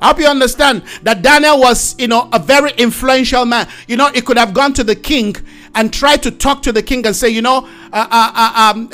I 0.00 0.08
hope 0.08 0.18
you 0.20 0.26
understand 0.26 0.82
that 1.02 1.22
Daniel 1.22 1.58
was, 1.58 1.94
you 1.98 2.06
know, 2.06 2.28
a 2.32 2.38
very 2.38 2.72
influential 2.72 3.44
man. 3.46 3.66
You 3.88 3.96
know, 3.96 4.10
he 4.10 4.20
could 4.20 4.36
have 4.36 4.52
gone 4.52 4.74
to 4.74 4.84
the 4.84 4.94
king 4.94 5.34
and 5.76 5.92
try 5.92 6.16
to 6.16 6.30
talk 6.30 6.62
to 6.62 6.72
the 6.72 6.82
king 6.82 7.06
and 7.06 7.14
say, 7.14 7.28
you 7.28 7.42
know, 7.42 7.68
uh, 7.92 8.06
uh, 8.10 8.32
uh, 8.34 8.72
um, 8.74 8.88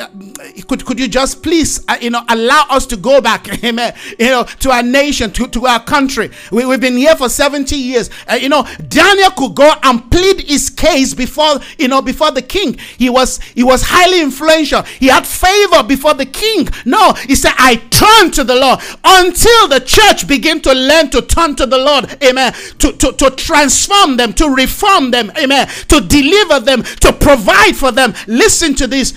could, 0.68 0.84
could 0.84 1.00
you 1.00 1.08
just 1.08 1.42
please, 1.42 1.84
uh, 1.88 1.96
you 2.00 2.10
know, 2.10 2.22
allow 2.28 2.66
us 2.70 2.86
to 2.86 2.96
go 2.96 3.20
back, 3.20 3.64
amen, 3.64 3.94
you 4.18 4.26
know, 4.26 4.44
to 4.44 4.70
our 4.70 4.82
nation, 4.82 5.30
to, 5.32 5.48
to 5.48 5.66
our 5.66 5.82
country. 5.82 6.30
We, 6.50 6.62
have 6.64 6.80
been 6.80 6.96
here 6.96 7.16
for 7.16 7.28
70 7.28 7.76
years. 7.76 8.10
Uh, 8.28 8.34
you 8.34 8.48
know, 8.48 8.66
Daniel 8.88 9.30
could 9.30 9.54
go 9.54 9.72
and 9.82 10.10
plead 10.10 10.42
his 10.42 10.70
case 10.70 11.14
before, 11.14 11.60
you 11.78 11.88
know, 11.88 12.02
before 12.02 12.30
the 12.32 12.42
king. 12.42 12.76
He 12.98 13.08
was, 13.10 13.40
he 13.40 13.62
was 13.62 13.82
highly 13.84 14.20
influential. 14.20 14.82
He 14.82 15.06
had 15.06 15.26
favor 15.26 15.82
before 15.82 16.14
the 16.14 16.26
king. 16.26 16.68
No, 16.84 17.12
he 17.12 17.34
said, 17.34 17.52
I 17.56 17.76
turn 17.76 18.30
to 18.32 18.44
the 18.44 18.56
Lord 18.56 18.80
until 19.04 19.68
the 19.68 19.80
church 19.80 20.26
begin 20.26 20.60
to 20.62 20.72
learn 20.72 21.10
to 21.10 21.22
turn 21.22 21.54
to 21.56 21.66
the 21.66 21.78
Lord, 21.78 22.16
amen, 22.22 22.52
to, 22.78 22.92
to, 22.92 23.12
to 23.12 23.30
transform 23.30 24.16
them, 24.16 24.32
to 24.34 24.48
reform 24.48 25.10
them, 25.10 25.30
amen, 25.38 25.68
to 25.88 26.00
deliver 26.00 26.60
them, 26.60 26.71
to 26.80 27.12
provide 27.12 27.76
for 27.76 27.92
them. 27.92 28.14
Listen 28.26 28.74
to 28.76 28.86
this 28.86 29.14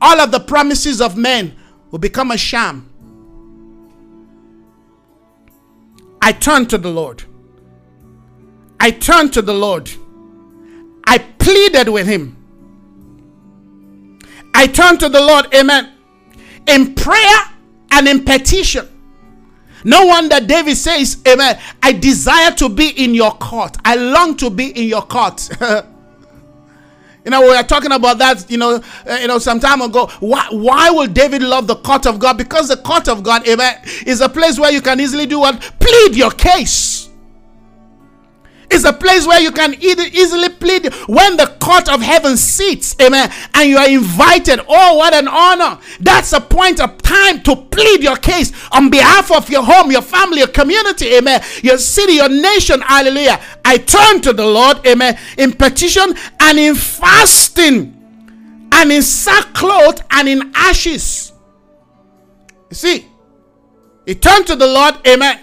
all 0.00 0.20
of 0.20 0.30
the 0.30 0.40
promises 0.40 1.00
of 1.00 1.16
men 1.16 1.56
will 1.90 1.98
become 1.98 2.30
a 2.30 2.36
sham. 2.36 2.88
I 6.22 6.32
turned 6.32 6.70
to 6.70 6.78
the 6.78 6.90
Lord. 6.90 7.24
I 8.80 8.90
turned 8.90 9.32
to 9.34 9.42
the 9.42 9.54
Lord. 9.54 9.90
I 11.06 11.18
pleaded 11.18 11.88
with 11.88 12.06
him. 12.06 12.36
I 14.54 14.66
turned 14.66 15.00
to 15.00 15.08
the 15.08 15.20
Lord, 15.20 15.52
amen, 15.54 15.92
in 16.66 16.94
prayer 16.94 17.38
and 17.92 18.08
in 18.08 18.24
petition. 18.24 18.88
No 19.84 20.06
wonder 20.06 20.40
David 20.40 20.76
says, 20.76 21.22
Amen. 21.28 21.60
I 21.82 21.92
desire 21.92 22.50
to 22.52 22.68
be 22.68 22.88
in 23.04 23.14
your 23.14 23.32
court. 23.32 23.76
I 23.84 23.94
long 23.94 24.36
to 24.38 24.50
be 24.50 24.70
in 24.70 24.88
your 24.88 25.02
court. 25.02 25.48
You 27.26 27.30
know, 27.30 27.40
we 27.40 27.48
were 27.48 27.62
talking 27.64 27.90
about 27.90 28.18
that, 28.18 28.48
you 28.48 28.56
know, 28.56 28.80
uh, 29.04 29.14
you 29.20 29.26
know, 29.26 29.38
some 29.40 29.58
time 29.58 29.82
ago. 29.82 30.06
Why, 30.20 30.46
why 30.52 30.90
will 30.90 31.08
David 31.08 31.42
love 31.42 31.66
the 31.66 31.74
court 31.74 32.06
of 32.06 32.20
God? 32.20 32.38
Because 32.38 32.68
the 32.68 32.76
court 32.76 33.08
of 33.08 33.24
God, 33.24 33.48
amen, 33.48 33.80
is 34.06 34.20
a 34.20 34.28
place 34.28 34.60
where 34.60 34.70
you 34.70 34.80
can 34.80 35.00
easily 35.00 35.26
do 35.26 35.40
what? 35.40 35.60
Plead 35.80 36.14
your 36.14 36.30
case. 36.30 37.08
It's 38.70 38.84
a 38.84 38.92
place 38.92 39.26
where 39.26 39.40
you 39.40 39.52
can 39.52 39.74
easily 39.74 40.48
plead 40.48 40.92
when 41.06 41.36
the 41.36 41.46
court 41.60 41.88
of 41.88 42.02
heaven 42.02 42.36
sits, 42.36 42.96
amen, 43.00 43.32
and 43.54 43.68
you 43.68 43.78
are 43.78 43.88
invited. 43.88 44.60
Oh, 44.68 44.96
what 44.96 45.14
an 45.14 45.28
honor! 45.28 45.78
That's 46.00 46.32
a 46.32 46.40
point 46.40 46.80
of 46.80 47.00
time 47.00 47.42
to 47.42 47.56
plead 47.56 48.02
your 48.02 48.16
case 48.16 48.52
on 48.72 48.90
behalf 48.90 49.30
of 49.30 49.48
your 49.48 49.62
home, 49.62 49.90
your 49.92 50.02
family, 50.02 50.38
your 50.38 50.48
community, 50.48 51.14
amen, 51.14 51.42
your 51.62 51.78
city, 51.78 52.14
your 52.14 52.28
nation, 52.28 52.80
hallelujah. 52.80 53.40
I 53.64 53.78
turn 53.78 54.20
to 54.22 54.32
the 54.32 54.46
Lord, 54.46 54.84
amen, 54.86 55.18
in 55.38 55.52
petition 55.52 56.14
and 56.40 56.58
in 56.58 56.74
fasting 56.74 57.92
and 58.72 58.92
in 58.92 59.02
sackcloth 59.02 60.04
and 60.10 60.28
in 60.28 60.52
ashes. 60.54 61.32
You 62.70 62.74
see, 62.74 63.06
he 64.04 64.14
turned 64.16 64.46
to 64.48 64.56
the 64.56 64.66
Lord, 64.66 64.96
amen, 65.06 65.40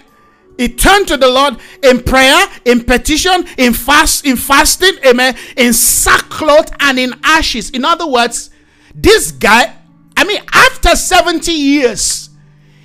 he 0.56 0.68
turned 0.68 1.08
to 1.08 1.16
the 1.16 1.28
Lord 1.28 1.56
in 1.82 2.02
prayer, 2.02 2.46
in 2.64 2.84
petition, 2.84 3.44
in 3.58 3.72
fast, 3.72 4.24
in 4.24 4.36
fasting, 4.36 4.92
amen, 5.04 5.36
in 5.56 5.72
sackcloth 5.72 6.70
and 6.80 6.98
in 6.98 7.14
ashes. 7.24 7.70
In 7.70 7.84
other 7.84 8.06
words, 8.06 8.50
this 8.94 9.32
guy, 9.32 9.74
I 10.16 10.24
mean, 10.24 10.40
after 10.52 10.90
70 10.90 11.50
years, 11.52 12.30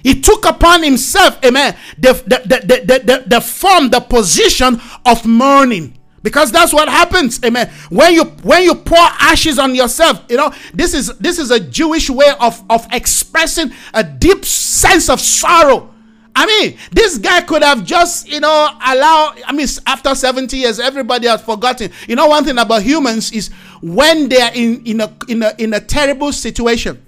he 0.01 0.19
took 0.19 0.45
upon 0.45 0.81
himself, 0.81 1.43
amen, 1.45 1.75
the, 1.97 2.13
the, 2.13 2.41
the, 2.45 3.01
the, 3.03 3.23
the, 3.27 3.41
form, 3.41 3.89
the 3.89 3.99
position 3.99 4.81
of 5.05 5.25
mourning. 5.25 5.95
Because 6.21 6.51
that's 6.51 6.73
what 6.73 6.89
happens 6.89 7.41
amen. 7.45 7.71
When 7.89 8.13
you 8.13 8.25
when 8.43 8.63
you 8.63 8.75
pour 8.75 8.97
ashes 8.97 9.57
on 9.57 9.73
yourself 9.73 10.21
you 10.27 10.35
know 10.35 10.53
this 10.73 10.93
is 10.93 11.17
this 11.17 11.39
is 11.39 11.49
a 11.49 11.61
jewish 11.61 12.09
way 12.09 12.33
of 12.41 12.61
of 12.69 12.85
expressing 12.91 13.71
a 13.93 14.03
deep 14.03 14.43
sense 14.43 15.07
of 15.09 15.21
sorrow 15.21 15.93
I 16.39 16.45
mean, 16.45 16.77
this 16.89 17.17
guy 17.17 17.41
could 17.41 17.63
have 17.63 17.83
just, 17.83 18.29
you 18.29 18.39
know, 18.39 18.69
allow. 18.85 19.33
I 19.45 19.51
mean, 19.51 19.67
after 19.85 20.15
70 20.15 20.55
years, 20.55 20.79
everybody 20.79 21.27
has 21.27 21.41
forgotten. 21.41 21.91
You 22.07 22.15
know, 22.15 22.27
one 22.27 22.45
thing 22.45 22.57
about 22.57 22.81
humans 22.81 23.33
is 23.33 23.49
when 23.81 24.29
they 24.29 24.39
are 24.39 24.51
in, 24.53 24.81
in, 24.85 25.01
a, 25.01 25.13
in, 25.27 25.43
a, 25.43 25.53
in 25.57 25.73
a 25.73 25.81
terrible 25.81 26.31
situation, 26.31 27.03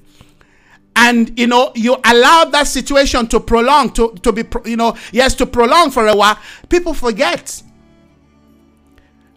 and 0.98 1.39
you 1.39 1.48
know 1.48 1.72
you 1.76 1.96
allow 2.04 2.44
that 2.44 2.67
situation 2.67 3.26
to 3.28 3.39
prolong 3.39 3.94
to, 3.94 4.13
to 4.22 4.34
be 4.34 4.44
you 4.70 4.76
know 4.76 4.98
yes 5.13 5.34
to 5.36 5.46
prolong 5.46 5.89
for 5.89 6.06
a 6.08 6.13
while 6.13 6.38
people 6.67 6.94
forget 6.94 7.63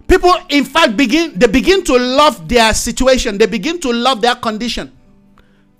people 0.09 0.35
in 0.48 0.64
fact 0.64 0.96
begin 0.96 1.38
they 1.38 1.46
begin 1.46 1.85
to 1.85 1.96
love 1.96 2.48
their 2.48 2.74
situation 2.74 3.38
they 3.38 3.46
begin 3.46 3.78
to 3.78 3.92
love 3.92 4.20
their 4.20 4.35
condition 4.35 4.90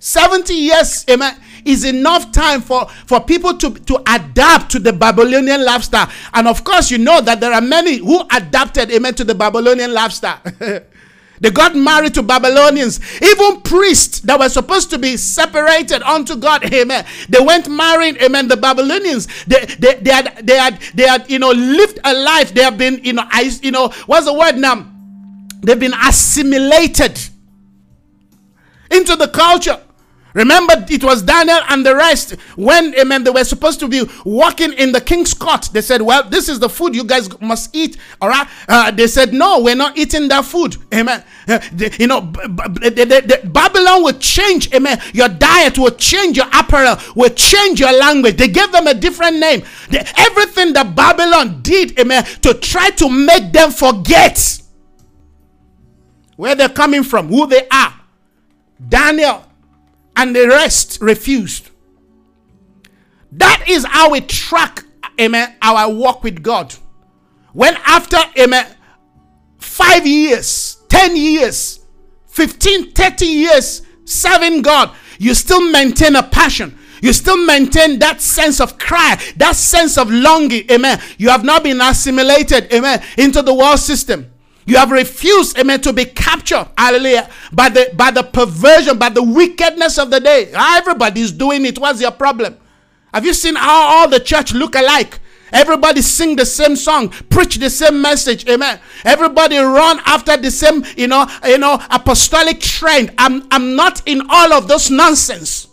70 0.05 0.53
years 0.53 1.03
amen 1.09 1.35
is 1.65 1.83
enough 1.83 2.31
time 2.31 2.61
for, 2.61 2.85
for 3.07 3.19
people 3.19 3.57
to, 3.57 3.73
to 3.73 3.99
adapt 4.07 4.71
to 4.71 4.77
the 4.77 4.93
Babylonian 4.93 5.65
lifestyle. 5.65 6.07
And 6.31 6.47
of 6.47 6.63
course, 6.63 6.91
you 6.91 6.99
know 6.99 7.21
that 7.21 7.39
there 7.39 7.51
are 7.51 7.61
many 7.61 7.97
who 7.97 8.21
adapted, 8.31 8.91
amen, 8.91 9.15
to 9.15 9.23
the 9.23 9.33
Babylonian 9.33 9.91
lifestyle. 9.91 10.41
They 11.41 11.49
got 11.49 11.75
married 11.75 12.13
to 12.13 12.23
Babylonians. 12.23 13.01
Even 13.21 13.59
priests 13.59 14.21
that 14.21 14.39
were 14.39 14.47
supposed 14.47 14.89
to 14.91 14.97
be 14.97 15.17
separated 15.17 16.01
unto 16.01 16.37
God, 16.37 16.63
amen. 16.73 17.05
They 17.27 17.41
went 17.41 17.69
marrying, 17.69 18.15
amen. 18.21 18.47
The 18.47 18.55
Babylonians, 18.55 19.27
they, 19.43 19.65
they, 19.65 19.95
they 19.95 20.11
had, 20.11 20.47
they 20.47 20.55
had, 20.55 20.79
they 20.93 21.03
had, 21.03 21.29
you 21.29 21.39
know, 21.39 21.51
lived 21.51 21.99
a 22.05 22.13
life. 22.13 22.53
They 22.53 22.63
have 22.63 22.77
been, 22.77 23.03
you 23.03 23.11
know, 23.11 23.23
I, 23.29 23.51
you 23.61 23.71
know, 23.71 23.89
what's 24.05 24.25
the 24.25 24.33
word 24.33 24.57
now? 24.57 24.89
They've 25.59 25.77
been 25.77 25.93
assimilated 25.93 27.19
into 28.89 29.17
the 29.17 29.27
culture. 29.27 29.81
Remember, 30.35 30.73
it 30.89 31.01
was 31.01 31.21
Daniel 31.21 31.61
and 31.69 31.85
the 31.85 31.95
rest 31.95 32.31
when, 32.57 32.93
amen, 32.95 33.23
they 33.23 33.29
were 33.31 33.45
supposed 33.45 33.79
to 33.79 33.87
be 33.87 34.03
walking 34.25 34.73
in 34.73 34.91
the 34.91 34.99
king's 34.99 35.33
court. 35.33 35.69
They 35.71 35.79
said, 35.79 36.01
Well, 36.01 36.23
this 36.29 36.49
is 36.49 36.59
the 36.59 36.67
food 36.67 36.93
you 36.93 37.05
guys 37.05 37.29
must 37.39 37.73
eat. 37.73 37.95
All 38.21 38.27
right. 38.27 38.45
Uh, 38.67 38.91
they 38.91 39.07
said, 39.07 39.33
No, 39.33 39.61
we're 39.61 39.75
not 39.77 39.97
eating 39.97 40.27
that 40.27 40.43
food. 40.43 40.75
Amen. 40.93 41.23
Uh, 41.47 41.59
you 41.97 42.07
know, 42.07 42.19
b- 42.19 42.41
b- 42.47 43.25
Babylon 43.45 44.03
will 44.03 44.19
change. 44.19 44.73
Amen. 44.73 44.99
Your 45.13 45.29
diet 45.29 45.77
will 45.77 45.91
change, 45.91 46.35
your 46.35 46.47
apparel 46.51 46.97
will 47.15 47.29
change 47.29 47.79
your 47.79 47.97
language. 47.97 48.35
They 48.35 48.49
gave 48.49 48.73
them 48.73 48.87
a 48.87 48.93
different 48.93 49.37
name. 49.37 49.63
everything 50.17 50.73
that 50.73 50.93
Babylon 50.95 51.61
did, 51.61 51.97
amen, 51.97 52.25
to 52.41 52.53
try 52.55 52.89
to 52.89 53.09
make 53.09 53.53
them 53.53 53.71
forget 53.71 54.59
where 56.35 56.55
they're 56.55 56.67
coming 56.67 57.03
from, 57.03 57.29
who 57.29 57.47
they 57.47 57.65
are. 57.69 57.93
Daniel 58.89 59.44
and 60.15 60.35
the 60.35 60.47
rest 60.47 60.99
refused. 61.01 61.69
That 63.33 63.65
is 63.67 63.85
how 63.85 64.11
we 64.11 64.21
track, 64.21 64.83
amen, 65.19 65.55
our 65.61 65.93
walk 65.93 66.23
with 66.23 66.41
God. 66.41 66.73
When 67.53 67.75
after, 67.85 68.17
amen, 68.37 68.67
five 69.57 70.05
years, 70.07 70.77
10 70.89 71.15
years, 71.15 71.79
15, 72.27 72.91
30 72.91 73.25
years 73.25 73.81
serving 74.05 74.61
God, 74.61 74.95
you 75.19 75.33
still 75.33 75.71
maintain 75.71 76.15
a 76.15 76.23
passion. 76.23 76.77
You 77.01 77.13
still 77.13 77.45
maintain 77.45 77.99
that 77.99 78.21
sense 78.21 78.59
of 78.59 78.77
cry, 78.77 79.21
that 79.37 79.55
sense 79.55 79.97
of 79.97 80.09
longing, 80.09 80.69
amen. 80.71 81.01
You 81.17 81.29
have 81.29 81.43
not 81.43 81.63
been 81.63 81.81
assimilated, 81.81 82.71
amen, 82.73 83.03
into 83.17 83.41
the 83.41 83.53
world 83.53 83.79
system. 83.79 84.31
You 84.65 84.77
have 84.77 84.91
refused, 84.91 85.59
amen, 85.59 85.81
to 85.81 85.93
be 85.93 86.05
captured, 86.05 86.67
hallelujah, 86.75 87.29
by 87.53 87.69
the 87.69 87.91
by 87.95 88.09
the 88.09 88.23
perversion, 88.23 88.97
by 88.97 89.09
the 89.09 89.21
wickedness 89.21 89.99
of 89.99 90.09
the 90.09 90.19
day. 90.19 90.49
Everybody's 90.53 91.31
doing 91.31 91.65
it. 91.65 91.77
What's 91.77 92.01
your 92.01 92.11
problem? 92.11 92.57
Have 93.13 93.25
you 93.25 93.33
seen 93.33 93.55
how 93.55 93.99
all 93.99 94.09
the 94.09 94.19
church 94.19 94.53
look 94.53 94.75
alike? 94.75 95.19
Everybody 95.51 96.01
sing 96.01 96.35
the 96.35 96.45
same 96.45 96.75
song, 96.75 97.09
preach 97.29 97.57
the 97.57 97.69
same 97.69 98.01
message, 98.01 98.49
amen. 98.49 98.79
Everybody 99.05 99.57
run 99.57 100.01
after 100.05 100.35
the 100.35 100.49
same, 100.49 100.83
you 100.97 101.07
know, 101.07 101.27
you 101.45 101.59
know, 101.59 101.79
apostolic 101.91 102.59
trend. 102.59 103.13
I'm 103.19 103.47
I'm 103.51 103.75
not 103.75 104.01
in 104.07 104.23
all 104.29 104.51
of 104.51 104.67
those 104.67 104.89
nonsense. 104.89 105.67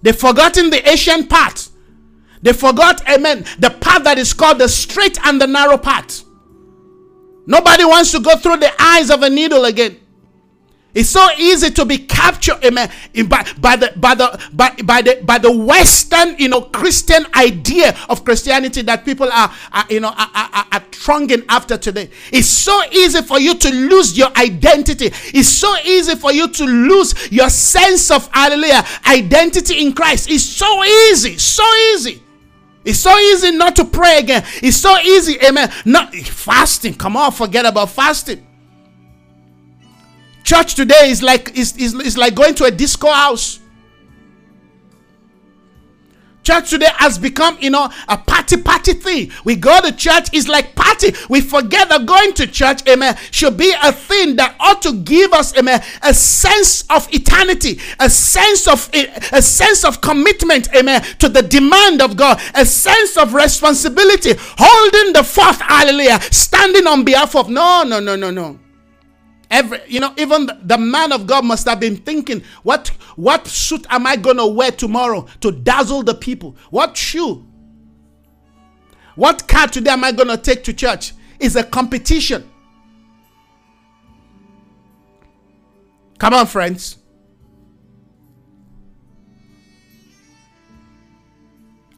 They've 0.00 0.16
forgotten 0.16 0.70
the 0.70 0.88
ancient 0.88 1.28
part. 1.28 1.68
They 2.44 2.52
forgot, 2.52 3.08
amen, 3.08 3.46
the 3.58 3.70
path 3.70 4.04
that 4.04 4.18
is 4.18 4.34
called 4.34 4.58
the 4.58 4.68
straight 4.68 5.18
and 5.24 5.40
the 5.40 5.46
narrow 5.46 5.78
path. 5.78 6.24
Nobody 7.46 7.86
wants 7.86 8.12
to 8.12 8.20
go 8.20 8.36
through 8.36 8.58
the 8.58 8.70
eyes 8.78 9.10
of 9.10 9.22
a 9.22 9.30
needle 9.30 9.64
again. 9.64 9.98
It's 10.92 11.08
so 11.08 11.26
easy 11.38 11.70
to 11.70 11.86
be 11.86 11.96
captured, 11.98 12.62
amen, 12.62 12.90
by, 13.28 13.50
by 13.58 13.76
the 13.76 13.94
by 13.96 14.14
the 14.14 14.38
by, 14.52 14.70
by 14.84 15.00
the 15.00 15.22
by 15.24 15.38
the 15.38 15.50
Western, 15.50 16.36
you 16.38 16.48
know, 16.48 16.60
Christian 16.60 17.26
idea 17.34 17.96
of 18.10 18.24
Christianity 18.26 18.82
that 18.82 19.06
people 19.06 19.32
are, 19.32 19.50
are 19.72 19.86
you 19.88 20.00
know 20.00 20.10
are, 20.10 20.30
are, 20.34 20.66
are 20.70 20.84
thronging 20.92 21.44
after 21.48 21.78
today. 21.78 22.10
It's 22.30 22.46
so 22.46 22.78
easy 22.92 23.22
for 23.22 23.40
you 23.40 23.54
to 23.56 23.70
lose 23.70 24.16
your 24.18 24.28
identity. 24.36 25.06
It's 25.32 25.48
so 25.48 25.74
easy 25.82 26.14
for 26.14 26.30
you 26.30 26.46
to 26.48 26.64
lose 26.64 27.32
your 27.32 27.48
sense 27.48 28.10
of 28.10 28.28
hallelujah 28.32 28.84
identity 29.06 29.80
in 29.80 29.94
Christ. 29.94 30.30
It's 30.30 30.44
so 30.44 30.84
easy, 30.84 31.38
so 31.38 31.64
easy. 31.94 32.23
It's 32.84 32.98
so 32.98 33.16
easy 33.18 33.52
not 33.52 33.76
to 33.76 33.84
pray 33.84 34.18
again. 34.18 34.44
It's 34.62 34.76
so 34.76 34.98
easy, 34.98 35.38
amen. 35.40 35.72
Not 35.84 36.14
fasting. 36.14 36.94
Come 36.94 37.16
on, 37.16 37.32
forget 37.32 37.64
about 37.64 37.90
fasting. 37.90 38.46
Church 40.44 40.74
today 40.74 41.08
is 41.08 41.22
like 41.22 41.56
is, 41.56 41.76
is, 41.78 41.94
is 41.94 42.18
like 42.18 42.34
going 42.34 42.54
to 42.56 42.64
a 42.64 42.70
disco 42.70 43.10
house. 43.10 43.60
Church 46.44 46.70
today 46.70 46.88
has 46.96 47.18
become, 47.18 47.56
you 47.60 47.70
know, 47.70 47.90
a 48.08 48.18
party 48.18 48.58
party 48.58 48.92
thing. 48.92 49.32
We 49.44 49.56
go 49.56 49.80
to 49.80 49.90
church 49.96 50.28
is 50.34 50.46
like 50.46 50.74
party. 50.74 51.12
We 51.30 51.40
forget 51.40 51.88
that 51.88 52.04
going 52.06 52.34
to 52.34 52.46
church, 52.46 52.86
amen, 52.88 53.16
should 53.30 53.56
be 53.56 53.74
a 53.82 53.92
thing 53.92 54.36
that 54.36 54.54
ought 54.60 54.82
to 54.82 54.92
give 54.92 55.32
us, 55.32 55.56
amen, 55.56 55.82
a 56.02 56.12
sense 56.12 56.84
of 56.90 57.12
eternity, 57.12 57.80
a 57.98 58.10
sense 58.10 58.68
of 58.68 58.90
eh, 58.92 59.06
a 59.32 59.40
sense 59.40 59.84
of 59.84 60.00
commitment, 60.00 60.68
amen, 60.74 61.02
to 61.18 61.28
the 61.28 61.42
demand 61.42 62.02
of 62.02 62.16
God, 62.16 62.40
a 62.54 62.66
sense 62.66 63.16
of 63.16 63.32
responsibility, 63.32 64.34
holding 64.36 65.14
the 65.14 65.24
fourth, 65.24 65.60
hallelujah, 65.62 66.20
standing 66.30 66.86
on 66.86 67.04
behalf 67.04 67.34
of 67.34 67.48
no, 67.48 67.84
no, 67.84 68.00
no, 68.00 68.16
no, 68.16 68.30
no. 68.30 68.58
Every, 69.50 69.80
you 69.86 70.00
know, 70.00 70.14
even 70.16 70.50
the, 70.62 70.78
man 70.78 71.12
of 71.12 71.26
God 71.26 71.44
must 71.44 71.68
have 71.68 71.80
been 71.80 71.96
thinking, 71.96 72.42
what, 72.62 72.88
what 73.16 73.46
suit 73.46 73.86
am 73.90 74.06
I 74.06 74.16
to 74.16 74.46
wear 74.46 74.70
tomorrow 74.70 75.26
to 75.40 75.52
dazzle 75.52 76.02
the 76.02 76.14
people? 76.14 76.56
What 76.70 76.96
shoe? 76.96 77.46
What 79.14 79.46
car 79.46 79.68
today 79.68 79.92
am 79.92 80.04
I 80.04 80.12
to 80.12 80.36
take 80.36 80.64
to 80.64 80.72
church? 80.72 81.12
Is 81.38 81.56
a 81.56 81.64
competition. 81.64 82.50
Come 86.18 86.32
on, 86.34 86.46
friends. 86.46 86.98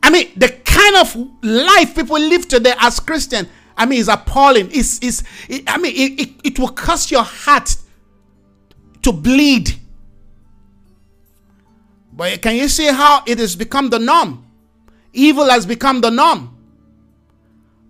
I 0.02 0.10
mean, 0.10 0.30
the 0.36 0.48
kind 0.48 0.96
of 0.96 1.16
life 1.42 1.94
people 1.94 2.18
live 2.18 2.48
today 2.48 2.74
as 2.78 3.00
Christian 3.00 3.48
I 3.76 3.86
mean, 3.86 4.00
it's 4.00 4.08
appalling. 4.08 4.70
It's, 4.72 4.98
it's, 5.02 5.22
it, 5.48 5.64
I 5.66 5.78
mean, 5.78 5.92
it, 5.94 6.20
it, 6.20 6.30
it 6.44 6.58
will 6.58 6.68
cause 6.68 7.10
your 7.10 7.22
heart 7.22 7.76
to 9.02 9.12
bleed. 9.12 9.78
But 12.12 12.40
can 12.40 12.56
you 12.56 12.68
see 12.68 12.86
how 12.86 13.22
it 13.26 13.38
has 13.38 13.54
become 13.54 13.90
the 13.90 13.98
norm? 13.98 14.44
Evil 15.12 15.48
has 15.50 15.66
become 15.66 16.00
the 16.00 16.10
norm. 16.10 16.56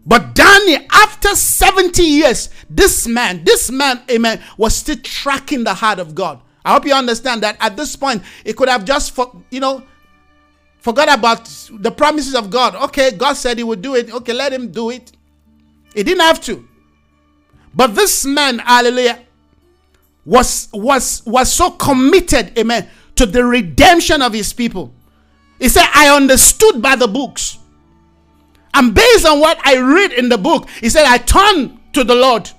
But 0.05 0.34
Daniel, 0.34 0.82
after 0.93 1.34
70 1.34 2.03
years, 2.03 2.49
this 2.70 3.09
man, 3.09 3.43
this 3.45 3.70
man, 3.70 4.03
amen, 4.11 4.41
was 4.57 4.76
still 4.76 4.97
tracking 5.03 5.64
the 5.64 5.74
heart 5.74 5.99
of 5.99 6.14
God. 6.14 6.41
I 6.64 6.72
hope 6.72 6.84
you 6.84 6.95
understand 6.95 7.43
that 7.43 7.57
at 7.61 7.76
this 7.76 7.95
point, 7.97 8.22
it 8.45 8.57
could 8.57 8.68
have 8.68 8.84
just, 8.84 9.14
for, 9.14 9.43
you 9.51 9.61
know, 9.61 9.82
forgot 10.80 11.12
about 11.12 11.45
the 11.72 11.91
promises 11.91 12.34
of 12.34 12.51
God. 12.51 12.76
Okay, 12.76 13.12
God 13.12 13.34
said 13.34 13.59
he 13.59 13.64
would 13.64 13.82
do 13.82 13.97
it. 13.97 14.12
Okay, 14.12 14.32
let 14.32 14.53
him 14.53 14.70
do 14.70 14.91
it. 14.91 15.12
He 15.97 16.05
didn't 16.05 16.20
have 16.20 16.40
to. 16.42 16.68
But 17.74 17.94
this 17.94 18.26
man, 18.26 18.59
hallelujah, 18.59 19.24
was 20.26 20.68
was 20.72 21.24
was 21.24 21.51
so 21.51 21.70
committed, 21.70 22.57
amen, 22.59 22.88
to 23.14 23.24
the 23.24 23.42
redemption 23.44 24.20
of 24.20 24.34
his 24.34 24.53
people. 24.53 24.92
He 25.59 25.70
said, 25.70 25.86
I 25.94 26.14
understood 26.14 26.82
by 26.82 26.97
the 26.97 27.09
books. 27.09 27.59
And 28.74 28.94
based 28.94 29.24
on 29.24 29.40
what 29.40 29.59
I 29.64 29.78
read 29.78 30.12
in 30.12 30.28
the 30.28 30.36
book, 30.36 30.68
he 30.68 30.90
said, 30.90 31.07
I 31.07 31.16
turned 31.16 31.78
to 31.94 32.05
the 32.05 32.14
Lord. 32.14 32.51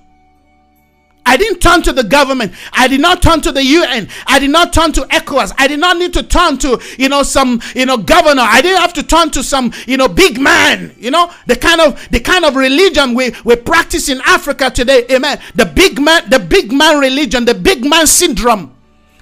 I 1.28 1.36
didn't 1.36 1.59
turn 1.59 1.82
to 1.84 1.91
the 1.91 2.05
government. 2.05 2.53
I 2.71 2.88
did 2.88 3.01
not 3.01 3.21
turn 3.21 3.41
to 3.41 3.51
the 3.51 3.61
UN. 3.61 4.07
I 4.28 4.39
did 4.39 4.49
not 4.49 4.71
turn 4.71 4.93
to 4.93 5.01
ECOWAS. 5.01 5.53
I 5.57 5.67
did 5.67 5.78
not 5.78 5.97
need 5.97 6.13
to 6.13 6.23
turn 6.23 6.57
to, 6.59 6.82
you 6.97 7.09
know, 7.09 7.21
some, 7.21 7.61
you 7.75 7.86
know, 7.86 7.97
governor. 7.97 8.43
I 8.43 8.61
didn't 8.61 8.80
have 8.80 8.93
to 8.93 9.03
turn 9.03 9.32
to 9.32 9.43
some, 9.43 9.73
you 9.86 9.97
know, 9.97 10.07
big 10.07 10.39
man. 10.39 10.95
You 10.97 11.11
know, 11.11 11.30
the 11.45 11.57
kind 11.57 11.82
of 11.82 12.07
the 12.11 12.21
kind 12.21 12.45
of 12.45 12.55
religion 12.55 13.13
we, 13.13 13.34
we 13.43 13.57
practice 13.57 14.07
in 14.07 14.21
Africa 14.25 14.69
today. 14.69 15.05
Amen. 15.11 15.41
The 15.53 15.65
big 15.65 15.99
man, 15.99 16.30
the 16.30 16.39
big 16.39 16.71
man 16.71 16.97
religion, 16.97 17.43
the 17.43 17.55
big 17.55 17.84
man 17.86 18.07
syndrome. 18.07 18.73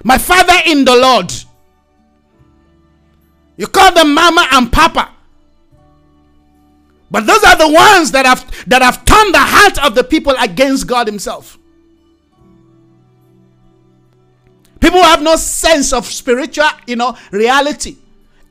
My 0.04 0.16
father 0.16 0.54
in 0.64 0.84
the 0.84 0.94
Lord. 0.94 1.32
You 3.56 3.66
call 3.66 3.92
them 3.92 4.14
mama 4.14 4.46
and 4.52 4.72
papa. 4.72 5.10
But 7.10 7.26
those 7.26 7.42
are 7.42 7.56
the 7.56 7.72
ones 7.72 8.12
that 8.12 8.26
have 8.26 8.46
that 8.68 8.82
have 8.82 9.04
turned 9.04 9.34
the 9.34 9.40
heart 9.40 9.84
of 9.84 9.96
the 9.96 10.04
people 10.04 10.34
against 10.38 10.86
God 10.86 11.08
Himself. 11.08 11.58
People 14.80 15.02
have 15.02 15.22
no 15.22 15.36
sense 15.36 15.92
of 15.92 16.06
spiritual, 16.06 16.66
you 16.86 16.96
know, 16.96 17.16
reality. 17.30 17.96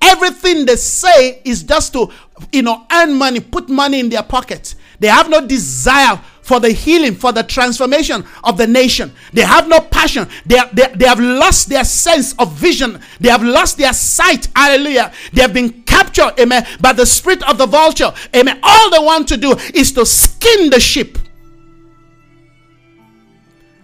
Everything 0.01 0.65
they 0.65 0.75
say 0.75 1.41
is 1.45 1.63
just 1.63 1.93
to, 1.93 2.11
you 2.51 2.61
know, 2.61 2.85
earn 2.91 3.13
money, 3.13 3.39
put 3.39 3.69
money 3.69 3.99
in 3.99 4.09
their 4.09 4.23
pocket. 4.23 4.75
They 4.99 5.07
have 5.07 5.29
no 5.29 5.45
desire 5.45 6.19
for 6.41 6.59
the 6.59 6.69
healing, 6.71 7.15
for 7.15 7.31
the 7.31 7.41
transformation 7.41 8.23
of 8.43 8.57
the 8.57 8.67
nation. 8.67 9.11
They 9.33 9.41
have 9.41 9.67
no 9.67 9.79
passion. 9.79 10.27
They, 10.45 10.59
they, 10.73 10.87
they 10.95 11.05
have 11.05 11.19
lost 11.19 11.69
their 11.69 11.83
sense 11.83 12.33
of 12.37 12.53
vision. 12.53 12.99
They 13.19 13.29
have 13.29 13.43
lost 13.43 13.77
their 13.77 13.93
sight. 13.93 14.47
Hallelujah. 14.55 15.11
They 15.33 15.41
have 15.41 15.53
been 15.53 15.83
captured, 15.83 16.39
amen, 16.39 16.67
by 16.79 16.93
the 16.93 17.05
spirit 17.05 17.41
of 17.49 17.57
the 17.57 17.65
vulture. 17.65 18.13
Amen. 18.35 18.59
All 18.61 18.91
they 18.91 18.99
want 18.99 19.27
to 19.29 19.37
do 19.37 19.53
is 19.73 19.91
to 19.93 20.05
skin 20.05 20.69
the 20.69 20.79
sheep. 20.79 21.17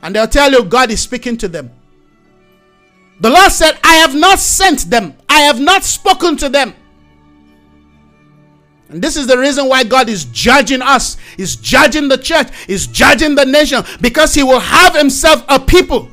And 0.03 0.15
they'll 0.15 0.27
tell 0.27 0.51
you 0.51 0.63
God 0.63 0.91
is 0.91 1.01
speaking 1.01 1.37
to 1.37 1.47
them. 1.47 1.71
The 3.21 3.29
Lord 3.29 3.51
said, 3.51 3.77
I 3.83 3.93
have 3.97 4.15
not 4.15 4.39
sent 4.39 4.89
them, 4.89 5.15
I 5.29 5.41
have 5.41 5.59
not 5.59 5.83
spoken 5.83 6.35
to 6.37 6.49
them. 6.49 6.73
And 8.89 9.01
this 9.01 9.15
is 9.15 9.25
the 9.25 9.37
reason 9.37 9.69
why 9.69 9.83
God 9.83 10.09
is 10.09 10.25
judging 10.25 10.81
us, 10.81 11.17
He's 11.37 11.55
judging 11.55 12.09
the 12.09 12.17
church, 12.17 12.47
He's 12.65 12.87
judging 12.87 13.35
the 13.35 13.45
nation, 13.45 13.83
because 14.01 14.33
He 14.33 14.43
will 14.43 14.59
have 14.59 14.95
Himself 14.95 15.45
a 15.47 15.59
people. 15.59 16.09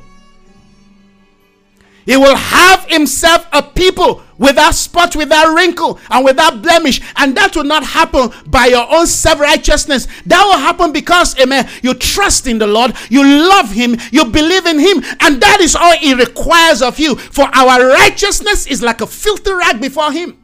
He 2.05 2.17
will 2.17 2.35
have 2.35 2.85
Himself 2.85 3.47
a 3.51 3.61
people 3.61 4.23
without 4.37 4.73
spot, 4.73 5.15
without 5.15 5.53
wrinkle, 5.53 5.99
and 6.09 6.25
without 6.25 6.61
blemish. 6.61 7.01
And 7.17 7.35
that 7.37 7.55
will 7.55 7.65
not 7.65 7.83
happen 7.83 8.31
by 8.47 8.67
your 8.67 8.87
own 8.91 9.05
self 9.05 9.39
righteousness. 9.39 10.07
That 10.25 10.43
will 10.43 10.57
happen 10.57 10.91
because, 10.91 11.37
amen, 11.39 11.69
you 11.83 11.93
trust 11.93 12.47
in 12.47 12.57
the 12.57 12.67
Lord, 12.67 12.95
you 13.09 13.23
love 13.23 13.71
Him, 13.71 13.97
you 14.11 14.25
believe 14.25 14.65
in 14.65 14.79
Him, 14.79 15.03
and 15.19 15.41
that 15.41 15.59
is 15.61 15.75
all 15.75 15.95
He 15.97 16.13
requires 16.13 16.81
of 16.81 16.99
you. 16.99 17.15
For 17.15 17.45
our 17.53 17.87
righteousness 17.87 18.65
is 18.65 18.81
like 18.81 19.01
a 19.01 19.07
filthy 19.07 19.53
rag 19.53 19.79
before 19.81 20.11
Him. 20.11 20.38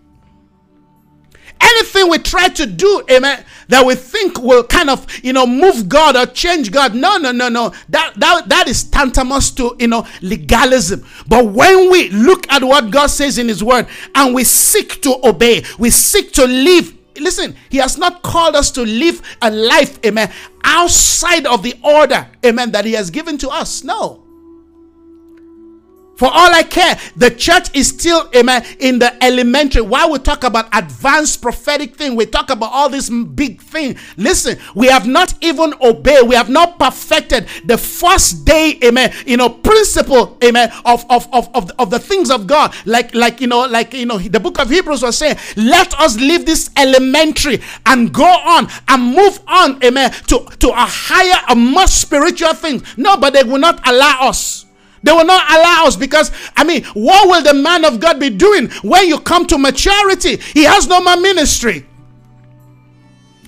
Anything 1.61 2.09
we 2.09 2.17
try 2.19 2.47
to 2.49 2.65
do, 2.65 3.03
amen, 3.09 3.43
that 3.69 3.85
we 3.85 3.95
think 3.95 4.39
will 4.41 4.63
kind 4.63 4.89
of, 4.89 5.05
you 5.23 5.33
know, 5.33 5.47
move 5.47 5.89
God 5.89 6.15
or 6.15 6.25
change 6.25 6.71
God. 6.71 6.93
No, 6.95 7.17
no, 7.17 7.31
no, 7.31 7.49
no. 7.49 7.73
That 7.89 8.13
that, 8.17 8.49
that 8.49 8.67
is 8.67 8.83
tantamount 8.83 9.55
to, 9.57 9.75
you 9.79 9.87
know, 9.87 10.05
legalism. 10.21 11.05
But 11.27 11.45
when 11.45 11.91
we 11.91 12.09
look 12.09 12.51
at 12.51 12.63
what 12.63 12.91
God 12.91 13.07
says 13.07 13.37
in 13.37 13.47
His 13.47 13.63
Word 13.63 13.87
and 14.13 14.35
we 14.35 14.43
seek 14.43 15.01
to 15.01 15.19
obey, 15.27 15.63
we 15.79 15.89
seek 15.89 16.31
to 16.33 16.45
live 16.45 16.93
listen, 17.17 17.55
he 17.69 17.77
has 17.77 17.97
not 17.97 18.21
called 18.23 18.57
us 18.57 18.71
to 18.71 18.81
live 18.81 19.21
a 19.41 19.49
life, 19.49 20.03
amen, 20.05 20.29
outside 20.65 21.45
of 21.45 21.63
the 21.63 21.73
order, 21.81 22.27
amen, 22.45 22.71
that 22.71 22.83
he 22.83 22.91
has 22.91 23.09
given 23.09 23.37
to 23.37 23.49
us. 23.49 23.85
No. 23.85 24.24
For 26.15 26.27
all 26.27 26.53
I 26.53 26.63
care, 26.63 26.97
the 27.17 27.29
church 27.29 27.75
is 27.75 27.89
still, 27.89 28.29
amen, 28.33 28.65
in 28.79 28.99
the 28.99 29.21
elementary. 29.23 29.81
While 29.81 30.11
we 30.11 30.19
talk 30.19 30.43
about 30.45 30.69
advanced 30.73 31.41
prophetic 31.41 31.95
thing, 31.95 32.15
we 32.15 32.25
talk 32.25 32.49
about 32.49 32.71
all 32.71 32.89
this 32.89 33.09
big 33.09 33.61
thing. 33.61 33.97
Listen, 34.15 34.57
we 34.75 34.87
have 34.87 35.05
not 35.05 35.33
even 35.41 35.73
obeyed, 35.81 36.27
we 36.27 36.35
have 36.35 36.49
not 36.49 36.79
perfected 36.79 37.47
the 37.65 37.77
first 37.77 38.45
day, 38.45 38.79
amen, 38.83 39.13
you 39.25 39.35
know, 39.35 39.49
principle, 39.49 40.37
amen, 40.43 40.71
of, 40.85 41.05
of, 41.09 41.27
of, 41.33 41.53
of, 41.53 41.71
of 41.77 41.89
the 41.89 41.99
things 41.99 42.31
of 42.31 42.47
God. 42.47 42.73
Like, 42.85 43.13
like, 43.13 43.41
you 43.41 43.47
know, 43.47 43.65
like, 43.65 43.93
you 43.93 44.05
know, 44.05 44.17
the 44.17 44.39
book 44.39 44.59
of 44.59 44.69
Hebrews 44.69 45.03
was 45.03 45.17
saying, 45.17 45.35
let 45.57 45.93
us 45.99 46.17
leave 46.17 46.45
this 46.45 46.69
elementary 46.77 47.61
and 47.85 48.13
go 48.13 48.23
on 48.23 48.69
and 48.87 49.15
move 49.15 49.39
on, 49.47 49.83
amen, 49.83 50.11
to, 50.27 50.45
to 50.59 50.69
a 50.69 50.75
higher, 50.87 51.41
a 51.49 51.55
more 51.55 51.87
spiritual 51.87 52.53
thing. 52.53 52.81
No, 52.95 53.17
but 53.17 53.33
they 53.33 53.43
will 53.43 53.59
not 53.59 53.85
allow 53.85 54.29
us. 54.29 54.64
They 55.05 55.11
will 55.11 55.25
not 55.25 55.47
allow 55.51 55.85
us 55.85 55.95
because, 55.95 56.31
I 56.57 56.63
mean, 56.63 56.83
what 56.95 57.29
will 57.29 57.43
the 57.43 57.53
man 57.53 57.85
of 57.85 57.99
God 57.99 58.19
be 58.19 58.31
doing 58.31 58.71
when 58.81 59.07
you 59.07 59.19
come 59.19 59.45
to 59.47 59.57
maturity? 59.59 60.37
He 60.37 60.63
has 60.63 60.87
no 60.87 60.99
more 60.99 61.15
ministry. 61.15 61.85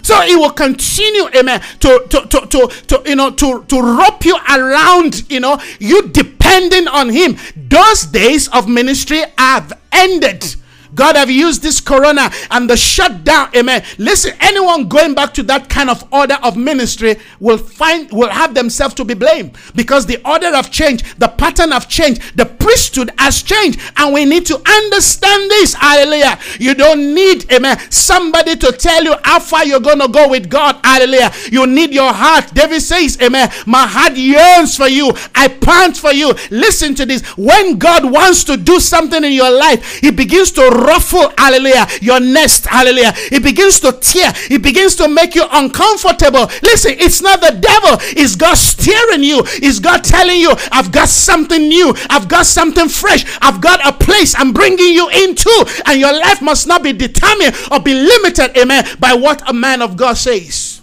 So 0.04 0.22
he 0.22 0.36
will 0.36 0.52
continue, 0.52 1.28
amen, 1.36 1.62
to, 1.80 2.06
to, 2.10 2.22
to, 2.28 2.40
to, 2.42 2.68
to 2.68 3.10
you 3.10 3.16
know, 3.16 3.32
to, 3.32 3.64
to 3.64 3.82
rope 3.82 4.24
you 4.24 4.38
around, 4.38 5.30
you 5.32 5.40
know, 5.40 5.60
you 5.80 6.08
depending 6.10 6.88
on 6.88 7.10
Him. 7.10 7.38
Those 7.56 8.04
days 8.06 8.48
of 8.50 8.70
ministry 8.70 9.24
have 9.40 9.74
ended. 9.92 10.56
God 10.96 11.16
have 11.16 11.30
used 11.30 11.62
this 11.62 11.80
corona 11.80 12.32
and 12.52 12.70
the 12.70 12.78
shutdown. 12.78 13.50
Amen. 13.56 13.84
Listen, 13.98 14.34
anyone 14.40 14.88
going 14.88 15.14
back 15.14 15.34
to 15.36 15.44
that 15.44 15.70
kind 15.70 15.90
of 15.90 16.04
order 16.14 16.38
of 16.44 16.58
ministry 16.58 17.18
will 17.40 17.58
find 17.58 18.12
will 18.12 18.30
have 18.30 18.54
themselves 18.54 18.94
to 18.96 19.06
be 19.06 19.14
blamed 19.14 19.58
because 19.76 20.06
the 20.06 20.22
order 20.30 20.54
have 20.56 20.72
changed, 20.72 21.20
the 21.20 21.28
pattern 21.28 21.72
have 21.72 21.88
changed, 21.88 22.38
the 22.38 22.46
priesthood 22.46 23.12
has 23.18 23.44
changed, 23.44 23.80
and 23.98 24.14
we 24.14 24.26
need 24.26 24.46
to 24.46 24.56
understand 24.56 25.50
this. 25.52 25.74
Hallelujah. 25.74 26.40
You 26.60 26.74
don't 26.74 27.14
need, 27.14 27.52
amen, 27.52 27.80
somebody 27.92 28.56
to 28.56 28.72
tell 28.72 29.04
you 29.04 29.16
how 29.24 29.40
far 29.40 29.66
you're 29.66 29.80
gonna 29.80 30.08
go 30.08 30.30
with 30.30 30.50
God. 30.50 30.80
Hallelujah. 30.84 31.32
You 31.52 31.68
need 31.68 31.94
your 31.94 32.12
heart. 32.14 32.54
David 32.54 32.82
says, 32.82 33.18
Amen. 33.22 33.50
My 33.66 33.86
heart 33.86 34.14
yearns 34.14 34.76
for 34.76 34.88
you. 34.88 35.12
I 35.36 35.48
pant 35.48 35.98
for 35.98 36.12
you. 36.12 36.34
Listen 36.52 36.96
to 36.96 37.06
this. 37.06 37.22
When 37.38 37.78
God 37.78 38.10
wants 38.10 38.44
to 38.46 38.58
do 38.58 38.80
something 38.80 39.24
in 39.24 39.34
your 39.34 39.52
life, 39.52 40.00
He 40.00 40.12
begins 40.12 40.52
to 40.52 40.70
ruffle, 40.78 41.34
hallelujah, 41.38 41.88
your 42.02 42.20
nest, 42.20 42.66
hallelujah. 42.68 43.14
It 43.32 43.44
begins 43.44 43.80
to 43.82 43.92
tear, 43.92 44.32
it 44.50 44.62
begins 44.62 44.96
to 44.96 45.08
make 45.08 45.36
you 45.36 45.46
uncomfortable. 45.52 46.48
Listen, 46.62 46.94
it's 46.98 47.22
not 47.22 47.42
the 47.42 47.58
devil, 47.60 47.98
it's 48.16 48.36
God 48.36 48.56
steering 48.56 49.24
you, 49.24 49.42
it's 49.46 49.80
God 49.80 50.04
telling 50.04 50.40
you, 50.40 50.54
I've 50.72 50.92
got 50.92 51.10
something 51.10 51.68
new, 51.68 51.94
I've 52.10 52.28
got 52.28 52.46
something 52.46 52.88
fresh, 52.88 53.26
I've 53.42 53.62
got 53.62 53.86
a 53.86 53.92
place 53.92 54.36
I'm 54.38 54.54
bringing 54.54 54.94
you 54.94 55.10
into, 55.10 55.82
and 55.86 56.00
your 56.00 56.14
life 56.14 56.42
must 56.42 56.68
not 56.68 56.84
be 56.84 56.94
determined 56.94 57.56
or 57.72 57.80
be 57.80 57.94
limited, 57.94 58.58
amen, 58.58 58.86
by 59.00 59.14
what 59.14 59.48
a 59.50 59.54
man 59.54 59.82
of 59.82 59.98
God 59.98 60.14
says. 60.14 60.82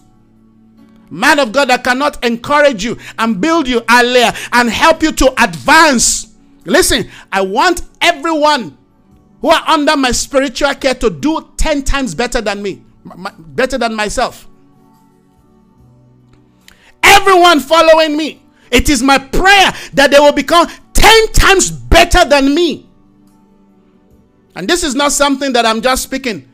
Man 1.10 1.38
of 1.38 1.52
God 1.52 1.68
that 1.68 1.84
cannot 1.84 2.24
encourage 2.24 2.84
you 2.84 2.98
and 3.18 3.40
build 3.40 3.68
you, 3.68 3.82
hallelujah, 3.88 4.34
and 4.52 4.68
help 4.68 5.02
you 5.02 5.12
to 5.12 5.32
advance. 5.42 6.34
Listen, 6.64 7.08
I 7.30 7.42
want 7.42 7.82
everyone 8.00 8.76
who 9.44 9.50
are 9.50 9.62
under 9.68 9.94
my 9.94 10.10
spiritual 10.10 10.74
care 10.76 10.94
to 10.94 11.10
do 11.10 11.50
10 11.58 11.82
times 11.82 12.14
better 12.14 12.40
than 12.40 12.62
me, 12.62 12.82
better 13.38 13.76
than 13.76 13.94
myself. 13.94 14.48
Everyone 17.02 17.60
following 17.60 18.16
me, 18.16 18.40
it 18.70 18.88
is 18.88 19.02
my 19.02 19.18
prayer 19.18 19.70
that 19.92 20.10
they 20.10 20.18
will 20.18 20.32
become 20.32 20.66
10 20.94 21.32
times 21.32 21.70
better 21.70 22.26
than 22.26 22.54
me. 22.54 22.88
And 24.56 24.66
this 24.66 24.82
is 24.82 24.94
not 24.94 25.12
something 25.12 25.52
that 25.52 25.66
I'm 25.66 25.82
just 25.82 26.04
speaking. 26.04 26.50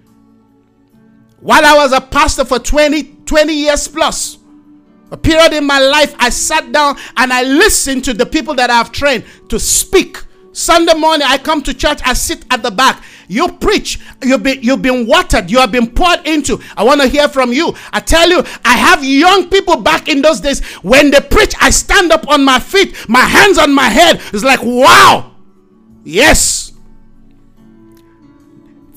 While 1.38 1.64
I 1.64 1.74
was 1.76 1.92
a 1.92 2.00
pastor 2.00 2.44
for 2.44 2.58
20, 2.58 3.04
20 3.24 3.52
years 3.52 3.86
plus, 3.86 4.38
a 5.12 5.16
period 5.16 5.52
in 5.52 5.64
my 5.64 5.78
life, 5.78 6.16
I 6.18 6.30
sat 6.30 6.72
down 6.72 6.96
and 7.16 7.32
I 7.32 7.44
listened 7.44 8.04
to 8.06 8.14
the 8.14 8.26
people 8.26 8.54
that 8.54 8.68
I've 8.68 8.90
trained 8.90 9.22
to 9.48 9.60
speak 9.60 10.24
Sunday 10.60 10.92
morning, 10.92 11.26
I 11.26 11.38
come 11.38 11.62
to 11.62 11.72
church, 11.72 12.00
I 12.04 12.12
sit 12.12 12.44
at 12.50 12.62
the 12.62 12.70
back. 12.70 13.02
You 13.28 13.48
preach, 13.48 13.98
you've 14.22 14.42
been, 14.42 14.62
you've 14.62 14.82
been 14.82 15.06
watered, 15.06 15.50
you 15.50 15.58
have 15.58 15.72
been 15.72 15.90
poured 15.90 16.26
into. 16.26 16.60
I 16.76 16.84
want 16.84 17.00
to 17.00 17.08
hear 17.08 17.28
from 17.28 17.50
you. 17.50 17.74
I 17.94 18.00
tell 18.00 18.28
you, 18.28 18.44
I 18.62 18.76
have 18.76 19.02
young 19.02 19.48
people 19.48 19.80
back 19.80 20.08
in 20.08 20.20
those 20.20 20.40
days. 20.40 20.62
When 20.82 21.10
they 21.10 21.20
preach, 21.20 21.54
I 21.60 21.70
stand 21.70 22.12
up 22.12 22.28
on 22.28 22.44
my 22.44 22.58
feet, 22.58 22.94
my 23.08 23.20
hands 23.20 23.56
on 23.56 23.72
my 23.72 23.88
head. 23.88 24.20
It's 24.34 24.44
like, 24.44 24.60
wow. 24.62 25.34
Yes. 26.04 26.59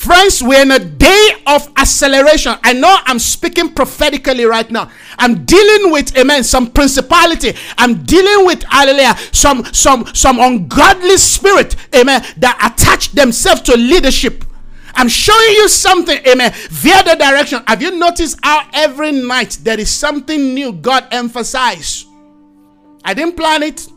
Friends, 0.03 0.43
we're 0.43 0.61
in 0.61 0.71
a 0.71 0.79
day 0.79 1.29
of 1.47 1.65
acceleration. 1.77 2.55
I 2.61 2.73
know 2.73 2.93
I'm 3.05 3.19
speaking 3.19 3.73
prophetically 3.73 4.43
right 4.43 4.69
now. 4.69 4.91
I'm 5.17 5.45
dealing 5.45 5.93
with, 5.93 6.17
amen, 6.17 6.43
some 6.43 6.71
principality. 6.71 7.53
I'm 7.77 8.03
dealing 8.03 8.45
with, 8.45 8.63
hallelujah, 8.63 9.15
some, 9.31 9.63
some, 9.73 10.05
some 10.13 10.41
ungodly 10.41 11.15
spirit, 11.15 11.77
amen, 11.95 12.21
that 12.35 12.73
attach 12.73 13.13
themselves 13.13 13.61
to 13.61 13.77
leadership. 13.77 14.43
I'm 14.93 15.07
showing 15.07 15.51
you 15.53 15.69
something, 15.69 16.19
amen, 16.27 16.51
via 16.69 17.01
the 17.05 17.15
direction. 17.15 17.63
Have 17.65 17.81
you 17.81 17.97
noticed 17.97 18.39
how 18.43 18.67
every 18.73 19.13
night 19.13 19.59
there 19.61 19.79
is 19.79 19.89
something 19.89 20.53
new 20.53 20.73
God 20.73 21.07
emphasized? 21.11 22.07
I 23.05 23.13
didn't 23.13 23.37
plan 23.37 23.63
it. 23.63 23.87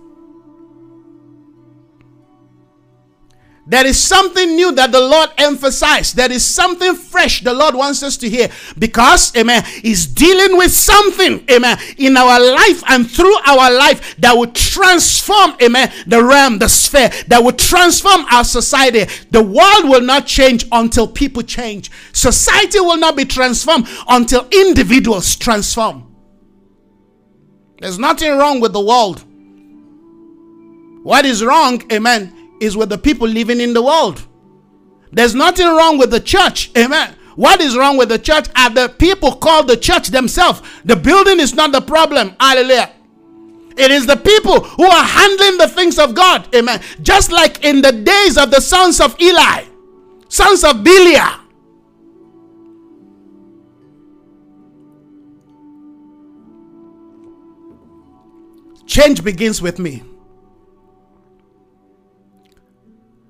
There 3.68 3.84
is 3.84 4.00
something 4.00 4.54
new 4.54 4.70
that 4.72 4.92
the 4.92 5.00
Lord 5.00 5.30
emphasized. 5.38 6.14
There 6.14 6.30
is 6.30 6.44
something 6.44 6.94
fresh 6.94 7.42
the 7.42 7.52
Lord 7.52 7.74
wants 7.74 8.04
us 8.04 8.16
to 8.18 8.28
hear 8.30 8.48
because, 8.78 9.34
amen, 9.36 9.64
He's 9.82 10.06
dealing 10.06 10.56
with 10.56 10.70
something, 10.70 11.44
amen, 11.50 11.76
in 11.98 12.16
our 12.16 12.38
life 12.38 12.84
and 12.88 13.10
through 13.10 13.34
our 13.44 13.72
life 13.72 14.16
that 14.18 14.36
will 14.36 14.52
transform, 14.52 15.56
amen, 15.60 15.92
the 16.06 16.22
realm, 16.22 16.58
the 16.58 16.68
sphere, 16.68 17.10
that 17.26 17.42
will 17.42 17.52
transform 17.52 18.24
our 18.30 18.44
society. 18.44 19.12
The 19.32 19.42
world 19.42 19.90
will 19.90 20.02
not 20.02 20.26
change 20.26 20.64
until 20.70 21.08
people 21.08 21.42
change. 21.42 21.90
Society 22.12 22.78
will 22.78 22.98
not 22.98 23.16
be 23.16 23.24
transformed 23.24 23.88
until 24.08 24.46
individuals 24.52 25.34
transform. 25.34 26.14
There's 27.80 27.98
nothing 27.98 28.30
wrong 28.38 28.60
with 28.60 28.72
the 28.72 28.80
world. 28.80 29.24
What 31.02 31.24
is 31.24 31.44
wrong, 31.44 31.82
amen, 31.92 32.45
is 32.60 32.76
with 32.76 32.88
the 32.88 32.98
people 32.98 33.28
living 33.28 33.60
in 33.60 33.72
the 33.72 33.82
world. 33.82 34.26
There's 35.12 35.34
nothing 35.34 35.66
wrong 35.66 35.98
with 35.98 36.10
the 36.10 36.20
church. 36.20 36.70
Amen. 36.76 37.14
What 37.36 37.60
is 37.60 37.76
wrong 37.76 37.96
with 37.96 38.08
the 38.08 38.18
church 38.18 38.48
are 38.56 38.70
the 38.70 38.88
people 38.88 39.36
called 39.36 39.68
the 39.68 39.76
church 39.76 40.08
themselves. 40.08 40.62
The 40.84 40.96
building 40.96 41.38
is 41.38 41.54
not 41.54 41.72
the 41.72 41.82
problem. 41.82 42.34
Hallelujah. 42.40 42.92
It 43.76 43.90
is 43.90 44.06
the 44.06 44.16
people 44.16 44.60
who 44.60 44.84
are 44.84 45.04
handling 45.04 45.58
the 45.58 45.68
things 45.68 45.98
of 45.98 46.14
God. 46.14 46.54
Amen. 46.54 46.80
Just 47.02 47.30
like 47.30 47.62
in 47.62 47.82
the 47.82 47.92
days 47.92 48.38
of 48.38 48.50
the 48.50 48.60
sons 48.60 49.00
of 49.00 49.20
Eli, 49.20 49.64
sons 50.28 50.64
of 50.64 50.82
Belial. 50.82 51.40
Change 58.86 59.22
begins 59.22 59.60
with 59.60 59.78
me. 59.78 60.02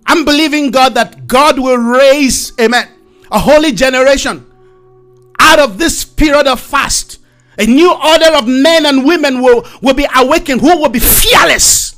I'm 0.07 0.25
believing 0.25 0.71
God 0.71 0.95
that 0.95 1.27
God 1.27 1.59
will 1.59 1.77
raise, 1.77 2.53
amen, 2.61 2.89
a 3.31 3.39
holy 3.39 3.73
generation 3.73 4.47
out 5.39 5.59
of 5.59 5.79
this 5.79 6.05
period 6.05 6.47
of 6.47 6.61
fast. 6.61 7.19
A 7.59 7.67
new 7.67 7.91
order 7.93 8.35
of 8.35 8.47
men 8.47 8.87
and 8.87 9.05
women 9.05 9.41
will, 9.41 9.67
will 9.81 9.95
be 9.95 10.07
awakened 10.15 10.61
who 10.61 10.79
will 10.79 10.91
be 10.91 10.99
fearless, 10.99 11.97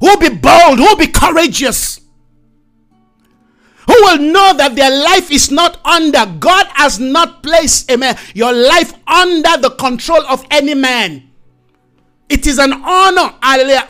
who 0.00 0.06
will 0.08 0.18
be 0.18 0.28
bold, 0.28 0.78
who 0.78 0.84
will 0.84 0.96
be 0.96 1.06
courageous, 1.06 2.00
who 3.86 3.94
will 4.02 4.18
know 4.18 4.52
that 4.54 4.74
their 4.74 4.90
life 4.90 5.30
is 5.30 5.50
not 5.50 5.84
under, 5.86 6.26
God 6.38 6.66
has 6.74 6.98
not 7.00 7.42
placed, 7.42 7.90
amen, 7.90 8.18
your 8.34 8.52
life 8.52 8.92
under 9.06 9.56
the 9.56 9.70
control 9.78 10.26
of 10.26 10.44
any 10.50 10.74
man. 10.74 11.30
It 12.28 12.46
is 12.46 12.58
an 12.58 12.72
honor, 12.72 13.34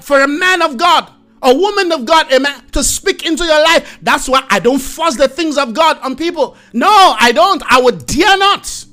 for 0.00 0.20
a 0.20 0.28
man 0.28 0.62
of 0.62 0.76
God 0.76 1.10
a 1.42 1.54
woman 1.54 1.92
of 1.92 2.04
God, 2.04 2.32
amen, 2.32 2.62
to 2.72 2.82
speak 2.82 3.24
into 3.24 3.44
your 3.44 3.62
life. 3.62 3.98
That's 4.02 4.28
why 4.28 4.44
I 4.50 4.58
don't 4.58 4.78
force 4.78 5.16
the 5.16 5.28
things 5.28 5.56
of 5.56 5.74
God 5.74 5.98
on 6.00 6.16
people. 6.16 6.56
No, 6.72 6.88
I 7.18 7.32
don't. 7.32 7.62
I 7.70 7.80
would 7.80 8.06
dare 8.06 8.36
not. 8.36 8.84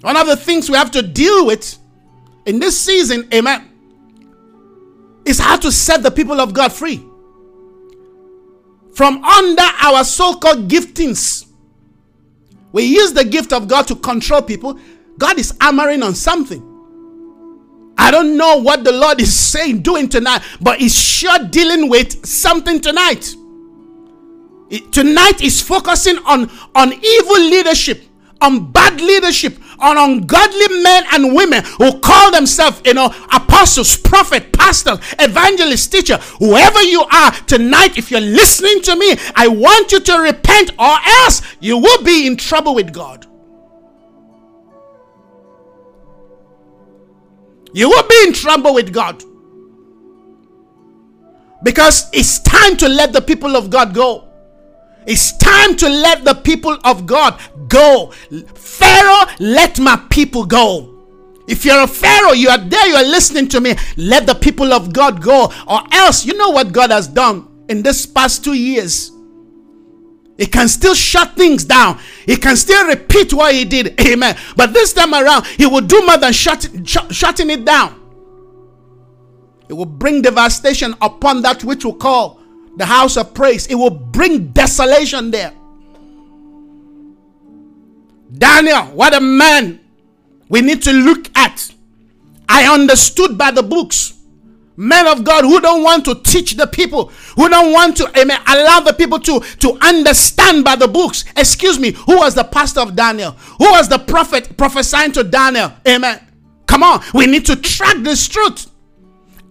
One 0.00 0.16
of 0.16 0.26
the 0.26 0.36
things 0.36 0.70
we 0.70 0.76
have 0.76 0.90
to 0.92 1.02
deal 1.02 1.46
with 1.46 1.78
in 2.46 2.60
this 2.60 2.80
season, 2.80 3.28
amen, 3.32 3.70
is 5.24 5.38
how 5.38 5.56
to 5.56 5.70
set 5.70 6.02
the 6.02 6.10
people 6.10 6.40
of 6.40 6.52
God 6.54 6.72
free 6.72 7.04
from 8.94 9.22
under 9.22 9.62
our 9.62 10.02
so 10.02 10.34
called 10.34 10.68
giftings. 10.68 11.46
We 12.72 12.82
use 12.84 13.12
the 13.12 13.24
gift 13.24 13.52
of 13.52 13.68
God 13.68 13.86
to 13.88 13.96
control 13.96 14.42
people. 14.42 14.78
God 15.18 15.38
is 15.38 15.56
hammering 15.60 16.02
on 16.02 16.14
something. 16.14 16.67
I 17.98 18.10
don't 18.12 18.36
know 18.36 18.56
what 18.62 18.84
the 18.84 18.92
Lord 18.92 19.20
is 19.20 19.34
saying, 19.36 19.82
doing 19.82 20.08
tonight, 20.08 20.42
but 20.60 20.78
He's 20.78 20.94
sure 20.94 21.38
dealing 21.50 21.88
with 21.88 22.24
something 22.24 22.80
tonight. 22.80 23.34
It, 24.70 24.92
tonight 24.92 25.42
is 25.42 25.60
focusing 25.60 26.18
on, 26.18 26.50
on 26.74 26.92
evil 26.92 27.40
leadership, 27.40 28.02
on 28.40 28.70
bad 28.70 29.00
leadership, 29.00 29.58
on 29.80 29.96
ungodly 29.96 30.82
men 30.82 31.04
and 31.12 31.34
women 31.34 31.64
who 31.78 31.98
call 32.00 32.30
themselves, 32.30 32.80
you 32.84 32.94
know, 32.94 33.06
apostles, 33.32 33.96
prophet, 33.96 34.52
pastors, 34.52 34.98
evangelist, 35.18 35.90
teacher, 35.90 36.16
whoever 36.38 36.82
you 36.82 37.02
are 37.02 37.32
tonight. 37.46 37.96
If 37.96 38.10
you're 38.10 38.20
listening 38.20 38.82
to 38.82 38.96
me, 38.96 39.16
I 39.34 39.48
want 39.48 39.92
you 39.92 40.00
to 40.00 40.18
repent, 40.18 40.72
or 40.78 40.96
else 41.22 41.42
you 41.60 41.78
will 41.78 42.02
be 42.02 42.26
in 42.26 42.36
trouble 42.36 42.74
with 42.74 42.92
God. 42.92 43.27
You 47.72 47.88
will 47.88 48.06
be 48.08 48.24
in 48.26 48.32
trouble 48.32 48.74
with 48.74 48.92
God. 48.92 49.22
Because 51.62 52.08
it's 52.12 52.38
time 52.40 52.76
to 52.76 52.88
let 52.88 53.12
the 53.12 53.20
people 53.20 53.56
of 53.56 53.70
God 53.70 53.94
go. 53.94 54.28
It's 55.06 55.36
time 55.38 55.76
to 55.76 55.88
let 55.88 56.24
the 56.24 56.34
people 56.34 56.78
of 56.84 57.06
God 57.06 57.40
go. 57.68 58.12
Pharaoh, 58.54 59.26
let 59.40 59.78
my 59.80 59.96
people 60.10 60.44
go. 60.44 60.94
If 61.48 61.64
you're 61.64 61.82
a 61.82 61.86
Pharaoh, 61.86 62.32
you 62.32 62.50
are 62.50 62.58
there, 62.58 62.86
you 62.86 62.94
are 62.94 63.04
listening 63.04 63.48
to 63.48 63.60
me. 63.60 63.74
Let 63.96 64.26
the 64.26 64.34
people 64.34 64.74
of 64.74 64.92
God 64.92 65.22
go, 65.22 65.50
or 65.66 65.80
else 65.92 66.26
you 66.26 66.36
know 66.36 66.50
what 66.50 66.72
God 66.72 66.90
has 66.90 67.08
done 67.08 67.48
in 67.70 67.82
this 67.82 68.04
past 68.04 68.44
two 68.44 68.52
years. 68.52 69.10
He 70.38 70.46
can 70.46 70.68
still 70.68 70.94
shut 70.94 71.34
things 71.34 71.64
down. 71.64 71.98
He 72.24 72.36
can 72.36 72.56
still 72.56 72.86
repeat 72.86 73.32
what 73.34 73.52
he 73.52 73.64
did. 73.64 74.00
Amen. 74.06 74.36
But 74.56 74.72
this 74.72 74.92
time 74.94 75.12
around, 75.12 75.44
he 75.46 75.66
will 75.66 75.80
do 75.80 76.06
more 76.06 76.16
than 76.16 76.32
shut, 76.32 76.66
sh- 76.84 76.96
shutting 77.10 77.50
it 77.50 77.64
down. 77.64 77.96
It 79.68 79.74
will 79.74 79.84
bring 79.84 80.22
devastation 80.22 80.94
upon 81.02 81.42
that 81.42 81.64
which 81.64 81.84
we 81.84 81.92
call 81.92 82.40
the 82.76 82.86
house 82.86 83.16
of 83.16 83.34
praise. 83.34 83.66
It 83.66 83.74
will 83.74 83.90
bring 83.90 84.46
desolation 84.52 85.32
there. 85.32 85.52
Daniel, 88.32 88.84
what 88.94 89.14
a 89.14 89.20
man 89.20 89.80
we 90.48 90.60
need 90.60 90.82
to 90.84 90.92
look 90.92 91.36
at. 91.36 91.72
I 92.48 92.72
understood 92.72 93.36
by 93.36 93.50
the 93.50 93.62
books. 93.62 94.14
Men 94.80 95.08
of 95.08 95.24
God 95.24 95.42
who 95.44 95.60
don't 95.60 95.82
want 95.82 96.04
to 96.04 96.14
teach 96.14 96.54
the 96.54 96.68
people, 96.68 97.06
who 97.34 97.48
don't 97.48 97.72
want 97.72 97.96
to 97.96 98.06
eh, 98.14 98.22
amen, 98.22 98.40
allow 98.46 98.78
the 98.78 98.92
people 98.92 99.18
to, 99.18 99.40
to 99.40 99.76
understand 99.82 100.64
by 100.64 100.76
the 100.76 100.86
books. 100.86 101.24
Excuse 101.36 101.80
me, 101.80 101.90
who 101.90 102.18
was 102.18 102.36
the 102.36 102.44
pastor 102.44 102.78
of 102.78 102.94
Daniel? 102.94 103.32
Who 103.32 103.72
was 103.72 103.88
the 103.88 103.98
prophet 103.98 104.56
prophesying 104.56 105.10
to 105.12 105.24
Daniel? 105.24 105.72
Amen. 105.86 106.24
Come 106.66 106.84
on, 106.84 107.02
we 107.12 107.26
need 107.26 107.44
to 107.46 107.56
track 107.56 107.96
this 108.04 108.28
truth. 108.28 108.70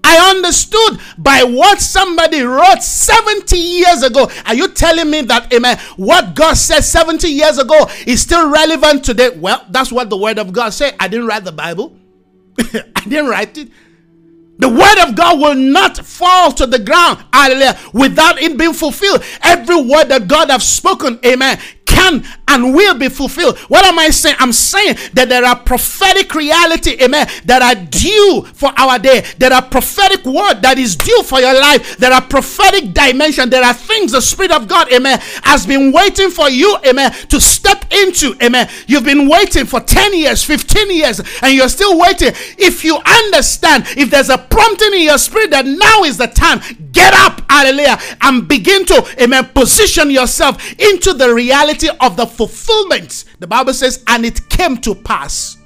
I 0.01 0.34
understood 0.34 1.01
by 1.17 1.43
what 1.43 1.82
somebody 1.82 2.43
wrote 2.43 2.82
70 2.82 3.57
years 3.57 4.03
ago. 4.03 4.32
Are 4.45 4.55
you 4.55 4.69
telling 4.69 5.09
me 5.11 5.23
that, 5.23 5.53
amen, 5.53 5.78
what 5.97 6.36
God 6.36 6.53
said 6.53 6.82
70 6.86 7.28
years 7.28 7.57
ago 7.57 7.89
is 8.05 8.21
still 8.21 8.49
relevant 8.49 9.03
today? 9.03 9.32
Well, 9.32 9.65
that's 9.71 9.91
what 9.91 10.09
the 10.09 10.15
word 10.15 10.39
of 10.39 10.53
God 10.53 10.69
said. 10.69 10.95
I 11.01 11.09
didn't 11.09 11.28
write 11.28 11.43
the 11.43 11.51
Bible, 11.51 11.97
I 12.59 13.01
didn't 13.03 13.28
write 13.28 13.57
it. 13.57 13.67
The 14.60 14.70
word 14.70 15.08
of 15.08 15.16
God 15.16 15.39
will 15.39 15.55
not 15.55 15.97
fall 15.97 16.51
to 16.53 16.66
the 16.66 16.80
ground, 16.80 17.24
without 17.93 18.41
it 18.41 18.58
being 18.58 18.74
fulfilled. 18.74 19.24
Every 19.41 19.76
word 19.76 20.05
that 20.05 20.28
God 20.28 20.49
has 20.49 20.68
spoken, 20.68 21.20
amen, 21.24 21.60
can 21.98 22.24
and 22.48 22.74
will 22.74 22.98
be 22.98 23.10
fulfilled. 23.10 23.58
What 23.70 23.86
am 23.86 24.00
I 24.00 24.10
saying? 24.10 24.36
I'm 24.39 24.54
saying 24.54 24.98
that 25.14 25.30
there 25.30 25.43
are 25.43 25.56
prophetic 25.56 26.34
reality, 26.34 26.98
amen, 27.02 27.28
that 27.45 27.62
are 27.62 27.76
due 27.76 28.48
for 28.54 28.72
our 28.78 29.00
day. 29.00 29.26
There 29.38 29.52
are 29.52 29.62
prophetic 29.62 30.26
word 30.26 30.62
that 30.62 30.78
is 30.78 30.95
due 30.95 31.24
for 31.24 31.39
your 31.39 31.54
life. 31.60 31.98
There 31.98 32.12
are 32.12 32.22
prophetic 32.22 32.93
dimension. 32.93 33.50
There 33.50 33.64
are 33.64 33.74
things 33.74 34.12
the 34.12 34.22
Spirit 34.22 34.52
of 34.52 34.68
God, 34.68 34.91
amen, 34.93 35.20
has 35.43 35.66
been 35.66 35.91
waiting 35.91 36.30
for 36.30 36.50
you, 36.50 36.78
amen, 36.86 37.12
to 37.30 37.41
step 37.41 37.86
into, 37.91 38.36
amen. 38.41 38.70
You've 38.88 39.04
been 39.04 39.28
waiting 39.28 39.66
for 39.66 39.80
10 39.80 40.14
years, 40.14 40.43
15 40.43 40.91
years, 40.91 41.20
and 41.41 41.54
you're 41.54 41.70
still 41.70 42.00
waiting. 42.00 42.32
If 42.58 42.84
you 42.84 42.98
understand, 42.98 43.86
if 43.98 44.10
there's 44.10 44.30
a 44.30 44.38
prompting 44.38 44.93
in 44.93 45.02
your 45.02 45.18
spirit 45.18 45.52
that 45.52 45.66
now 45.66 46.04
is 46.04 46.18
the 46.18 46.28
time, 46.28 46.62
get 46.91 47.14
up, 47.14 47.41
hallelujah, 47.50 48.00
and 48.22 48.48
begin 48.48 48.86
to, 48.86 49.06
amen, 49.22 49.50
position 49.54 50.10
yourself 50.10 50.58
into 50.80 51.14
the 51.14 51.34
reality 51.34 51.89
of 52.02 52.18
the 52.18 52.26
fulfillment. 52.26 53.26
The 53.39 53.48
Bible 53.48 53.74
says, 53.74 54.04
and 54.08 54.26
it 54.26 54.48
came 54.50 54.78
to 54.78 54.95
pass. 54.95 55.57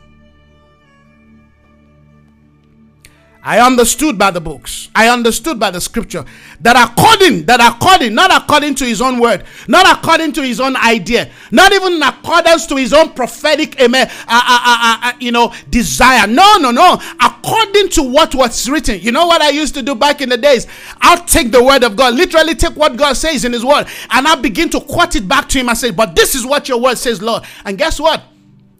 I 3.44 3.60
understood 3.60 4.20
by 4.20 4.30
the 4.30 4.39
books. 4.39 4.89
I 4.94 5.10
understood 5.10 5.60
by 5.60 5.72
the 5.72 5.82
scripture 5.82 6.24
that 6.60 6.76
according, 6.76 7.46
that 7.46 7.60
according, 7.60 8.14
not 8.14 8.32
according 8.32 8.76
to 8.76 8.86
his 8.86 9.02
own 9.02 9.20
word, 9.20 9.46
not 9.68 9.98
according 9.98 10.34
to 10.34 10.44
his 10.44 10.60
own 10.60 10.76
idea, 10.76 11.28
not 11.50 11.74
even 11.74 11.94
in 11.94 12.04
accordance 12.04 12.68
to 12.68 12.76
his 12.76 12.94
own 12.94 13.14
prophetic, 13.14 13.82
amen, 13.82 14.08
uh, 14.28 14.42
uh, 14.48 14.62
uh, 14.66 14.98
uh, 15.04 15.14
you 15.20 15.32
know, 15.32 15.52
desire. 15.72 16.28
No, 16.28 16.58
no, 16.58 16.70
no. 16.70 17.02
According 17.20 17.89
to 17.89 18.04
what 18.04 18.36
was 18.36 18.70
written. 18.70 19.00
You 19.02 19.12
know 19.12 19.26
what 19.26 19.42
I 19.42 19.50
used 19.50 19.74
to 19.74 19.82
do 19.82 19.96
back 19.96 20.22
in 20.22 20.30
the 20.30 20.38
days? 20.38 20.68
I'll 21.02 21.26
take 21.26 21.52
the 21.52 21.64
word 21.64 21.84
of 21.84 21.96
God, 21.96 22.14
literally 22.14 22.54
take 22.54 22.76
what 22.76 22.96
God 22.96 23.14
says 23.14 23.44
in 23.44 23.54
his 23.54 23.66
word, 23.66 23.88
and 24.12 24.28
I'll 24.28 24.39
begin 24.39 24.70
to 24.70 24.80
quote 24.82 25.16
it 25.16 25.28
back 25.28 25.50
to 25.50 25.60
him 25.60 25.70
and 25.70 25.78
say, 25.78 25.89
but 25.89 26.16
this 26.16 26.36
is 26.36 26.46
what 26.46 26.70
your 26.70 26.80
word 26.80 27.00
says, 27.00 27.24
Lord. 27.24 27.44
And 27.66 27.76
guess 27.76 28.00
what? 28.00 28.24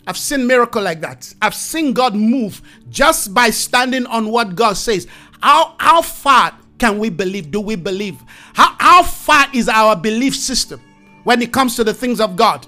I've 0.08 0.18
seen 0.18 0.47
miracle 0.47 0.82
like 0.82 1.02
that. 1.02 1.34
I've 1.41 1.56
seen 1.56 1.93
God 1.93 2.16
move 2.16 2.62
just 2.89 3.34
by 3.34 3.49
standing 3.49 4.06
on 4.08 4.30
what 4.30 4.56
God 4.56 4.74
says. 4.74 5.08
How 5.41 5.76
how 5.80 6.02
far 6.02 6.58
can 6.78 6.97
we 6.97 7.10
believe? 7.10 7.52
Do 7.52 7.62
we 7.62 7.76
believe? 7.76 8.22
How 8.54 8.76
how 8.80 9.04
far 9.04 9.45
is 9.54 9.70
our 9.70 9.95
belief 9.95 10.36
system 10.36 10.82
when 11.24 11.41
it 11.41 11.54
comes 11.54 11.76
to 11.76 11.84
the 11.84 11.93
things 11.93 12.20
of 12.20 12.36
God? 12.36 12.66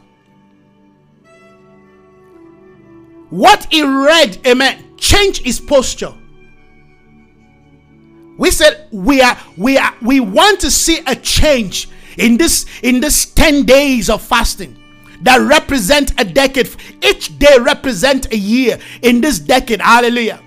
What 3.30 3.66
he 3.72 3.82
read, 3.82 4.38
amen, 4.46 4.96
change 4.98 5.42
his 5.42 5.60
posture. 5.60 6.14
We 8.38 8.52
said 8.52 8.88
we 8.92 9.22
are 9.22 9.38
we 9.58 9.78
are 9.78 9.94
we 10.02 10.20
want 10.20 10.60
to 10.62 10.70
see 10.70 11.00
a 11.08 11.16
change 11.16 11.90
in 12.18 12.38
this 12.38 12.68
in 12.84 13.00
this 13.00 13.26
10 13.26 13.66
days 13.66 14.10
of 14.10 14.22
fasting 14.22 14.78
that 15.24 15.38
represent 15.42 16.20
a 16.20 16.26
decade. 16.26 16.70
Each 17.04 17.38
day 17.40 17.58
represent 17.60 18.32
a 18.32 18.38
year 18.38 18.78
in 19.02 19.22
this 19.22 19.40
decade. 19.40 19.82
Hallelujah. 19.82 20.40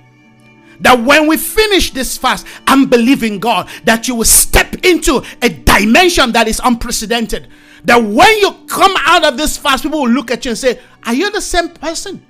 That 0.81 1.03
when 1.03 1.27
we 1.27 1.37
finish 1.37 1.91
this 1.91 2.17
fast, 2.19 2.47
I'm 2.67 2.87
believing 2.89 3.39
God 3.39 3.69
that 3.85 4.09
you 4.09 4.15
will 4.15 4.25
step 4.25 4.75
into 4.85 5.23
a 5.43 5.49
dimension 5.49 6.33
that 6.33 6.49
is 6.49 6.61
unprecedented. 6.63 7.49
That 7.85 7.97
when 7.97 8.39
you 8.39 8.53
come 8.67 8.95
out 9.07 9.25
of 9.25 9.37
this 9.37 9.57
fast, 9.57 9.83
people 9.83 10.03
will 10.03 10.11
look 10.11 10.31
at 10.31 10.45
you 10.45 10.51
and 10.51 10.59
say, 10.59 10.81
Are 11.05 11.15
you 11.15 11.31
the 11.31 11.41
same 11.41 11.71
person? 11.71 12.25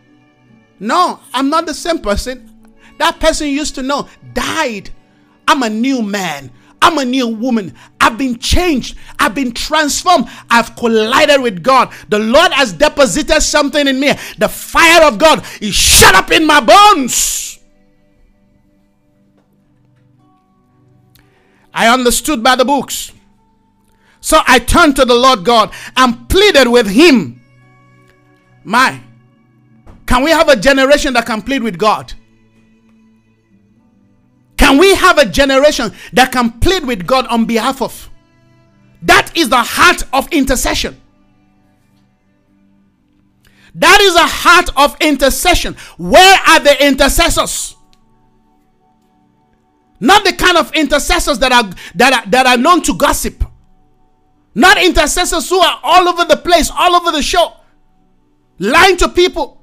No, 0.79 1.21
I'm 1.33 1.49
not 1.49 1.67
the 1.67 1.75
same 1.75 1.99
person. 1.99 2.53
That 2.99 3.19
person 3.21 3.49
you 3.49 3.55
used 3.55 3.75
to 3.77 3.83
know 3.83 4.09
died. 4.33 4.91
I'm 5.49 5.63
a 5.63 5.71
new 5.71 6.03
man. 6.03 6.51
I'm 6.83 6.99
a 6.99 7.05
new 7.05 7.29
woman. 7.29 7.75
I've 8.01 8.19
been 8.19 8.39
changed. 8.39 8.97
I've 9.19 9.35
been 9.35 9.53
transformed. 9.53 10.29
I've 10.51 10.77
collided 10.77 11.43
with 11.43 11.63
God. 11.63 11.93
The 12.09 12.19
Lord 12.19 12.53
has 12.53 12.73
deposited 12.73 13.41
something 13.41 13.87
in 13.87 13.99
me. 13.99 14.13
The 14.39 14.49
fire 14.49 15.07
of 15.09 15.19
God 15.19 15.45
is 15.61 15.75
shut 15.75 16.15
up 16.15 16.31
in 16.31 16.47
my 16.47 16.61
bones. 16.61 17.59
I 21.75 21.93
understood 21.93 22.43
by 22.43 22.57
the 22.57 22.65
books. 22.65 23.13
So 24.21 24.41
I 24.47 24.59
turned 24.59 24.97
to 24.97 25.05
the 25.05 25.15
Lord 25.15 25.45
God 25.45 25.73
and 25.97 26.29
pleaded 26.29 26.69
with 26.69 26.87
Him. 26.87 27.41
My, 28.65 29.01
can 30.07 30.25
we 30.25 30.31
have 30.31 30.49
a 30.49 30.57
generation 30.57 31.13
that 31.15 31.27
can 31.27 31.43
plead 31.43 31.63
with 31.63 31.79
God? 31.79 32.13
Can 34.57 34.79
we 34.79 34.95
have 34.95 35.19
a 35.19 35.27
generation 35.27 35.93
that 36.13 36.33
can 36.33 36.53
plead 36.61 36.85
with 36.85 37.07
God 37.07 37.27
on 37.27 37.45
behalf 37.45 37.83
of? 37.83 38.11
That 39.03 39.37
is 39.37 39.49
the 39.49 39.63
heart 39.63 40.03
of 40.13 40.33
intercession. 40.33 41.01
That 43.75 44.01
is 44.01 44.15
a 44.15 44.27
heart 44.27 44.71
of 44.77 44.97
intercession. 45.01 45.77
Where 45.99 46.41
are 46.49 46.61
the 46.61 46.87
intercessors? 46.87 47.77
Not 50.01 50.25
the 50.25 50.33
kind 50.33 50.57
of 50.57 50.73
intercessors 50.73 51.39
that 51.41 51.53
are 51.53 51.71
that 51.95 52.13
are, 52.13 52.31
that 52.31 52.47
are 52.47 52.57
known 52.57 52.83
to 52.83 52.95
gossip. 52.95 53.45
Not 54.55 54.83
intercessors 54.83 55.49
who 55.49 55.59
are 55.59 55.81
all 55.83 56.09
over 56.09 56.25
the 56.25 56.37
place, 56.37 56.71
all 56.75 56.97
over 56.97 57.13
the 57.13 57.23
show, 57.23 57.53
lying 58.59 58.97
to 58.97 59.09
people 59.09 59.56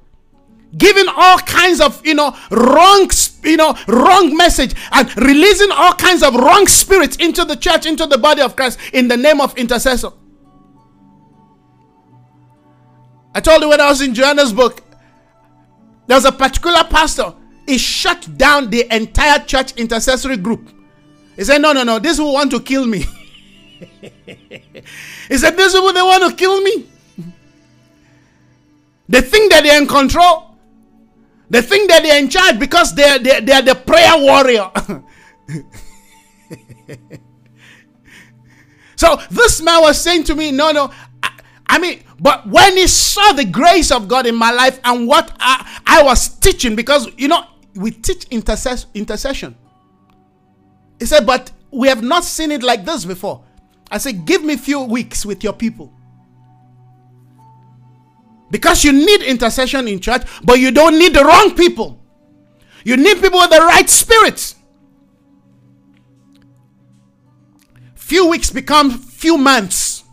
giving 0.76 1.06
all 1.14 1.38
kinds 1.38 1.80
of 1.80 2.04
you 2.04 2.14
know 2.14 2.36
wrong 2.50 3.10
you 3.42 3.56
know 3.56 3.76
wrong 3.86 4.36
message 4.36 4.74
and 4.92 5.16
releasing 5.16 5.70
all 5.72 5.92
kinds 5.92 6.22
of 6.22 6.34
wrong 6.34 6.66
spirits 6.66 7.16
into 7.16 7.44
the 7.44 7.56
church 7.56 7.86
into 7.86 8.06
the 8.06 8.18
body 8.18 8.42
of 8.42 8.56
christ 8.56 8.78
in 8.92 9.08
the 9.08 9.16
name 9.16 9.40
of 9.40 9.56
intercessor. 9.56 10.10
I 13.36 13.40
told 13.40 13.62
you 13.62 13.68
when 13.68 13.80
i 13.80 13.88
was 13.88 14.00
in 14.00 14.14
johannesburg 14.14 14.80
there 16.06 16.16
was 16.16 16.24
a 16.24 16.32
particular 16.32 16.84
pastor 16.84 17.34
he 17.66 17.78
shut 17.78 18.28
down 18.36 18.70
the 18.70 18.86
entire 18.94 19.38
church 19.38 19.72
intercessory 19.76 20.36
group. 20.36 20.70
He 21.36 21.44
said 21.44 21.62
no 21.62 21.72
no 21.72 21.82
no 21.82 21.98
this 21.98 22.18
will 22.18 22.32
want 22.32 22.50
to 22.50 22.60
kill 22.60 22.86
me. 22.86 23.04
He 25.28 25.38
said 25.38 25.56
this 25.56 25.72
will 25.72 25.92
they 25.92 26.02
want 26.02 26.30
to 26.30 26.36
kill 26.36 26.60
me. 26.60 26.86
They 29.08 29.20
think 29.20 29.52
that 29.52 29.62
they're 29.64 29.80
in 29.80 29.88
control 29.88 30.53
they 31.54 31.62
think 31.62 31.88
that 31.88 32.02
they're 32.02 32.18
in 32.18 32.28
charge 32.28 32.58
because 32.58 32.92
they're, 32.96 33.20
they're, 33.20 33.40
they're 33.40 33.62
the 33.62 33.76
prayer 33.76 34.16
warrior. 34.16 34.68
so 38.96 39.20
this 39.30 39.62
man 39.62 39.80
was 39.82 40.00
saying 40.00 40.24
to 40.24 40.34
me, 40.34 40.50
No, 40.50 40.72
no. 40.72 40.90
I, 41.22 41.38
I, 41.68 41.78
mean, 41.78 42.02
but 42.18 42.44
when 42.48 42.76
he 42.76 42.88
saw 42.88 43.34
the 43.34 43.44
grace 43.44 43.92
of 43.92 44.08
God 44.08 44.26
in 44.26 44.34
my 44.34 44.50
life 44.50 44.80
and 44.82 45.06
what 45.06 45.30
I, 45.38 45.80
I 45.86 46.02
was 46.02 46.28
teaching, 46.40 46.74
because, 46.74 47.08
you 47.16 47.28
know, 47.28 47.44
we 47.76 47.92
teach 47.92 48.28
intercess- 48.30 48.92
intercession. 48.92 49.54
He 50.98 51.06
said, 51.06 51.24
But 51.24 51.52
we 51.70 51.86
have 51.86 52.02
not 52.02 52.24
seen 52.24 52.50
it 52.50 52.64
like 52.64 52.84
this 52.84 53.04
before. 53.04 53.44
I 53.92 53.98
said, 53.98 54.26
Give 54.26 54.42
me 54.42 54.54
a 54.54 54.58
few 54.58 54.80
weeks 54.80 55.24
with 55.24 55.44
your 55.44 55.52
people. 55.52 55.92
Because 58.54 58.84
you 58.84 58.92
need 58.92 59.20
intercession 59.22 59.88
in 59.88 59.98
church, 59.98 60.22
but 60.44 60.60
you 60.60 60.70
don't 60.70 60.96
need 60.96 61.12
the 61.12 61.24
wrong 61.24 61.56
people. 61.56 62.00
You 62.84 62.96
need 62.96 63.20
people 63.20 63.40
with 63.40 63.50
the 63.50 63.58
right 63.58 63.90
spirit. 63.90 64.54
Few 67.96 68.28
weeks 68.28 68.50
become 68.50 68.92
few 68.92 69.36
months. 69.36 70.04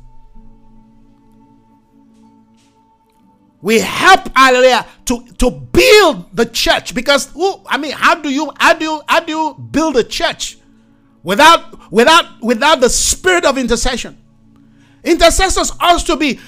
We 3.61 3.79
help 3.79 4.35
hallelujah 4.35 4.87
to, 5.05 5.23
to 5.37 5.51
build 5.51 6.35
the 6.35 6.47
church 6.47 6.95
because 6.95 7.29
I 7.67 7.77
mean 7.77 7.91
how 7.91 8.15
do 8.15 8.29
you 8.29 8.51
how 8.57 8.73
do 8.73 8.85
you 8.85 9.01
how 9.07 9.19
do 9.19 9.31
you 9.31 9.53
build 9.69 9.97
a 9.97 10.03
church 10.03 10.57
without 11.21 11.91
without 11.91 12.41
without 12.41 12.79
the 12.79 12.89
spirit 12.89 13.45
of 13.45 13.59
intercession? 13.59 14.17
Intercessors 15.03 15.71
ought 15.79 16.05
to 16.05 16.15
be 16.15 16.39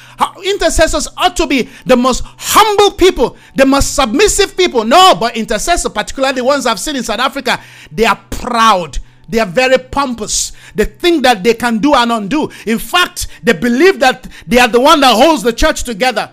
intercessors 0.46 1.08
ought 1.18 1.36
to 1.36 1.48
be 1.48 1.70
the 1.86 1.98
most 1.98 2.24
humble 2.24 2.92
people, 2.96 3.36
the 3.56 3.66
most 3.66 3.96
submissive 3.96 4.56
people. 4.56 4.84
No, 4.84 5.16
but 5.16 5.36
intercessors, 5.36 5.92
particularly 5.92 6.36
the 6.36 6.44
ones 6.44 6.66
I've 6.66 6.80
seen 6.80 6.96
in 6.96 7.04
South 7.04 7.20
Africa, 7.20 7.60
they 7.92 8.06
are 8.06 8.20
proud. 8.30 9.00
They 9.28 9.40
are 9.40 9.48
very 9.48 9.80
pompous. 9.80 10.52
They 10.76 10.86
think 10.86 11.24
that 11.24 11.44
they 11.44 11.56
can 11.56 11.80
do 11.80 11.96
and 11.96 12.12
undo. 12.12 12.52
In 12.68 12.78
fact, 12.78 13.28
they 13.42 13.54
believe 13.54 14.00
that 14.02 14.28
they 14.46 14.60
are 14.60 14.68
the 14.68 14.82
one 14.82 15.00
that 15.00 15.16
holds 15.16 15.42
the 15.42 15.54
church 15.54 15.84
together. 15.84 16.32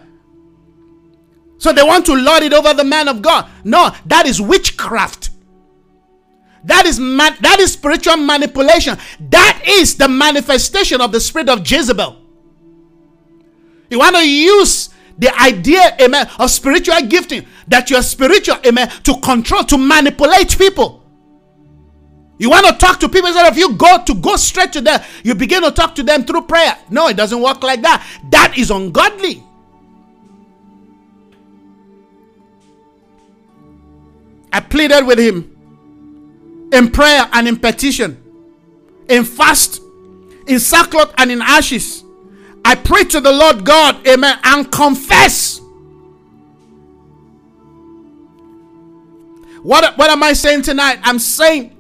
So 1.57 1.73
they 1.73 1.83
want 1.83 2.05
to 2.07 2.15
lord 2.15 2.43
it 2.43 2.53
over 2.53 2.75
the 2.75 2.85
man 2.85 3.09
of 3.09 3.23
God. 3.23 3.49
No, 3.65 3.95
that 4.07 4.27
is 4.27 4.41
witchcraft. 4.41 5.31
That 6.65 6.87
is 6.87 7.01
man, 7.01 7.37
that 7.41 7.59
is 7.61 7.73
spiritual 7.73 8.17
manipulation. 8.17 8.99
That 9.31 9.63
is 9.67 9.97
the 9.97 10.09
manifestation 10.09 11.01
of 11.01 11.13
the 11.13 11.21
spirit 11.21 11.49
of 11.49 11.69
Jezebel. 11.69 12.17
You 13.89 13.99
want 13.99 14.17
to 14.17 14.29
use 14.29 14.91
the 15.19 15.35
idea, 15.41 15.97
amen, 16.01 16.29
of 16.39 16.51
spiritual 16.51 17.01
gifting, 17.03 17.45
that 17.69 17.91
you're 17.91 18.03
spiritual, 18.03 18.57
amen, 18.67 18.89
to 19.05 19.19
control, 19.21 19.65
to 19.65 19.77
manipulate 19.77 20.57
people. 20.57 21.05
You 22.39 22.49
want 22.49 22.67
to 22.67 22.73
talk 22.73 22.99
to 23.01 23.09
people 23.09 23.29
instead 23.29 23.51
of 23.51 23.59
you 23.59 23.75
go 23.75 24.03
to 24.03 24.15
go 24.15 24.37
straight 24.37 24.73
to 24.73 24.81
them, 24.81 25.03
you 25.23 25.35
begin 25.35 25.63
to 25.63 25.71
talk 25.71 25.95
to 25.97 26.03
them 26.03 26.25
through 26.25 26.43
prayer. 26.43 26.77
No, 26.89 27.09
it 27.09 27.17
doesn't 27.17 27.41
work 27.43 27.63
like 27.63 27.83
that. 27.83 28.07
That 28.31 28.57
is 28.57 28.71
ungodly. 28.71 29.43
I 34.53 34.61
pleaded 34.61 35.07
with 35.07 35.19
him 35.19 35.60
in 36.73 36.91
prayer 36.91 37.29
and 37.33 37.49
in 37.49 37.59
petition, 37.59 38.23
in 39.09 39.25
fast, 39.25 39.83
in 40.47 40.59
sackcloth 40.61 41.13
and 41.19 41.31
in 41.31 41.43
ashes. 41.43 42.05
I 42.65 42.75
pray 42.75 43.05
to 43.05 43.21
the 43.21 43.33
Lord 43.33 43.65
God, 43.65 44.07
amen, 44.07 44.39
and 44.45 44.71
confess. 44.71 45.61
What, 49.63 49.97
what 49.99 50.11
am 50.11 50.23
I 50.23 50.33
saying 50.33 50.63
tonight? 50.63 51.01
I'm 51.03 51.19
saying 51.19 51.77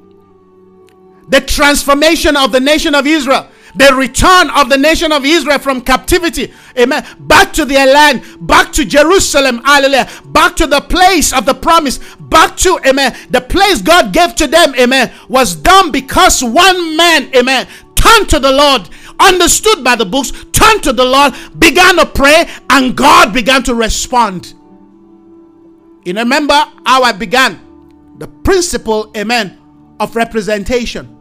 the 1.28 1.40
transformation 1.40 2.36
of 2.36 2.52
the 2.52 2.60
nation 2.60 2.94
of 2.94 3.06
Israel 3.06 3.48
the 3.74 3.94
return 3.94 4.50
of 4.50 4.68
the 4.68 4.76
nation 4.76 5.12
of 5.12 5.24
Israel 5.24 5.58
from 5.58 5.80
captivity, 5.80 6.52
amen, 6.78 7.06
back 7.20 7.52
to 7.54 7.64
their 7.64 7.92
land, 7.92 8.22
back 8.40 8.72
to 8.72 8.84
Jerusalem, 8.84 9.62
hallelujah, 9.64 10.08
back 10.26 10.56
to 10.56 10.66
the 10.66 10.80
place 10.80 11.32
of 11.32 11.46
the 11.46 11.54
promise, 11.54 11.98
back 12.20 12.56
to, 12.58 12.80
amen, 12.86 13.16
the 13.30 13.40
place 13.40 13.82
God 13.82 14.12
gave 14.12 14.34
to 14.36 14.46
them, 14.46 14.74
amen, 14.74 15.12
was 15.28 15.54
done 15.54 15.90
because 15.90 16.42
one 16.42 16.96
man, 16.96 17.34
amen, 17.34 17.66
turned 17.94 18.28
to 18.30 18.38
the 18.38 18.52
Lord, 18.52 18.88
understood 19.18 19.84
by 19.84 19.96
the 19.96 20.06
books, 20.06 20.32
turned 20.52 20.82
to 20.84 20.92
the 20.92 21.04
Lord, 21.04 21.34
began 21.58 21.96
to 21.96 22.06
pray, 22.06 22.48
and 22.70 22.96
God 22.96 23.32
began 23.32 23.62
to 23.64 23.74
respond. 23.74 24.54
You 26.04 26.14
remember 26.14 26.54
how 26.86 27.02
I 27.02 27.12
began? 27.12 27.60
The 28.18 28.26
principle, 28.26 29.12
amen, 29.16 29.58
of 30.00 30.16
representation. 30.16 31.19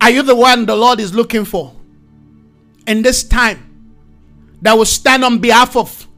Are 0.00 0.10
you 0.10 0.22
the 0.22 0.34
one 0.34 0.66
the 0.66 0.76
Lord 0.76 1.00
is 1.00 1.14
looking 1.14 1.44
for 1.44 1.74
in 2.86 3.02
this 3.02 3.22
time 3.22 3.66
that 4.62 4.74
will 4.74 4.86
stand 4.86 5.24
on 5.24 5.38
behalf 5.38 5.76
of, 5.76 6.08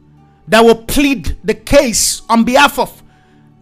that 0.49 0.65
will 0.65 0.85
plead 0.85 1.37
the 1.45 1.55
case 1.55 2.23
on 2.29 2.45
behalf 2.45 2.79
of, 2.79 3.02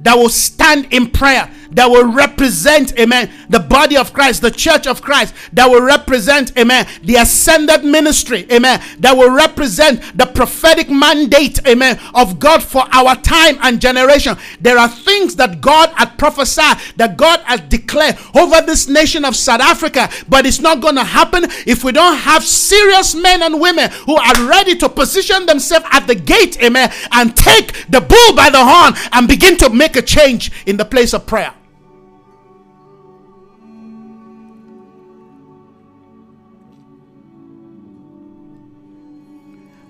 that 0.00 0.16
will 0.16 0.28
stand 0.28 0.88
in 0.92 1.10
prayer, 1.10 1.50
that 1.72 1.88
will 1.88 2.10
represent, 2.12 2.98
amen, 2.98 3.30
the 3.48 3.60
body 3.60 3.96
of 3.96 4.12
Christ, 4.12 4.42
the 4.42 4.50
church 4.50 4.86
of 4.86 5.02
Christ, 5.02 5.34
that 5.52 5.68
will 5.68 5.82
represent, 5.82 6.56
amen, 6.58 6.86
the 7.02 7.16
ascended 7.16 7.84
ministry, 7.84 8.46
amen, 8.50 8.82
that 8.98 9.16
will 9.16 9.30
represent 9.30 10.16
the 10.16 10.26
prophetic 10.26 10.90
mandate, 10.90 11.64
amen, 11.66 12.00
of 12.14 12.38
God 12.38 12.62
for 12.62 12.84
our 12.92 13.14
time 13.16 13.58
and 13.62 13.80
generation. 13.80 14.36
There 14.60 14.78
are 14.78 14.88
things 14.88 15.36
that 15.36 15.60
God 15.60 15.90
had 15.90 16.18
prophesied, 16.18 16.78
that 16.96 17.16
God 17.16 17.40
has 17.40 17.60
declared 17.60 18.16
over 18.34 18.60
this 18.62 18.88
nation 18.88 19.24
of 19.24 19.36
South 19.36 19.60
Africa, 19.60 20.08
but 20.28 20.46
it's 20.46 20.60
not 20.60 20.80
going 20.80 20.96
to 20.96 21.04
happen 21.04 21.44
if 21.66 21.84
we 21.84 21.92
don't 21.92 22.16
have 22.16 22.44
serious 22.44 23.14
men 23.14 23.42
and 23.42 23.60
women 23.60 23.90
who 24.06 24.16
are 24.16 24.48
ready 24.48 24.74
to 24.76 24.88
position 24.88 25.46
themselves 25.46 25.86
at 25.90 26.06
the 26.06 26.14
gate, 26.14 26.60
amen, 26.62 26.90
and 27.12 27.36
take 27.36 27.86
the 27.88 28.00
bull 28.00 28.34
by 28.34 28.50
the 28.50 28.64
horn 28.64 28.94
and 29.12 29.28
begin 29.28 29.56
to 29.58 29.70
make 29.70 29.89
a 29.96 30.02
change 30.02 30.64
in 30.66 30.76
the 30.76 30.84
place 30.84 31.14
of 31.14 31.26
prayer. 31.26 31.54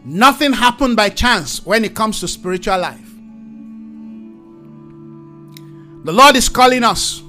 Nothing 0.04 0.52
happened 0.52 0.96
by 0.96 1.08
chance 1.10 1.64
when 1.64 1.84
it 1.84 1.94
comes 1.94 2.20
to 2.20 2.28
spiritual 2.28 2.78
life. 2.78 3.10
The 6.04 6.12
Lord 6.12 6.34
is 6.34 6.48
calling 6.48 6.82
us 6.82 7.22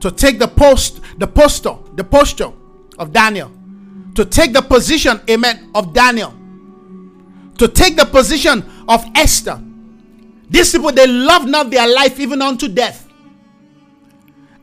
to 0.00 0.10
take 0.10 0.38
the 0.38 0.48
post, 0.48 1.00
the 1.18 1.26
posture, 1.26 1.76
the 1.94 2.04
posture 2.04 2.52
of 2.98 3.12
Daniel, 3.12 3.52
to 4.14 4.24
take 4.24 4.52
the 4.52 4.62
position, 4.62 5.20
amen, 5.28 5.70
of 5.74 5.92
Daniel, 5.92 6.34
to 7.58 7.68
take 7.68 7.96
the 7.96 8.06
position 8.06 8.64
of 8.88 9.04
Esther. 9.14 9.62
These 10.48 10.72
people, 10.72 10.92
they 10.92 11.06
love 11.06 11.46
not 11.46 11.70
their 11.70 11.88
life 11.88 12.20
even 12.20 12.40
unto 12.40 12.68
death. 12.68 13.08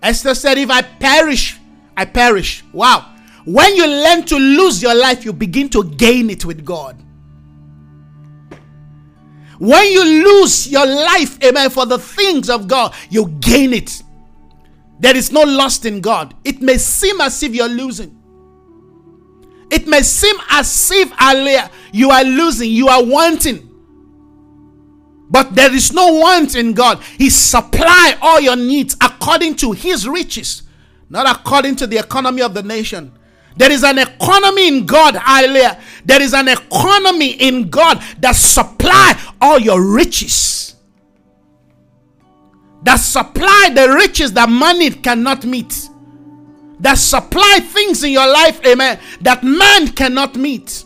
Esther 0.01 0.35
said, 0.35 0.57
If 0.57 0.69
I 0.69 0.81
perish, 0.81 1.59
I 1.95 2.05
perish. 2.05 2.63
Wow. 2.73 3.13
When 3.45 3.75
you 3.75 3.85
learn 3.85 4.23
to 4.25 4.35
lose 4.35 4.81
your 4.81 4.95
life, 4.95 5.25
you 5.25 5.33
begin 5.33 5.69
to 5.69 5.83
gain 5.83 6.29
it 6.29 6.45
with 6.45 6.63
God. 6.63 6.97
When 9.59 9.91
you 9.91 10.03
lose 10.03 10.69
your 10.69 10.85
life, 10.85 11.41
amen, 11.43 11.69
for 11.69 11.85
the 11.85 11.99
things 11.99 12.49
of 12.49 12.67
God, 12.67 12.93
you 13.09 13.27
gain 13.39 13.73
it. 13.73 14.01
There 14.99 15.15
is 15.15 15.31
no 15.31 15.41
loss 15.41 15.83
in 15.85 16.01
God. 16.01 16.33
It 16.43 16.61
may 16.61 16.77
seem 16.77 17.19
as 17.21 17.41
if 17.43 17.53
you're 17.53 17.69
losing. 17.69 18.19
It 19.69 19.87
may 19.87 20.01
seem 20.01 20.35
as 20.49 20.91
if 20.93 21.11
you 21.93 22.09
are 22.09 22.23
losing, 22.23 22.71
you 22.71 22.87
are 22.87 23.03
wanting. 23.03 23.72
But 25.33 25.55
there 25.55 25.73
is 25.73 25.91
no 25.91 26.13
want 26.13 26.55
in 26.55 26.73
God. 26.73 27.01
He 27.17 27.31
supply 27.31 28.15
all 28.21 28.39
your 28.39 28.55
needs 28.55 28.95
according 29.01 29.55
to 29.55 29.71
his 29.71 30.07
riches, 30.07 30.61
not 31.09 31.25
according 31.27 31.75
to 31.77 31.87
the 31.87 31.97
economy 31.97 32.43
of 32.43 32.53
the 32.53 32.61
nation. 32.61 33.11
There 33.57 33.71
is 33.71 33.83
an 33.83 33.97
economy 33.97 34.67
in 34.67 34.85
God, 34.85 35.15
hallelujah. 35.15 35.81
There 36.05 36.21
is 36.21 36.35
an 36.35 36.49
economy 36.49 37.31
in 37.31 37.71
God 37.71 38.03
that 38.19 38.35
supply 38.35 39.19
all 39.41 39.57
your 39.57 39.81
riches. 39.81 40.75
That 42.83 42.97
supply 42.97 43.71
the 43.73 43.89
riches 43.89 44.33
that 44.33 44.49
money 44.49 44.91
cannot 44.91 45.45
meet. 45.45 45.89
That 46.79 46.99
supply 46.99 47.59
things 47.59 48.03
in 48.03 48.11
your 48.11 48.31
life, 48.31 48.63
amen, 48.67 48.99
that 49.21 49.43
man 49.43 49.87
cannot 49.87 50.35
meet. 50.35 50.85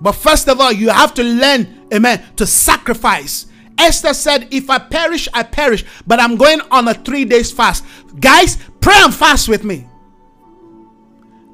But 0.00 0.12
first 0.12 0.48
of 0.48 0.58
all, 0.58 0.72
you 0.72 0.88
have 0.88 1.12
to 1.14 1.22
learn, 1.22 1.81
amen, 1.92 2.22
to 2.36 2.46
sacrifice. 2.46 3.46
Esther 3.78 4.14
said, 4.14 4.48
If 4.50 4.70
I 4.70 4.78
perish, 4.78 5.28
I 5.32 5.42
perish, 5.42 5.84
but 6.06 6.20
I'm 6.20 6.36
going 6.36 6.60
on 6.70 6.88
a 6.88 6.94
three 6.94 7.24
days 7.24 7.50
fast. 7.50 7.84
Guys, 8.20 8.56
pray 8.80 8.94
and 8.96 9.14
fast 9.14 9.48
with 9.48 9.64
me. 9.64 9.86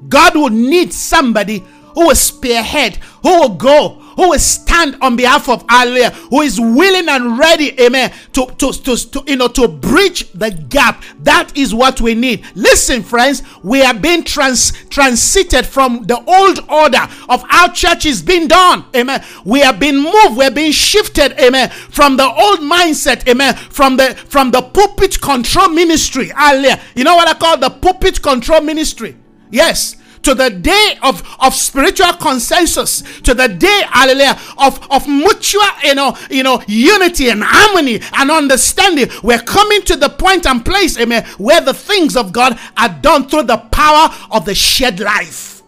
God 0.07 0.35
will 0.35 0.49
need 0.49 0.93
somebody 0.93 1.63
who 1.95 2.07
will 2.07 2.15
spearhead, 2.15 2.97
who 3.23 3.39
will 3.39 3.55
go, 3.55 3.98
who 4.19 4.31
will 4.31 4.39
stand 4.39 4.97
on 5.01 5.15
behalf 5.15 5.47
of 5.47 5.63
Allah, 5.69 6.09
who 6.29 6.41
is 6.41 6.59
willing 6.59 7.07
and 7.07 7.39
ready, 7.39 7.79
amen, 7.79 8.11
to, 8.33 8.47
to, 8.57 8.73
to, 8.73 8.97
to, 9.11 9.23
you 9.25 9.37
know 9.37 9.47
to 9.47 9.65
bridge 9.65 10.29
the 10.33 10.51
gap. 10.51 11.05
That 11.19 11.55
is 11.57 11.73
what 11.73 12.01
we 12.01 12.15
need. 12.15 12.43
Listen, 12.53 13.01
friends, 13.01 13.43
we 13.63 13.81
are 13.81 13.93
being 13.93 14.25
trans 14.25 14.73
transited 14.89 15.65
from 15.65 16.03
the 16.03 16.21
old 16.27 16.59
order 16.69 17.07
of 17.29 17.45
how 17.47 17.69
church 17.69 18.05
is 18.05 18.21
being 18.21 18.49
done. 18.49 18.83
Amen. 18.93 19.23
We 19.45 19.63
are 19.63 19.71
being 19.73 20.03
moved, 20.03 20.35
we're 20.35 20.51
being 20.51 20.73
shifted, 20.73 21.39
amen, 21.39 21.69
from 21.69 22.17
the 22.17 22.27
old 22.27 22.59
mindset, 22.59 23.25
amen, 23.25 23.55
from 23.55 23.95
the 23.95 24.15
from 24.27 24.51
the 24.51 24.61
pulpit 24.61 25.21
control 25.21 25.69
ministry. 25.69 26.29
Allah. 26.33 26.77
You 26.93 27.05
know 27.05 27.15
what 27.15 27.29
I 27.29 27.35
call 27.35 27.57
the 27.57 27.69
pulpit 27.69 28.21
control 28.21 28.59
ministry? 28.59 29.15
Yes, 29.49 29.95
to 30.23 30.35
the 30.35 30.49
day 30.49 30.97
of, 31.01 31.23
of 31.39 31.53
spiritual 31.53 32.13
consensus, 32.13 33.01
to 33.21 33.33
the 33.33 33.47
day, 33.47 33.83
hallelujah, 33.89 34.39
of, 34.57 34.85
of 34.91 35.07
mutual, 35.07 35.61
you 35.83 35.95
know, 35.95 36.15
you 36.29 36.43
know, 36.43 36.61
unity 36.67 37.29
and 37.29 37.43
harmony 37.43 38.01
and 38.13 38.31
understanding. 38.31 39.09
We're 39.23 39.39
coming 39.39 39.81
to 39.83 39.95
the 39.95 40.09
point 40.09 40.45
and 40.45 40.63
place, 40.65 40.97
amen, 40.99 41.25
where 41.37 41.61
the 41.61 41.73
things 41.73 42.15
of 42.15 42.33
God 42.33 42.59
are 42.77 42.89
done 42.89 43.27
through 43.27 43.43
the 43.43 43.57
power 43.57 44.13
of 44.31 44.45
the 44.45 44.55
shared 44.55 44.99
life. 44.99 45.61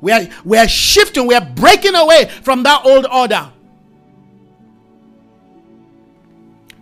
We 0.00 0.12
are, 0.12 0.28
we 0.44 0.58
are 0.58 0.68
shifting, 0.68 1.26
we 1.26 1.34
are 1.34 1.44
breaking 1.44 1.94
away 1.94 2.26
from 2.42 2.62
that 2.62 2.84
old 2.84 3.06
order. 3.06 3.50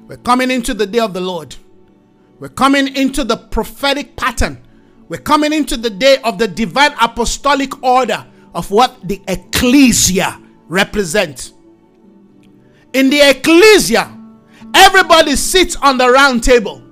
We're 0.07 0.19
coming 0.19 0.51
into 0.51 0.75
the 0.75 0.87
day 0.87 1.01
of 1.01 1.15
the 1.15 1.21
Lord. 1.21 1.57
We're 2.39 2.49
coming 2.49 2.95
into 2.95 3.25
the 3.25 3.37
prophetic 3.37 4.17
pattern 4.17 4.63
we're 5.09 5.19
coming 5.21 5.53
into 5.53 5.77
the 5.77 5.91
day 5.91 6.19
of 6.25 6.39
the 6.39 6.49
divine 6.49 6.93
apostolic 7.01 7.83
order 7.83 8.27
of 8.55 8.71
what 8.71 9.07
the 9.07 9.21
ecclesia 9.29 10.41
represents. 10.69 11.53
In 12.93 13.11
the 13.11 13.21
ecclesia, 13.21 14.13
everybody 14.75 15.37
sits 15.37 15.77
on 15.77 15.99
the 15.99 16.11
round 16.11 16.43
table. 16.43 16.83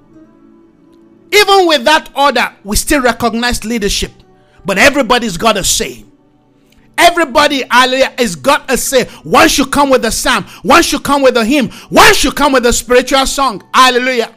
Even 1.32 1.66
with 1.66 1.84
that 1.84 2.10
order, 2.14 2.54
we 2.62 2.76
still 2.76 3.02
recognize 3.02 3.64
leadership, 3.64 4.12
but 4.64 4.78
everybody's 4.78 5.36
got 5.36 5.56
a 5.56 5.64
say. 5.64 6.04
Everybody, 6.96 7.64
hallelujah, 7.68 8.14
has 8.18 8.36
got 8.36 8.70
a 8.70 8.76
say. 8.76 9.06
One 9.24 9.48
should 9.48 9.72
come 9.72 9.90
with 9.90 10.04
a 10.04 10.12
psalm, 10.12 10.44
one 10.62 10.82
should 10.82 11.02
come 11.02 11.22
with 11.22 11.36
a 11.36 11.44
hymn, 11.44 11.70
one 11.88 12.14
should 12.14 12.36
come 12.36 12.52
with 12.52 12.64
a 12.66 12.72
spiritual 12.72 13.26
song. 13.26 13.62
Hallelujah. 13.74 14.32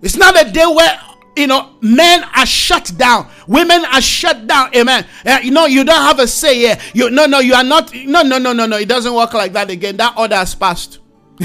It's 0.00 0.16
not 0.16 0.40
a 0.40 0.50
day 0.50 0.66
where 0.66 1.00
you 1.36 1.46
know, 1.46 1.74
men 1.80 2.24
are 2.36 2.46
shut 2.46 2.92
down, 2.96 3.28
women 3.46 3.84
are 3.86 4.00
shut 4.00 4.46
down. 4.46 4.74
Amen. 4.74 5.06
Uh, 5.24 5.38
you 5.42 5.50
know, 5.50 5.66
you 5.66 5.84
don't 5.84 6.02
have 6.02 6.18
a 6.18 6.26
say 6.26 6.56
here. 6.56 6.78
You 6.94 7.10
no, 7.10 7.26
no, 7.26 7.40
you 7.40 7.54
are 7.54 7.64
not. 7.64 7.94
No, 7.94 8.22
no, 8.22 8.38
no, 8.38 8.52
no, 8.52 8.66
no. 8.66 8.76
It 8.76 8.88
doesn't 8.88 9.14
work 9.14 9.32
like 9.34 9.52
that 9.54 9.70
again. 9.70 9.96
That 9.96 10.16
order 10.18 10.36
has 10.36 10.54
passed. 10.54 10.98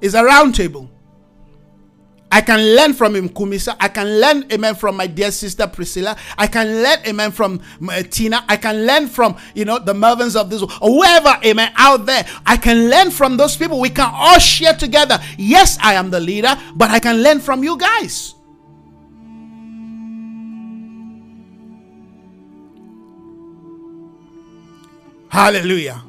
it's 0.00 0.14
a 0.14 0.24
round 0.24 0.54
table. 0.54 0.90
I 2.32 2.42
can 2.42 2.60
learn 2.76 2.94
from 2.94 3.16
him, 3.16 3.28
Kumisa. 3.28 3.76
I 3.80 3.88
can 3.88 4.20
learn, 4.20 4.46
amen, 4.52 4.76
from 4.76 4.96
my 4.96 5.08
dear 5.08 5.32
sister 5.32 5.66
Priscilla. 5.66 6.16
I 6.38 6.46
can 6.46 6.80
learn, 6.80 6.98
amen, 7.08 7.32
from 7.32 7.60
uh, 7.88 8.02
Tina. 8.02 8.44
I 8.48 8.56
can 8.56 8.86
learn 8.86 9.08
from, 9.08 9.36
you 9.52 9.64
know, 9.64 9.80
the 9.80 9.92
Melvins 9.92 10.40
of 10.40 10.48
this 10.48 10.60
world, 10.60 10.72
or 10.80 10.90
whoever, 10.90 11.36
amen, 11.44 11.72
out 11.76 12.06
there. 12.06 12.24
I 12.46 12.56
can 12.56 12.88
learn 12.88 13.10
from 13.10 13.36
those 13.36 13.56
people. 13.56 13.80
We 13.80 13.90
can 13.90 14.08
all 14.12 14.38
share 14.38 14.74
together. 14.74 15.18
Yes, 15.38 15.76
I 15.80 15.94
am 15.94 16.10
the 16.10 16.20
leader, 16.20 16.56
but 16.76 16.90
I 16.90 17.00
can 17.00 17.20
learn 17.20 17.40
from 17.40 17.64
you 17.64 17.76
guys. 17.76 18.36
Hallelujah. 25.30 26.02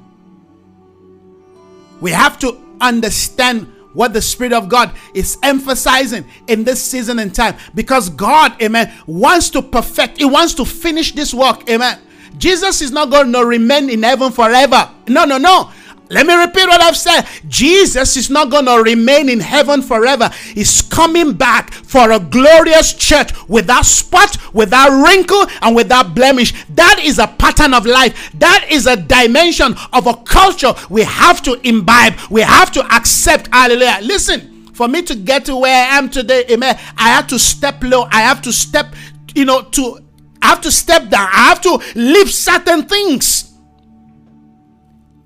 We 2.02 2.12
have 2.12 2.40
to 2.40 2.60
understand 2.82 3.72
what 3.94 4.14
the 4.14 4.22
Spirit 4.22 4.54
of 4.54 4.68
God 4.68 4.92
is 5.14 5.38
emphasizing 5.44 6.26
in 6.48 6.64
this 6.64 6.82
season 6.82 7.20
and 7.20 7.34
time 7.34 7.56
because 7.76 8.10
God, 8.10 8.60
amen, 8.62 8.92
wants 9.06 9.50
to 9.52 9.62
perfect, 9.62 10.18
He 10.18 10.26
wants 10.26 10.54
to 10.56 10.66
finish 10.66 11.14
this 11.14 11.34
work, 11.34 11.70
amen. 11.70 12.00
Jesus 12.38 12.82
is 12.82 12.92
not 12.92 13.12
going 13.12 13.32
to 13.34 13.46
remain 13.46 13.90
in 13.90 14.04
heaven 14.04 14.32
forever. 14.32 14.90
No, 15.08 15.26
no, 15.26 15.38
no. 15.38 15.72
Let 16.12 16.28
me 16.28 16.34
repeat 16.34 16.68
what 16.68 16.82
I've 16.82 16.98
said. 16.98 17.26
Jesus 17.48 18.18
is 18.18 18.30
not 18.30 18.50
going 18.50 18.66
to 18.66 18.84
remain 18.84 19.30
in 19.30 19.40
heaven 19.40 19.82
forever. 19.82 20.30
He's 20.54 20.82
coming 20.82 21.32
back 21.32 21.74
for 21.74 22.12
a 22.12 22.20
glorious 22.20 22.94
church 22.94 23.32
without 23.48 23.86
spot, 23.86 24.36
without 24.54 24.90
wrinkle, 24.90 25.46
and 25.62 25.74
without 25.74 26.14
blemish. 26.14 26.66
That 26.70 27.00
is 27.02 27.18
a 27.18 27.28
pattern 27.28 27.74
of 27.74 27.86
life. 27.86 28.30
That 28.34 28.68
is 28.70 28.88
a 28.88 28.98
dimension 28.98 29.74
of 29.94 30.06
a 30.06 30.16
culture 30.16 30.74
we 30.90 31.04
have 31.04 31.42
to 31.44 31.60
imbibe. 31.66 32.16
We 32.30 32.42
have 32.42 32.74
to 32.74 32.86
accept. 32.94 33.48
Hallelujah. 33.54 34.00
Listen, 34.02 34.66
for 34.74 34.90
me 34.90 35.04
to 35.04 35.16
get 35.16 35.46
to 35.46 35.56
where 35.56 35.74
I 35.74 35.98
am 35.98 36.10
today, 36.10 36.44
amen, 36.50 36.78
I 36.98 37.08
have 37.08 37.28
to 37.28 37.40
step 37.40 37.82
low. 37.84 38.10
I 38.12 38.20
have 38.20 38.42
to 38.42 38.52
step, 38.52 38.94
you 39.34 39.46
know, 39.46 39.62
to 39.62 40.00
I 40.42 40.48
have 40.48 40.62
to 40.62 40.72
step 40.72 41.10
down. 41.10 41.30
I 41.32 41.50
have 41.50 41.62
to 41.62 41.82
leave 41.96 42.30
certain 42.34 42.84
things. 42.84 43.54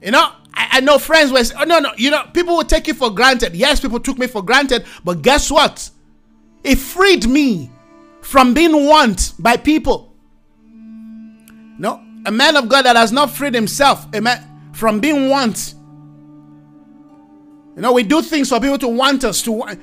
You 0.02 0.12
know, 0.12 0.32
I, 0.56 0.68
I 0.74 0.80
know 0.80 0.98
friends 0.98 1.32
were 1.32 1.42
oh 1.60 1.64
no 1.64 1.80
no 1.80 1.92
you 1.98 2.12
know 2.12 2.24
people 2.34 2.56
will 2.56 2.64
take 2.64 2.88
you 2.88 2.94
for 2.94 3.10
granted. 3.10 3.56
Yes, 3.56 3.80
people 3.80 4.00
took 4.00 4.18
me 4.18 4.28
for 4.28 4.42
granted, 4.44 4.86
but 5.04 5.22
guess 5.22 5.52
what? 5.52 5.90
It 6.64 6.78
freed 6.78 7.28
me 7.28 7.70
from 8.22 8.54
being 8.54 8.88
want 8.88 9.34
by 9.38 9.58
people. 9.58 10.14
No, 11.78 12.04
a 12.26 12.32
man 12.32 12.56
of 12.56 12.70
God 12.70 12.84
that 12.84 12.96
has 12.96 13.12
not 13.12 13.30
freed 13.30 13.54
himself, 13.54 14.08
amen, 14.16 14.72
from 14.74 15.00
being 15.00 15.30
want. 15.30 15.76
You 17.76 17.82
know, 17.82 17.92
we 17.92 18.04
do 18.04 18.22
things 18.22 18.50
for 18.50 18.60
people 18.60 18.78
to 18.80 18.88
want 18.88 19.24
us 19.26 19.42
to 19.44 19.52
want. 19.52 19.82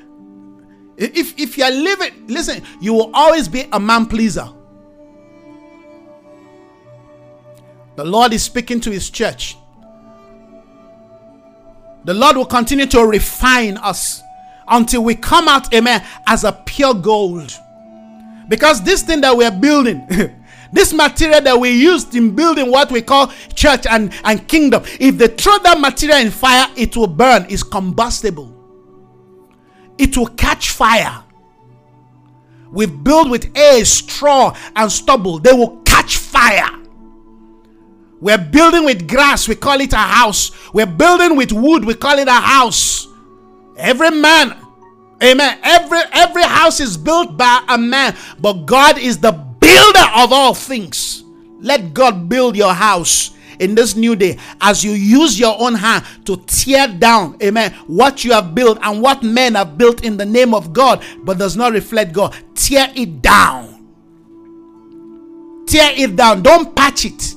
If 0.97 1.39
if 1.39 1.59
you're 1.59 1.71
living, 1.71 2.27
listen, 2.27 2.63
you 2.81 2.95
will 2.95 3.11
always 3.15 3.49
be 3.49 3.69
a 3.73 3.79
man 3.79 4.07
pleaser. 4.07 4.49
The 7.97 8.05
Lord 8.05 8.33
is 8.33 8.43
speaking 8.43 8.81
to 8.81 8.91
his 8.91 9.11
church. 9.11 9.57
The 12.05 12.15
Lord 12.15 12.37
will 12.37 12.47
continue 12.47 12.87
to 12.87 13.05
refine 13.05 13.77
us 13.77 14.23
until 14.67 15.05
we 15.05 15.15
come 15.15 15.49
out, 15.49 15.73
amen, 15.73 16.05
as 16.27 16.45
a 16.45 16.53
pure 16.53 16.95
gold. 16.95 17.53
Because 18.49 18.83
this 18.83 19.03
thing 19.03 19.21
that 19.21 19.37
we're 19.37 19.51
building, 19.51 20.07
this 20.73 20.93
material 20.93 21.41
that 21.41 21.59
we 21.59 21.71
used 21.71 22.15
in 22.15 22.35
building 22.35 22.71
what 22.71 22.91
we 22.91 23.03
call 23.03 23.33
church 23.55 23.87
and, 23.87 24.13
and 24.25 24.47
kingdom, 24.49 24.83
if 24.99 25.17
they 25.17 25.29
throw 25.29 25.59
that 25.59 25.79
material 25.81 26.19
in 26.19 26.31
fire, 26.31 26.67
it 26.77 26.97
will 26.97 27.07
burn. 27.07 27.47
It's 27.49 27.63
combustible, 27.63 28.53
it 29.99 30.17
will 30.17 30.29
catch 30.29 30.71
fire. 30.71 31.23
We've 32.71 33.05
built 33.05 33.29
with 33.29 33.55
hay, 33.55 33.85
straw, 33.85 34.57
and 34.75 34.91
stubble, 34.91 35.39
they 35.39 35.53
will 35.53 35.83
catch 35.83 36.17
fire. 36.17 36.82
We're 38.23 38.39
building 38.39 38.85
with 38.85 39.09
grass, 39.09 39.49
we 39.49 39.57
call 39.57 39.81
it 39.81 39.93
a 39.93 39.97
house. 39.97 40.53
We're 40.73 40.87
building 40.87 41.37
with 41.37 41.53
wood, 41.53 41.85
we 41.85 41.95
call 41.95 42.21
it 42.21 42.29
a 42.29 42.31
house. 42.31 43.09
Every 43.77 44.13
man, 44.13 44.57
amen. 45.21 45.59
Every 45.65 45.99
every 46.13 46.45
house 46.45 46.79
is 46.79 46.97
built 46.97 47.37
by 47.37 47.65
a 47.69 47.77
man, 47.77 48.15
but 48.39 48.65
God 48.65 48.97
is 48.97 49.19
the 49.19 49.33
builder 49.33 50.07
of 50.15 50.33
all 50.33 50.55
things. 50.55 51.25
Let 51.59 51.95
God 51.95 52.29
build 52.29 52.57
your 52.57 52.73
house 52.73 53.33
in 53.59 53.75
this 53.75 53.97
new 53.97 54.15
day 54.15 54.39
as 54.61 54.85
you 54.85 54.93
use 54.93 55.37
your 55.37 55.61
own 55.61 55.75
hand 55.75 56.05
to 56.27 56.37
tear 56.47 56.87
down, 56.87 57.37
amen, 57.43 57.73
what 57.89 58.23
you 58.23 58.31
have 58.31 58.55
built 58.55 58.79
and 58.83 59.03
what 59.03 59.25
men 59.25 59.57
have 59.57 59.77
built 59.77 60.05
in 60.05 60.17
the 60.17 60.25
name 60.25 60.55
of 60.55 60.73
God 60.73 61.05
but 61.25 61.39
does 61.39 61.57
not 61.57 61.73
reflect 61.73 62.13
God. 62.13 62.37
Tear 62.55 62.93
it 62.95 63.21
down. 63.21 63.85
Tear 65.67 65.93
it 65.97 66.15
down. 66.15 66.43
Don't 66.43 66.73
patch 66.77 67.05
it. 67.05 67.35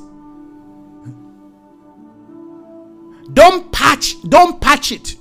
Don't 3.35 3.69
patch, 3.71 4.15
don't 4.21 4.61
patch 4.61 4.93
it. 4.93 5.17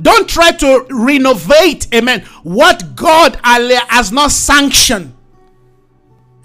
Don't 0.00 0.28
try 0.28 0.52
to 0.52 0.86
renovate, 0.90 1.92
amen, 1.92 2.20
what 2.44 2.94
God 2.94 3.40
has 3.42 4.12
not 4.12 4.30
sanctioned. 4.30 5.14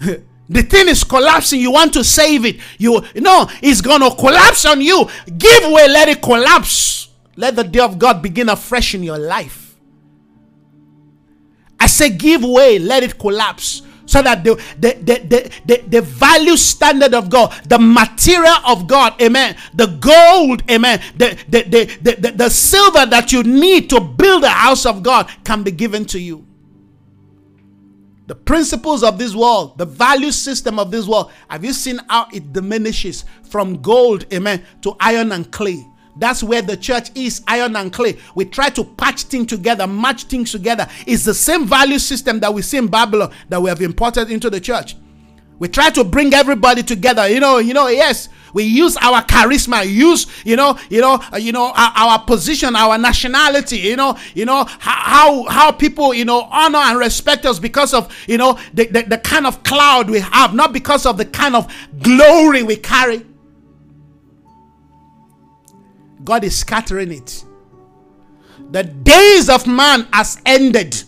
the 0.00 0.62
thing 0.62 0.88
is 0.88 1.04
collapsing. 1.04 1.60
You 1.60 1.70
want 1.70 1.92
to 1.92 2.02
save 2.02 2.44
it. 2.44 2.58
You, 2.76 3.04
know, 3.14 3.48
it's 3.62 3.80
to 3.80 4.10
collapse 4.18 4.64
on 4.64 4.80
you. 4.80 5.08
Give 5.38 5.70
way, 5.70 5.86
let 5.86 6.08
it 6.08 6.20
collapse. 6.20 7.10
Let 7.36 7.54
the 7.54 7.62
day 7.62 7.78
of 7.78 8.00
God 8.00 8.20
begin 8.20 8.48
afresh 8.48 8.96
in 8.96 9.04
your 9.04 9.18
life. 9.18 9.76
I 11.78 11.86
say, 11.86 12.10
give 12.10 12.42
way, 12.42 12.80
let 12.80 13.04
it 13.04 13.16
collapse 13.16 13.82
so 14.14 14.22
that 14.22 14.44
the, 14.44 14.54
the, 14.78 14.92
the, 15.02 15.50
the, 15.66 15.82
the, 15.88 16.00
value 16.00 16.56
standard 16.56 17.14
of 17.14 17.28
God, 17.28 17.52
the 17.66 17.80
material 17.80 18.54
of 18.64 18.86
God, 18.86 19.20
amen, 19.20 19.56
the 19.74 19.86
gold, 19.86 20.62
amen, 20.70 21.02
the, 21.16 21.36
the, 21.48 21.62
the, 21.64 22.14
the, 22.14 22.30
the 22.30 22.48
silver 22.48 23.06
that 23.06 23.32
you 23.32 23.42
need 23.42 23.90
to 23.90 23.98
build 23.98 24.44
a 24.44 24.48
house 24.48 24.86
of 24.86 25.02
God 25.02 25.28
can 25.42 25.64
be 25.64 25.72
given 25.72 26.04
to 26.04 26.20
you. 26.20 26.46
The 28.28 28.36
principles 28.36 29.02
of 29.02 29.18
this 29.18 29.34
world, 29.34 29.78
the 29.78 29.84
value 29.84 30.30
system 30.30 30.78
of 30.78 30.92
this 30.92 31.08
world, 31.08 31.32
have 31.48 31.64
you 31.64 31.72
seen 31.72 31.98
how 32.08 32.28
it 32.32 32.52
diminishes 32.52 33.24
from 33.42 33.82
gold, 33.82 34.32
amen, 34.32 34.64
to 34.82 34.94
iron 35.00 35.32
and 35.32 35.50
clay? 35.50 35.84
That's 36.16 36.42
where 36.42 36.62
the 36.62 36.76
church 36.76 37.10
is 37.14 37.42
iron 37.48 37.76
and 37.76 37.92
clay. 37.92 38.18
We 38.34 38.44
try 38.44 38.70
to 38.70 38.84
patch 38.84 39.24
things 39.24 39.48
together, 39.48 39.86
match 39.86 40.24
things 40.24 40.52
together. 40.52 40.88
It's 41.06 41.24
the 41.24 41.34
same 41.34 41.66
value 41.66 41.98
system 41.98 42.40
that 42.40 42.52
we 42.54 42.62
see 42.62 42.76
in 42.76 42.86
Babylon 42.86 43.32
that 43.48 43.60
we 43.60 43.68
have 43.68 43.82
imported 43.82 44.30
into 44.30 44.50
the 44.50 44.60
church. 44.60 44.96
We 45.58 45.68
try 45.68 45.90
to 45.90 46.04
bring 46.04 46.34
everybody 46.34 46.82
together. 46.82 47.28
You 47.28 47.40
know, 47.40 47.58
you 47.58 47.74
know, 47.74 47.88
yes, 47.88 48.28
we 48.52 48.64
use 48.64 48.96
our 48.98 49.22
charisma, 49.22 49.86
use 49.88 50.26
you 50.44 50.56
know, 50.56 50.78
you 50.88 51.00
know, 51.00 51.20
uh, 51.32 51.36
you 51.36 51.52
know, 51.52 51.72
our, 51.74 51.92
our, 51.96 52.18
position, 52.24 52.74
our 52.76 52.96
nationality, 52.98 53.78
you 53.78 53.96
know, 53.96 54.16
you 54.34 54.44
know 54.44 54.64
how 54.78 55.44
how 55.48 55.72
people 55.72 56.14
you 56.14 56.24
know 56.24 56.42
honor 56.50 56.78
and 56.78 56.98
respect 56.98 57.46
us 57.46 57.58
because 57.58 57.92
of 57.92 58.14
you 58.28 58.38
know 58.38 58.58
the, 58.72 58.86
the, 58.86 59.02
the 59.02 59.18
kind 59.18 59.46
of 59.46 59.62
cloud 59.64 60.08
we 60.08 60.20
have, 60.20 60.54
not 60.54 60.72
because 60.72 61.06
of 61.06 61.18
the 61.18 61.24
kind 61.24 61.54
of 61.54 61.72
glory 62.02 62.62
we 62.62 62.76
carry. 62.76 63.24
God 66.24 66.42
is 66.42 66.58
scattering 66.58 67.12
it. 67.12 67.44
The 68.70 68.82
days 68.84 69.48
of 69.48 69.66
man 69.66 70.08
has 70.12 70.40
ended. 70.46 71.02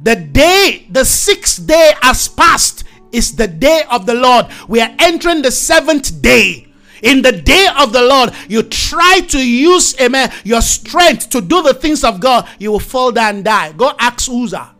The 0.00 0.16
day, 0.16 0.86
the 0.90 1.04
sixth 1.04 1.66
day 1.66 1.92
has 2.02 2.28
passed 2.28 2.84
is 3.12 3.36
the 3.36 3.48
day 3.48 3.82
of 3.90 4.06
the 4.06 4.14
Lord. 4.14 4.46
We 4.68 4.80
are 4.80 4.94
entering 4.98 5.42
the 5.42 5.50
seventh 5.50 6.20
day. 6.22 6.66
In 7.02 7.20
the 7.20 7.32
day 7.32 7.68
of 7.78 7.92
the 7.92 8.02
Lord, 8.02 8.32
you 8.48 8.62
try 8.62 9.20
to 9.28 9.38
use, 9.38 9.98
amen, 10.00 10.32
your 10.44 10.62
strength 10.62 11.28
to 11.30 11.40
do 11.42 11.62
the 11.62 11.74
things 11.74 12.02
of 12.02 12.20
God, 12.20 12.48
you 12.58 12.72
will 12.72 12.80
fall 12.80 13.12
down 13.12 13.36
and 13.36 13.44
die. 13.44 13.72
Go 13.72 13.92
ask 13.98 14.30
Uzzah. 14.30 14.74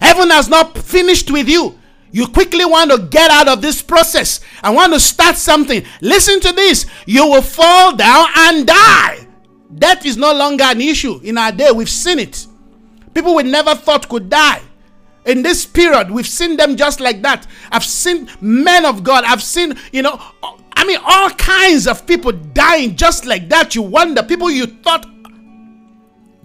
Heaven 0.00 0.30
has 0.30 0.48
not 0.48 0.78
finished 0.78 1.30
with 1.30 1.48
you. 1.48 1.78
You 2.16 2.26
quickly 2.26 2.64
want 2.64 2.90
to 2.92 2.96
get 3.10 3.30
out 3.30 3.46
of 3.46 3.60
this 3.60 3.82
process. 3.82 4.40
I 4.62 4.70
want 4.70 4.94
to 4.94 4.98
start 4.98 5.36
something. 5.36 5.84
Listen 6.00 6.40
to 6.40 6.52
this. 6.52 6.86
You 7.04 7.26
will 7.26 7.42
fall 7.42 7.94
down 7.94 8.28
and 8.34 8.66
die. 8.66 9.26
Death 9.74 10.06
is 10.06 10.16
no 10.16 10.32
longer 10.32 10.64
an 10.64 10.80
issue 10.80 11.20
in 11.22 11.36
our 11.36 11.52
day. 11.52 11.70
We've 11.72 11.90
seen 11.90 12.18
it. 12.18 12.46
People 13.12 13.34
we 13.34 13.42
never 13.42 13.74
thought 13.74 14.08
could 14.08 14.30
die 14.30 14.62
in 15.26 15.42
this 15.42 15.66
period 15.66 16.08
we've 16.08 16.26
seen 16.26 16.56
them 16.56 16.76
just 16.76 17.00
like 17.00 17.20
that 17.20 17.48
i've 17.72 17.84
seen 17.84 18.28
men 18.40 18.86
of 18.86 19.02
god 19.02 19.24
i've 19.24 19.42
seen 19.42 19.74
you 19.90 20.00
know 20.00 20.16
i 20.76 20.84
mean 20.86 21.00
all 21.04 21.28
kinds 21.30 21.88
of 21.88 22.06
people 22.06 22.30
dying 22.30 22.94
just 22.94 23.26
like 23.26 23.48
that 23.48 23.74
you 23.74 23.82
wonder 23.82 24.22
people 24.22 24.48
you 24.48 24.66
thought 24.66 25.04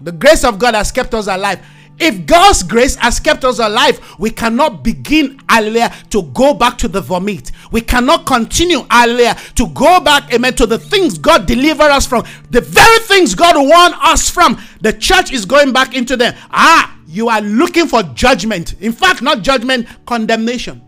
the 0.00 0.10
grace 0.10 0.42
of 0.42 0.58
god 0.58 0.74
has 0.74 0.90
kept 0.90 1.14
us 1.14 1.28
alive 1.28 1.64
if 2.02 2.26
God's 2.26 2.64
grace 2.64 2.96
has 2.96 3.20
kept 3.20 3.44
us 3.44 3.60
alive, 3.60 4.00
we 4.18 4.30
cannot 4.30 4.82
begin, 4.82 5.40
hallelujah, 5.48 5.94
to 6.10 6.22
go 6.34 6.52
back 6.52 6.76
to 6.78 6.88
the 6.88 7.00
vomit. 7.00 7.52
We 7.70 7.80
cannot 7.80 8.26
continue, 8.26 8.84
hallelujah, 8.90 9.36
to 9.54 9.68
go 9.68 10.00
back, 10.00 10.34
amen, 10.34 10.54
to 10.54 10.66
the 10.66 10.78
things 10.78 11.16
God 11.16 11.46
delivered 11.46 11.90
us 11.90 12.06
from. 12.06 12.24
The 12.50 12.60
very 12.60 12.98
things 13.00 13.36
God 13.36 13.54
warned 13.56 13.94
us 14.02 14.28
from. 14.28 14.60
The 14.80 14.92
church 14.92 15.32
is 15.32 15.44
going 15.44 15.72
back 15.72 15.94
into 15.94 16.16
them. 16.16 16.34
Ah, 16.50 16.98
you 17.06 17.28
are 17.28 17.40
looking 17.40 17.86
for 17.86 18.02
judgment. 18.02 18.74
In 18.80 18.92
fact, 18.92 19.22
not 19.22 19.42
judgment, 19.42 19.86
condemnation. 20.04 20.82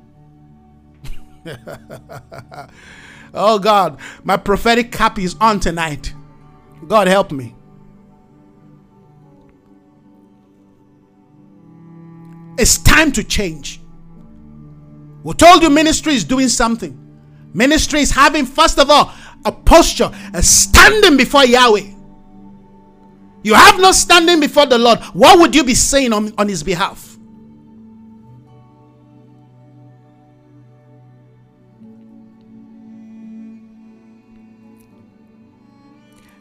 oh 3.35 3.59
God, 3.61 4.01
my 4.25 4.37
prophetic 4.37 4.91
cap 4.91 5.19
is 5.19 5.37
on 5.41 5.61
tonight. 5.61 6.13
God 6.89 7.07
help 7.07 7.31
me. 7.31 7.54
It's 12.57 12.79
time 12.79 13.13
to 13.13 13.25
change. 13.25 13.81
We 15.23 15.35
told 15.35 15.63
you 15.63 15.71
ministry 15.71 16.15
is 16.15 16.25
doing 16.25 16.49
something. 16.49 17.01
Ministry 17.53 18.01
is 18.01 18.11
having, 18.11 18.47
first 18.47 18.79
of 18.79 18.91
all, 18.91 19.13
a 19.45 19.53
posture, 19.53 20.11
a 20.33 20.43
standing 20.43 21.17
before 21.17 21.45
Yahweh 21.45 21.95
you 23.45 23.53
have 23.53 23.79
no 23.79 23.93
standing 23.93 24.41
before 24.41 24.65
the 24.65 24.79
Lord, 24.79 24.99
what 25.13 25.39
would 25.39 25.55
you 25.55 25.63
be 25.65 25.75
saying 25.75 26.15
on, 26.15 26.33
on 26.39 26.49
his 26.49 26.63
behalf? 26.63 27.19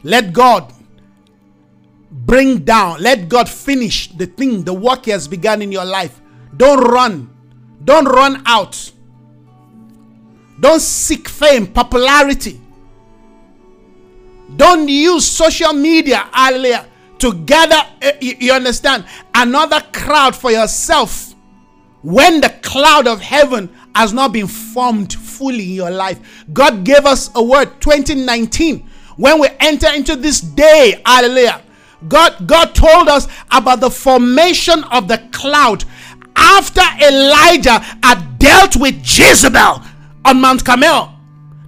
Let 0.01 0.31
God 0.31 0.73
bring 2.25 2.59
down, 2.59 3.01
let 3.01 3.29
God 3.29 3.49
finish 3.49 4.09
the 4.09 4.25
thing, 4.25 4.63
the 4.63 4.73
work 4.73 5.05
He 5.05 5.11
has 5.11 5.27
begun 5.27 5.61
in 5.61 5.71
your 5.71 5.85
life. 5.85 6.21
Don't 6.55 6.79
run, 6.83 7.29
don't 7.83 8.05
run 8.05 8.41
out, 8.45 8.91
don't 10.59 10.81
seek 10.81 11.27
fame, 11.27 11.67
popularity. 11.67 12.59
Don't 14.55 14.87
use 14.87 15.25
social 15.25 15.73
media, 15.73 16.27
hallelujah, 16.31 16.85
to 17.19 17.33
gather, 17.33 17.81
eh, 18.01 18.17
you 18.21 18.51
understand, 18.51 19.05
another 19.33 19.81
crowd 19.93 20.35
for 20.35 20.51
yourself 20.51 21.33
when 22.01 22.41
the 22.41 22.49
cloud 22.61 23.07
of 23.07 23.21
heaven 23.21 23.69
has 23.95 24.13
not 24.13 24.33
been 24.33 24.47
formed 24.47 25.13
fully 25.13 25.63
in 25.63 25.75
your 25.75 25.91
life. 25.91 26.45
God 26.51 26.83
gave 26.83 27.05
us 27.05 27.31
a 27.35 27.43
word 27.43 27.79
2019 27.81 28.87
when 29.15 29.39
we 29.39 29.47
enter 29.59 29.87
into 29.93 30.15
this 30.15 30.41
day. 30.41 31.01
Hallelujah. 31.05 31.61
God, 32.07 32.47
God 32.47 32.75
told 32.75 33.07
us 33.07 33.27
about 33.51 33.79
the 33.79 33.89
formation 33.89 34.83
of 34.85 35.07
the 35.07 35.17
cloud 35.31 35.85
after 36.35 36.81
Elijah 37.01 37.79
had 38.03 38.39
dealt 38.39 38.75
with 38.75 38.95
Jezebel 38.95 39.81
on 40.25 40.41
Mount 40.41 40.65
Carmel. 40.65 41.13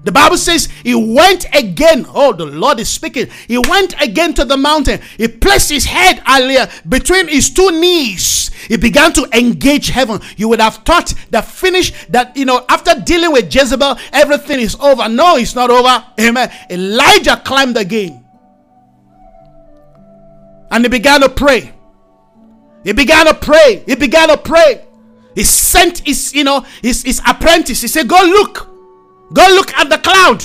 The 0.04 0.12
Bible 0.12 0.38
says 0.38 0.70
he 0.84 0.94
went 0.94 1.46
again. 1.52 2.06
Oh, 2.14 2.32
the 2.32 2.46
Lord 2.46 2.80
is 2.80 2.90
speaking. 2.90 3.28
He 3.48 3.58
went 3.58 4.00
again 4.00 4.36
to 4.36 4.46
the 4.46 4.56
mountain. 4.56 5.02
He 5.18 5.28
placed 5.28 5.72
his 5.72 5.86
head 5.86 6.22
earlier 6.30 6.70
between 6.88 7.28
his 7.28 7.50
two 7.50 7.72
knees. 7.72 8.52
He 8.68 8.78
began 8.78 9.14
to 9.14 9.28
engage 9.34 9.90
heaven. 9.90 10.22
You 10.38 10.48
would 10.50 10.62
have 10.62 10.76
thought 10.78 11.14
that 11.32 11.46
finish 11.46 11.92
that, 12.08 12.38
you 12.38 12.46
know, 12.46 12.66
after 12.70 12.94
dealing 13.02 13.32
with 13.32 13.54
Jezebel, 13.54 13.98
everything 14.14 14.60
is 14.60 14.76
over. 14.76 15.10
No, 15.10 15.38
it's 15.38 15.56
not 15.56 15.72
over. 15.72 16.06
Amen. 16.20 16.52
Elijah 16.70 17.42
climbed 17.44 17.78
again. 17.78 18.25
And 20.76 20.84
he 20.84 20.90
began 20.90 21.22
to 21.22 21.30
pray. 21.30 21.74
He 22.84 22.92
began 22.92 23.28
to 23.28 23.34
pray. 23.34 23.82
He 23.86 23.96
began 23.96 24.28
to 24.28 24.36
pray. 24.36 24.86
He 25.34 25.46
sent 25.46 26.00
his, 26.00 26.34
you 26.34 26.44
know, 26.44 26.66
his, 26.82 27.02
his 27.02 27.22
apprentice. 27.26 27.80
He 27.80 27.88
said, 27.88 28.10
Go 28.10 28.22
look. 28.22 28.68
Go 29.32 29.48
look 29.52 29.74
at 29.74 29.90
the 29.90 29.98
cloud. 30.00 30.44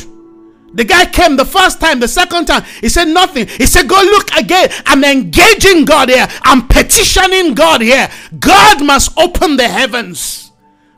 The 0.72 0.84
guy 0.84 1.06
came 1.06 1.34
the 1.34 1.44
first 1.44 1.80
time, 1.80 1.98
the 1.98 2.06
second 2.06 2.44
time, 2.44 2.62
he 2.80 2.88
said 2.88 3.08
nothing. 3.08 3.48
He 3.48 3.66
said, 3.66 3.88
Go 3.88 3.96
look 3.96 4.32
again. 4.36 4.68
I'm 4.86 5.02
engaging 5.02 5.84
God 5.84 6.10
here. 6.10 6.28
I'm 6.42 6.68
petitioning 6.68 7.54
God 7.54 7.80
here. 7.80 8.08
God 8.38 8.86
must 8.86 9.18
open 9.18 9.56
the 9.56 9.66
heavens. 9.66 10.52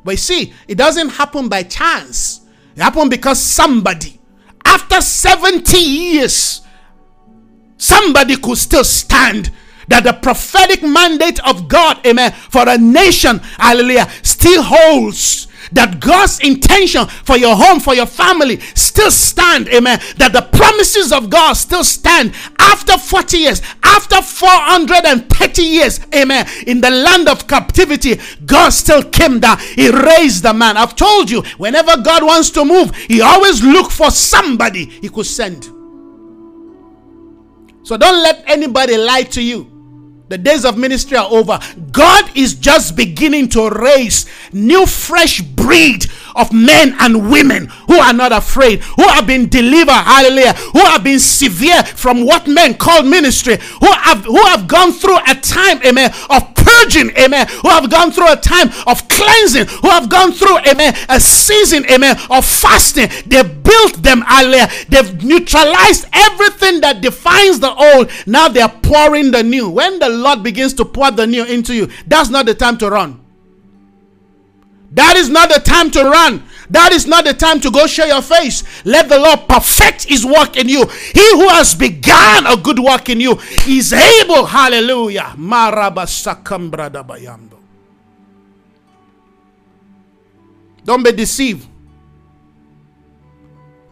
But 0.05 0.11
you 0.11 0.19
see, 0.19 0.53
it 0.69 0.77
doesn't 0.77 1.09
happen 1.09 1.49
by 1.49 1.63
chance, 1.63 2.43
it 2.77 2.83
happened 2.83 3.09
because 3.09 3.41
somebody, 3.41 4.21
after 4.67 5.01
70 5.01 5.79
years, 5.79 6.62
somebody 7.83 8.37
could 8.37 8.59
still 8.59 8.85
stand 8.85 9.51
that 9.89 10.05
the 10.05 10.13
prophetic 10.13 10.83
mandate 10.83 11.45
of 11.47 11.69
God, 11.69 12.07
amen, 12.07 12.33
for 12.33 12.69
a 12.69 12.79
nation, 12.79 13.39
hallelujah, 13.59 14.09
still 14.23 14.63
holds 14.63 15.49
that 15.73 16.01
God's 16.01 16.41
intention 16.41 17.07
for 17.07 17.37
your 17.37 17.57
home, 17.57 17.81
for 17.81 17.95
your 17.95 18.07
family 18.07 18.61
still 18.75 19.11
stand. 19.11 19.69
Amen. 19.69 20.01
That 20.19 20.33
the 20.33 20.43
promises 20.43 21.13
of 21.13 21.31
God 21.31 21.55
still 21.55 21.85
stand 21.85 22.35
after 22.59 22.99
40 22.99 23.39
years, 23.39 23.63
after 23.83 24.21
430 24.21 25.63
years. 25.63 26.01
Amen. 26.15 26.47
In 26.67 26.81
the 26.81 26.91
land 26.91 27.29
of 27.29 27.47
captivity, 27.47 28.21
God 28.45 28.71
still 28.71 29.03
came 29.03 29.41
down. 29.41 29.59
He 29.59 29.91
raised 29.91 30.43
the 30.43 30.53
man. 30.53 30.77
I've 30.77 30.95
told 30.95 31.31
you, 31.31 31.43
whenever 31.57 31.97
God 32.03 32.23
wants 32.23 32.51
to 32.51 32.65
move, 32.65 32.95
He 32.95 33.23
always 33.23 33.63
look 33.63 33.91
for 33.91 34.11
somebody 34.11 34.85
He 34.85 35.09
could 35.09 35.27
send. 35.27 35.82
So 37.83 37.97
don't 37.97 38.23
let 38.23 38.45
anybody 38.47 38.97
lie 38.97 39.25
to 39.25 39.43
you. 39.43 39.69
The 40.29 40.39
days 40.39 40.65
of 40.65 40.79
ministry 40.79 41.17
are 41.19 41.31
over. 41.31 41.59
God 41.91 42.37
is 42.37 42.55
just 42.55 42.97
beginning 42.97 43.51
to 43.51 43.69
raise 43.69 44.27
new 44.53 44.87
fresh 44.87 45.43
breed 45.43 46.07
of 46.35 46.53
men 46.53 46.95
and 47.01 47.31
women 47.31 47.67
who 47.87 47.95
are 47.95 48.13
not 48.13 48.33
afraid, 48.33 48.81
who 48.81 49.07
have 49.09 49.27
been 49.27 49.49
delivered, 49.49 49.93
hallelujah, 49.93 50.53
who 50.53 50.81
have 50.81 51.05
been 51.05 51.19
severe 51.19 51.83
from 51.85 52.25
what 52.25 52.47
men 52.47 52.75
call 52.75 53.03
ministry, 53.03 53.59
who 53.81 53.93
have 53.93 54.25
who 54.25 54.43
have 54.47 54.67
gone 54.69 54.93
through 54.93 55.19
a 55.29 55.35
time, 55.35 55.81
amen, 55.85 56.13
of 56.31 56.55
purging, 56.55 57.11
amen, 57.17 57.47
who 57.63 57.69
have 57.69 57.91
gone 57.91 58.13
through 58.13 58.33
a 58.33 58.37
time 58.37 58.69
of 58.87 59.07
cleansing, 59.09 59.67
who 59.67 59.89
have 59.89 60.09
gone 60.09 60.33
through, 60.33 60.59
amen, 60.59 60.95
a 61.09 61.21
season, 61.21 61.85
amen, 61.91 62.17
of 62.31 62.45
fasting. 62.45 63.09
They 63.27 63.43
built 63.43 64.03
them, 64.03 64.23
hallelujah. 64.23 64.69
They've 64.89 65.25
neutralized 65.25 66.07
everything 66.13 66.81
that 66.81 67.01
defines 67.01 67.61
the 67.61 67.73
old. 67.73 68.11
Now 68.27 68.49
they 68.49 68.61
are 68.61 68.73
pouring 68.83 69.31
the 69.31 69.43
new. 69.43 69.71
When 69.71 69.99
the 69.99 70.09
Lord 70.09 70.43
begins 70.43 70.75
to 70.75 70.85
pour 70.85 71.11
the 71.11 71.27
new 71.27 71.45
into 71.45 71.75
you, 71.75 71.89
that's 72.07 72.31
not 72.31 72.47
the 72.47 72.55
time 72.55 72.79
to 72.79 72.91
run. 72.91 73.22
That 74.95 75.17
is 75.17 75.31
not 75.31 75.49
the 75.49 75.59
time 75.61 75.91
to 75.93 76.05
run. 76.05 76.43
That 76.69 76.93
is 76.93 77.07
not 77.07 77.25
the 77.25 77.33
time 77.33 77.61
to 77.61 77.71
go 77.71 77.87
show 77.87 78.05
your 78.05 78.23
face. 78.23 78.63
Let 78.85 79.09
the 79.09 79.19
Lord 79.19 79.49
perfect 79.49 80.05
his 80.05 80.25
work 80.25 80.57
in 80.57 80.69
you. 80.69 80.87
He 80.87 81.31
who 81.33 81.49
has 81.49 81.75
begun 81.75 82.47
a 82.47 82.57
good 82.57 82.79
work 82.79 83.09
in 83.09 83.21
you 83.21 83.39
is 83.67 83.93
able. 83.93 84.45
Hallelujah. 84.45 85.35
Don't 90.85 91.03
be 91.05 91.13
deceived. 91.13 91.67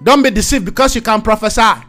Don't 0.02 0.22
be 0.22 0.30
deceived 0.30 0.64
because 0.64 0.94
you 0.94 1.02
can 1.02 1.22
prophesy. 1.22 1.86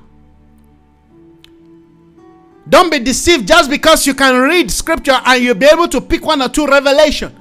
Don't 2.67 2.89
be 2.89 2.99
deceived 2.99 3.47
just 3.47 3.69
because 3.69 4.07
you 4.07 4.13
can 4.13 4.41
read 4.41 4.71
scripture 4.71 5.19
and 5.25 5.43
you'll 5.43 5.55
be 5.55 5.65
able 5.65 5.87
to 5.89 5.99
pick 5.99 6.23
one 6.25 6.41
or 6.41 6.47
two 6.49 6.65
revelation. 6.65 7.35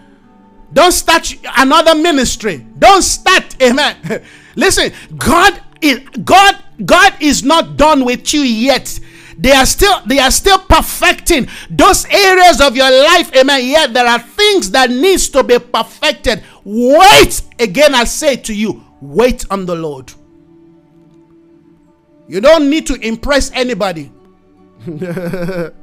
Don't 0.73 0.93
start 0.93 1.35
another 1.57 1.95
ministry. 1.95 2.65
Don't 2.79 3.03
start. 3.03 3.61
Amen. 3.63 3.97
Listen, 4.57 4.93
God 5.17 5.61
is 5.81 6.01
God 6.25 6.63
God 6.85 7.15
is 7.21 7.43
not 7.43 7.77
done 7.77 8.05
with 8.05 8.33
you 8.33 8.41
yet. 8.41 8.99
They 9.37 9.53
are 9.53 9.67
still 9.67 10.01
they 10.07 10.19
are 10.19 10.31
still 10.31 10.59
perfecting 10.59 11.49
those 11.71 12.05
areas 12.07 12.61
of 12.61 12.77
your 12.77 12.91
life. 12.91 13.35
Amen. 13.35 13.65
Yet 13.65 13.95
there 13.95 14.07
are 14.07 14.21
things 14.21 14.71
that 14.73 14.91
needs 14.91 15.29
to 15.31 15.43
be 15.43 15.59
perfected. 15.59 16.43
Wait 16.65 17.43
again 17.59 17.95
I 17.95 18.05
say 18.05 18.37
to 18.37 18.55
you, 18.55 18.85
wait 19.01 19.45
on 19.51 19.67
the 19.67 19.75
Lord. 19.75 20.13
You 22.29 22.41
don't 22.41 22.71
need 22.71 22.87
to 22.87 22.95
impress 22.95 23.51
anybody. 23.53 24.13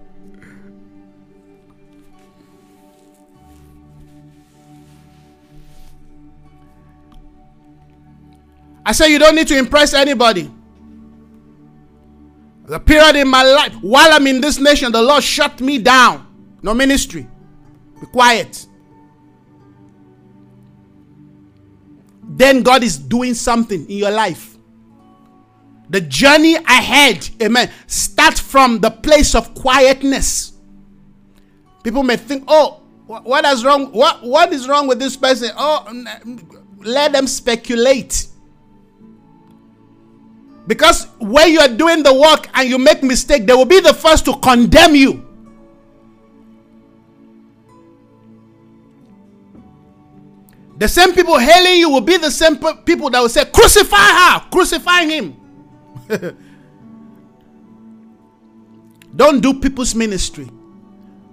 I 8.88 8.94
say 8.94 9.12
you 9.12 9.20
don't 9.20 9.36
need 9.36 9.50
to 9.50 9.58
impress 9.58 9.94
anybody. 9.94 10.50
The 12.68 12.80
period 12.80 13.18
in 13.18 13.28
my 13.28 13.44
life, 13.44 13.74
while 13.82 14.14
I'm 14.14 14.26
in 14.28 14.40
this 14.40 14.60
nation, 14.60 14.94
the 14.94 15.02
Lord 15.02 15.22
shut 15.22 15.60
me 15.60 15.78
down. 15.78 16.26
No 16.62 16.74
ministry. 16.74 17.28
Be 18.00 18.06
quiet. 18.08 18.66
Then 22.24 22.64
God 22.64 22.82
is 22.82 22.98
doing 22.98 23.34
something 23.34 23.86
in 23.90 23.98
your 23.98 24.12
life. 24.12 24.56
The 25.90 26.00
journey 26.00 26.56
ahead, 26.56 27.30
amen, 27.42 27.70
start 27.88 28.40
from 28.40 28.80
the 28.80 28.92
place 28.92 29.36
of 29.36 29.54
quietness. 29.54 30.54
People 31.84 32.04
may 32.04 32.16
think, 32.16 32.46
oh, 32.48 32.84
what 33.06 33.44
is 33.44 33.66
wrong? 33.66 33.92
What, 33.92 34.24
what 34.24 34.54
is 34.54 34.66
wrong 34.66 34.88
with 34.88 35.00
this 35.00 35.18
person? 35.18 35.52
Oh, 35.58 35.86
let 36.78 37.12
them 37.12 37.28
speculate. 37.28 38.28
Because 40.68 41.06
when 41.18 41.52
you 41.52 41.62
are 41.62 41.70
doing 41.70 42.04
the 42.04 42.14
work 42.14 42.50
and 42.54 42.70
you 42.70 42.78
make 42.78 43.02
mistake, 43.02 43.48
they 43.48 43.54
will 43.54 43.66
be 43.66 43.80
the 43.80 43.94
first 43.94 44.26
to 44.26 44.38
condemn 44.38 44.96
you. 44.96 45.24
The 50.78 50.88
same 50.88 51.14
people 51.16 51.40
hailing 51.40 51.80
you 51.80 51.90
will 51.90 52.02
be 52.02 52.18
the 52.18 52.30
same 52.30 52.58
people 52.84 53.10
that 53.10 53.20
will 53.20 53.30
say, 53.30 53.46
Crucify 53.46 53.98
her, 53.98 54.42
crucify 54.52 55.06
him. 55.06 55.36
Don't 59.16 59.42
do 59.42 59.60
people's 59.60 59.96
ministry. 59.96 60.48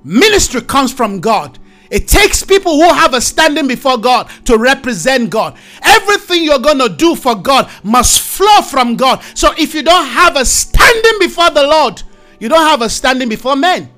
Ministry 0.03 0.63
comes 0.63 0.93
from 0.93 1.21
God. 1.21 1.59
It 1.91 2.09
takes 2.09 2.43
people 2.43 2.73
who 2.73 2.93
have 2.93 3.15
a 3.15 3.21
standing 3.21 3.69
before 3.69 3.99
God 3.99 4.31
to 4.47 4.57
represent 4.59 5.31
God. 5.31 5.57
Everything 5.83 6.43
you're 6.43 6.59
going 6.59 6.79
to 6.79 6.89
do 6.89 7.15
for 7.15 7.35
God 7.35 7.71
must 7.83 8.21
flow 8.21 8.63
from 8.63 8.97
God. 8.97 9.23
So 9.35 9.53
if 9.59 9.75
you 9.75 9.83
don't 9.83 10.07
have 10.07 10.37
a 10.37 10.45
standing 10.45 11.19
before 11.21 11.51
the 11.51 11.63
Lord, 11.63 12.03
you 12.41 12.49
don't 12.49 12.67
have 12.67 12.83
a 12.83 12.89
standing 12.89 13.29
before 13.29 13.57
men. 13.57 13.91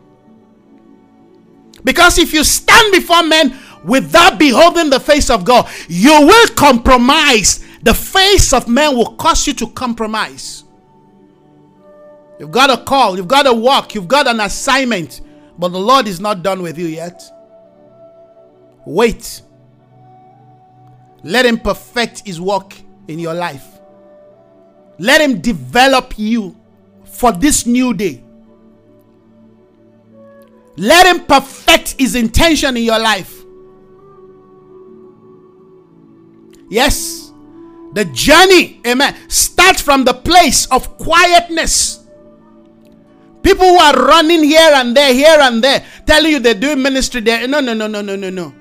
Because 1.84 2.18
if 2.18 2.32
you 2.32 2.42
stand 2.42 2.92
before 2.92 3.22
men 3.22 3.56
without 3.84 4.38
beholding 4.38 4.90
the 4.90 4.98
face 4.98 5.30
of 5.30 5.44
God, 5.44 5.68
you 5.88 6.10
will 6.10 6.48
compromise. 6.48 7.64
The 7.82 7.94
face 7.94 8.52
of 8.52 8.66
men 8.66 8.96
will 8.96 9.14
cause 9.14 9.46
you 9.46 9.52
to 9.54 9.68
compromise. 9.68 10.64
You've 12.40 12.50
got 12.50 12.70
a 12.70 12.76
call, 12.76 13.16
you've 13.16 13.28
got 13.28 13.46
a 13.46 13.54
work, 13.54 13.94
you've 13.94 14.08
got 14.08 14.26
an 14.26 14.40
assignment, 14.40 15.20
but 15.58 15.68
the 15.68 15.78
Lord 15.78 16.06
is 16.06 16.20
not 16.20 16.42
done 16.42 16.60
with 16.60 16.76
you 16.76 16.86
yet. 16.86 17.22
Wait. 18.86 19.42
Let 21.22 21.44
Him 21.44 21.58
perfect 21.58 22.22
His 22.24 22.40
work 22.40 22.74
in 23.08 23.18
your 23.18 23.34
life. 23.34 23.66
Let 24.98 25.20
Him 25.20 25.40
develop 25.40 26.14
you 26.16 26.56
for 27.04 27.32
this 27.32 27.66
new 27.66 27.92
day. 27.92 28.22
Let 30.76 31.06
Him 31.06 31.26
perfect 31.26 31.96
His 31.98 32.14
intention 32.14 32.76
in 32.76 32.84
your 32.84 32.98
life. 32.98 33.34
Yes, 36.68 37.32
the 37.92 38.04
journey, 38.06 38.80
amen, 38.86 39.16
starts 39.28 39.80
from 39.80 40.04
the 40.04 40.14
place 40.14 40.66
of 40.66 40.98
quietness. 40.98 42.04
People 43.42 43.66
who 43.66 43.78
are 43.78 43.94
running 43.94 44.42
here 44.42 44.72
and 44.74 44.96
there, 44.96 45.14
here 45.14 45.38
and 45.40 45.62
there, 45.62 45.84
telling 46.04 46.32
you 46.32 46.40
they're 46.40 46.54
doing 46.54 46.82
ministry 46.82 47.20
there. 47.20 47.46
No, 47.46 47.60
no, 47.60 47.72
no, 47.72 47.86
no, 47.86 48.02
no, 48.02 48.16
no, 48.16 48.30
no. 48.30 48.52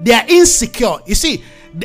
They 0.00 0.12
are 0.12 0.24
insecure. 0.28 0.98
You 1.06 1.14
see, 1.14 1.42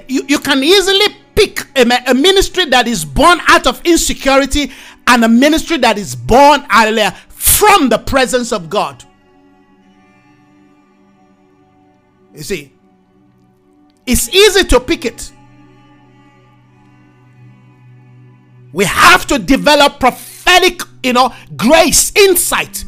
you, 0.07 0.23
you 0.27 0.39
can 0.39 0.63
easily 0.63 1.07
pick 1.35 1.61
a, 1.75 1.85
a 2.07 2.13
ministry 2.13 2.65
that 2.65 2.87
is 2.87 3.03
born 3.03 3.39
out 3.47 3.67
of 3.67 3.81
insecurity 3.85 4.71
and 5.07 5.23
a 5.23 5.29
ministry 5.29 5.77
that 5.77 5.97
is 5.97 6.15
born 6.15 6.65
earlier 6.75 7.11
from 7.29 7.89
the 7.89 7.97
presence 7.97 8.51
of 8.51 8.69
God. 8.69 9.03
You 12.33 12.43
see, 12.43 12.73
it's 14.05 14.29
easy 14.29 14.63
to 14.65 14.79
pick 14.79 15.05
it. 15.05 15.31
We 18.71 18.85
have 18.85 19.27
to 19.27 19.37
develop 19.37 19.99
prophetic, 19.99 20.81
you 21.03 21.13
know, 21.13 21.33
grace, 21.55 22.11
insight 22.15 22.85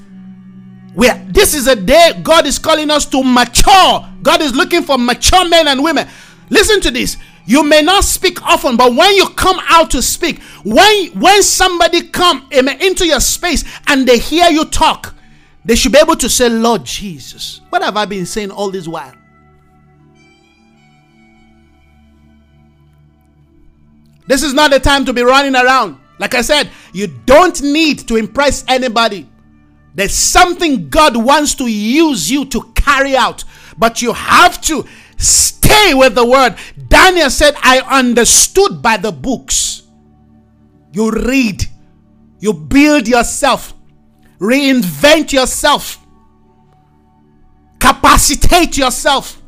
where 0.96 1.24
this 1.30 1.54
is 1.54 1.68
a 1.68 1.76
day 1.76 2.20
God 2.24 2.48
is 2.48 2.58
calling 2.58 2.90
us 2.90 3.06
to 3.08 3.22
mature. 3.22 4.10
God 4.24 4.42
is 4.42 4.56
looking 4.56 4.82
for 4.82 4.98
mature 4.98 5.48
men 5.48 5.68
and 5.68 5.84
women. 5.84 6.08
Listen 6.50 6.82
to 6.82 6.92
this. 6.92 7.18
You 7.46 7.64
may 7.64 7.82
not 7.82 8.04
speak 8.04 8.42
often, 8.42 8.76
but 8.76 8.96
when 8.96 9.16
you 9.16 9.28
come 9.30 9.60
out 9.68 9.92
to 9.92 10.02
speak, 10.02 10.42
when 10.64 11.08
when 11.20 11.44
somebody 11.44 12.08
come 12.08 12.48
eh, 12.52 12.78
into 12.80 13.06
your 13.06 13.20
space 13.20 13.64
and 13.88 14.08
they 14.08 14.18
hear 14.18 14.50
you 14.50 14.66
talk, 14.66 15.14
they 15.64 15.76
should 15.76 15.92
be 15.92 16.00
able 16.00 16.16
to 16.16 16.30
say, 16.30 16.50
"Lord 16.50 16.86
Jesus, 16.86 17.62
what 17.70 17.84
have 17.84 17.98
I 17.98 18.06
been 18.06 18.26
saying 18.26 18.50
all 18.50 18.72
this 18.72 18.88
while?" 18.88 19.14
This 24.28 24.42
is 24.42 24.56
not 24.56 24.72
the 24.72 24.80
time 24.80 25.06
to 25.06 25.14
be 25.14 25.22
running 25.22 25.56
around. 25.56 25.98
Like 26.18 26.34
I 26.34 26.42
said, 26.42 26.70
you 26.94 27.08
don't 27.26 27.62
need 27.62 28.08
to 28.08 28.16
impress 28.16 28.64
anybody. 28.68 29.30
There's 29.96 30.14
something 30.14 30.90
God 30.90 31.16
wants 31.16 31.56
to 31.56 31.68
use 31.68 32.30
you 32.30 32.46
to 32.46 32.62
carry 32.76 33.16
out, 33.16 33.46
but 33.78 34.02
you 34.02 34.12
have 34.12 34.60
to 34.62 34.86
stay 35.18 35.94
with 35.94 36.16
the 36.16 36.26
word. 36.26 36.56
Daniel 36.90 37.30
said, 37.30 37.56
I 37.62 37.80
understood 37.80 38.82
by 38.82 38.98
the 38.98 39.14
books. 39.14 39.84
You 40.92 41.12
read, 41.12 41.64
you 42.40 42.54
build 42.54 43.08
yourself, 43.08 43.74
reinvent 44.40 45.32
yourself, 45.32 46.06
capacitate 47.80 48.78
yourself, 48.78 49.42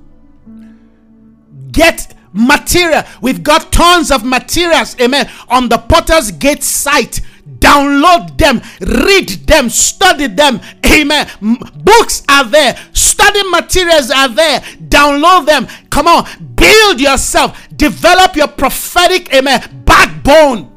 get 1.72 2.14
material. 2.32 3.04
We've 3.22 3.44
got 3.44 3.72
tons 3.72 4.12
of 4.12 4.24
materials, 4.24 5.00
amen, 5.00 5.30
on 5.50 5.70
the 5.70 5.78
Potter's 5.78 6.32
Gate 6.32 6.64
site 6.64 7.22
download 7.60 8.38
them, 8.38 8.62
read 8.82 9.30
them, 9.48 9.70
study 9.70 10.28
them. 10.28 10.60
Amen. 10.86 11.28
Books 11.76 12.24
are 12.30 12.46
there, 12.46 12.78
study 12.94 13.42
materials 13.50 14.12
are 14.12 14.30
there. 14.30 14.60
Download 14.88 15.46
them. 15.46 15.68
Come 15.90 16.08
on, 16.08 16.28
build 16.56 17.00
yourself, 17.00 17.68
develop 17.76 18.36
your 18.36 18.48
prophetic, 18.48 19.34
amen, 19.34 19.84
backbone. 19.86 20.72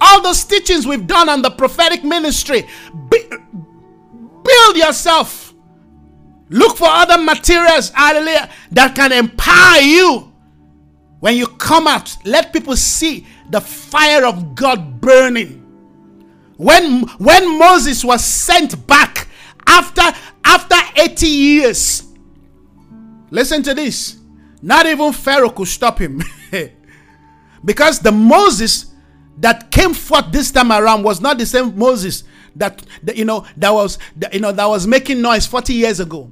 All 0.00 0.22
those 0.22 0.44
teachings 0.44 0.86
we've 0.86 1.06
done 1.06 1.28
on 1.28 1.42
the 1.42 1.50
prophetic 1.50 2.02
ministry, 2.04 2.66
build 3.10 4.76
yourself. 4.76 5.52
Look 6.48 6.78
for 6.78 6.88
other 6.88 7.22
materials, 7.22 7.90
hallelujah, 7.90 8.50
that 8.72 8.96
can 8.96 9.12
empower 9.12 9.80
you. 9.80 10.32
When 11.20 11.36
you 11.36 11.46
come 11.46 11.86
out, 11.86 12.16
let 12.24 12.52
people 12.52 12.76
see 12.76 13.26
the 13.50 13.60
fire 13.60 14.24
of 14.24 14.54
God 14.54 15.00
burning. 15.00 15.58
When, 16.56 17.02
when 17.18 17.58
Moses 17.58 18.04
was 18.04 18.24
sent 18.24 18.86
back 18.86 19.28
after, 19.66 20.02
after 20.44 20.76
80 20.96 21.26
years, 21.26 22.04
listen 23.30 23.62
to 23.62 23.74
this. 23.74 24.18
Not 24.62 24.86
even 24.86 25.12
Pharaoh 25.12 25.50
could 25.50 25.68
stop 25.68 25.98
him. 25.98 26.22
because 27.64 28.00
the 28.00 28.12
Moses 28.12 28.92
that 29.38 29.70
came 29.70 29.94
forth 29.94 30.30
this 30.32 30.50
time 30.50 30.70
around 30.70 31.02
was 31.02 31.20
not 31.20 31.38
the 31.38 31.46
same 31.46 31.76
Moses 31.78 32.24
that, 32.56 32.84
that 33.02 33.16
you 33.16 33.24
know 33.24 33.46
that 33.56 33.70
was 33.70 33.98
that, 34.16 34.34
you 34.34 34.40
know 34.40 34.52
that 34.52 34.66
was 34.66 34.86
making 34.86 35.22
noise 35.22 35.46
40 35.46 35.72
years 35.72 36.00
ago. 36.00 36.30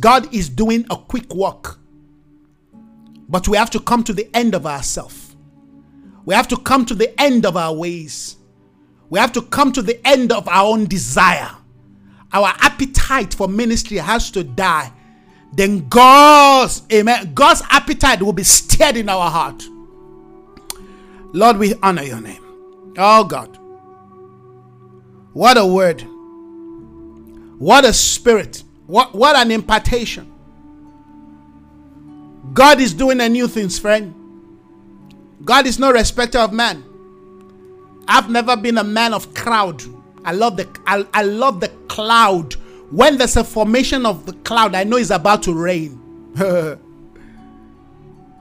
God 0.00 0.32
is 0.34 0.48
doing 0.48 0.86
a 0.90 0.96
quick 0.96 1.32
work. 1.34 1.78
But 3.28 3.48
we 3.48 3.56
have 3.56 3.70
to 3.70 3.80
come 3.80 4.02
to 4.04 4.12
the 4.12 4.28
end 4.34 4.54
of 4.54 4.66
ourselves. 4.66 5.36
We 6.24 6.34
have 6.34 6.48
to 6.48 6.56
come 6.56 6.86
to 6.86 6.94
the 6.94 7.18
end 7.20 7.46
of 7.46 7.56
our 7.56 7.74
ways. 7.74 8.36
We 9.10 9.18
have 9.18 9.32
to 9.32 9.42
come 9.42 9.72
to 9.72 9.82
the 9.82 10.06
end 10.06 10.32
of 10.32 10.48
our 10.48 10.66
own 10.66 10.86
desire. 10.86 11.50
Our 12.32 12.48
appetite 12.58 13.34
for 13.34 13.48
ministry 13.48 13.96
has 13.98 14.30
to 14.32 14.44
die. 14.44 14.92
Then 15.52 15.88
God's, 15.88 16.82
amen, 16.92 17.32
God's 17.34 17.62
appetite 17.70 18.22
will 18.22 18.34
be 18.34 18.44
stirred 18.44 18.96
in 18.96 19.08
our 19.08 19.30
heart. 19.30 19.64
Lord, 21.32 21.56
we 21.56 21.74
honor 21.82 22.02
your 22.02 22.20
name. 22.20 22.44
Oh 22.98 23.24
God. 23.24 23.58
What 25.32 25.56
a 25.56 25.64
word. 25.64 26.04
What 27.58 27.84
a 27.84 27.92
spirit. 27.92 28.62
What, 28.86 29.14
what 29.14 29.36
an 29.36 29.50
impartation. 29.50 30.32
God 32.52 32.80
is 32.80 32.94
doing 32.94 33.20
a 33.20 33.28
new 33.28 33.48
things, 33.48 33.78
friend. 33.78 34.14
God 35.44 35.66
is 35.66 35.78
no 35.78 35.92
respecter 35.92 36.38
of 36.38 36.52
man. 36.52 36.84
I've 38.06 38.30
never 38.30 38.56
been 38.56 38.78
a 38.78 38.84
man 38.84 39.12
of 39.12 39.34
crowd. 39.34 39.82
I 40.24 40.32
love 40.32 40.56
the 40.56 40.68
I, 40.86 41.06
I 41.14 41.22
love 41.22 41.60
the 41.60 41.68
cloud. 41.88 42.54
When 42.90 43.18
there's 43.18 43.36
a 43.36 43.44
formation 43.44 44.06
of 44.06 44.26
the 44.26 44.32
cloud, 44.32 44.74
I 44.74 44.84
know 44.84 44.96
it's 44.96 45.10
about 45.10 45.42
to 45.44 45.54
rain. 45.54 46.00
and 46.36 46.78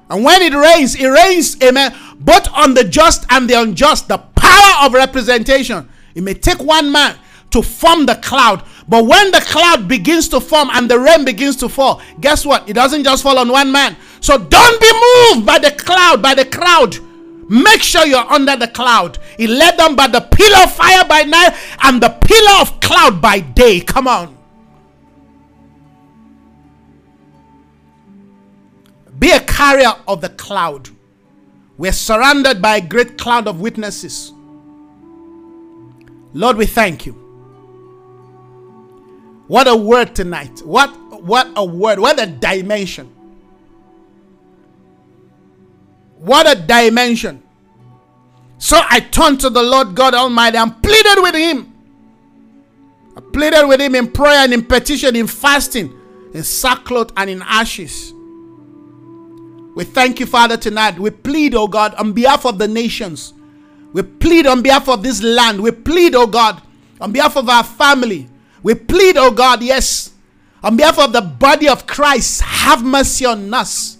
when 0.10 0.42
it 0.42 0.54
rains, 0.54 0.96
it 0.96 1.08
rains, 1.08 1.62
amen, 1.62 1.94
both 2.20 2.48
on 2.54 2.74
the 2.74 2.84
just 2.86 3.26
and 3.30 3.50
the 3.50 3.62
unjust. 3.62 4.08
The 4.08 4.18
power 4.18 4.86
of 4.86 4.94
representation. 4.94 5.90
It 6.16 6.24
may 6.24 6.34
take 6.34 6.60
one 6.64 6.92
man 6.92 7.18
to 7.52 7.62
form 7.62 8.06
the 8.06 8.16
cloud, 8.16 8.64
but 8.88 9.06
when 9.06 9.32
the 9.32 9.42
cloud 9.42 9.88
begins 9.88 10.30
to 10.30 10.40
form 10.40 10.70
and 10.72 10.90
the 10.90 10.98
rain 10.98 11.26
begins 11.26 11.58
to 11.58 11.70
fall, 11.70 12.02
guess 12.22 12.46
what? 12.46 12.70
It 12.70 12.74
doesn't 12.74 13.04
just 13.04 13.22
fall 13.22 13.38
on 13.38 13.50
one 13.50 13.72
man. 13.72 13.98
So 14.22 14.38
don't 14.38 14.82
be 14.82 14.92
moved 14.94 15.46
by 15.46 15.60
the 15.60 15.72
cloud, 15.72 16.22
by 16.22 16.34
the 16.34 16.46
crowd. 16.46 16.98
Make 17.50 17.82
sure 17.82 18.06
you're 18.06 18.20
under 18.20 18.56
the 18.56 18.68
cloud. 18.68 19.18
He 19.38 19.48
led 19.48 19.78
them 19.78 19.96
by 19.96 20.08
the 20.08 20.22
pillar 20.22 20.64
of 20.64 20.74
fire 20.74 21.06
by 21.06 21.24
night 21.24 21.54
and 21.84 22.02
the 22.02 22.10
pillar 22.10 22.62
of 22.62 22.80
cloud 22.80 23.22
by 23.22 23.40
day. 23.40 23.82
Come 23.82 24.08
on. 24.08 24.38
Be 29.20 29.32
a 29.32 29.40
carrier 29.42 29.94
of 30.08 30.22
the 30.22 30.30
cloud. 30.30 30.90
We're 31.78 31.92
surrounded 31.92 32.62
by 32.62 32.78
a 32.78 32.82
great 32.82 33.18
cloud 33.18 33.48
of 33.48 33.60
witnesses. 33.60 34.32
Lord, 36.34 36.56
we 36.58 36.66
thank 36.66 37.06
you. 37.06 37.27
What 39.48 39.68
a 39.68 39.76
word 39.76 40.16
tonight. 40.16 40.62
What 40.64 40.90
what 41.24 41.50
a 41.56 41.64
word. 41.66 42.00
What 42.00 42.22
a 42.22 42.26
dimension. 42.28 43.14
What 46.18 46.50
a 46.50 46.60
dimension. 46.60 47.44
So 48.58 48.80
I 48.90 49.00
turned 49.00 49.40
to 49.42 49.50
the 49.50 49.62
Lord 49.62 49.96
God 49.96 50.14
Almighty 50.14 50.58
and 50.58 50.82
pleaded 50.82 51.22
with 51.22 51.36
Him. 51.36 51.74
I 53.16 53.22
pleaded 53.22 53.68
with 53.68 53.80
Him 53.80 53.96
in 53.96 54.12
prayer 54.12 54.44
and 54.44 54.54
in 54.54 54.66
petition, 54.66 55.16
in 55.16 55.28
fasting, 55.28 55.94
in 56.34 56.44
sackcloth 56.44 57.12
and 57.16 57.30
in 57.30 57.42
ashes. 57.44 58.14
We 59.76 59.84
thank 59.84 60.20
you, 60.20 60.26
Father, 60.26 60.58
tonight. 60.58 60.98
We 60.98 61.12
plead, 61.12 61.54
oh 61.54 61.68
God, 61.68 61.94
on 61.96 62.14
behalf 62.14 62.46
of 62.46 62.58
the 62.58 62.68
nations. 62.68 63.34
We 63.94 64.02
plead 64.02 64.48
on 64.48 64.64
behalf 64.64 64.90
of 64.90 65.04
this 65.04 65.22
land. 65.22 65.62
We 65.62 65.70
plead, 65.72 66.16
oh 66.16 66.26
God, 66.26 66.62
on 67.00 67.12
behalf 67.12 67.38
of 67.38 67.48
our 67.48 67.64
family. 67.64 68.28
We 68.64 68.76
plead, 68.76 69.18
oh 69.18 69.32
God, 69.32 69.62
yes, 69.62 70.12
on 70.64 70.78
behalf 70.78 71.00
of 71.00 71.14
the 71.14 71.22
body 71.22 71.70
of 71.70 71.88
Christ, 71.88 72.42
have 72.42 72.84
mercy 72.84 73.26
on 73.26 73.54
us 73.54 73.98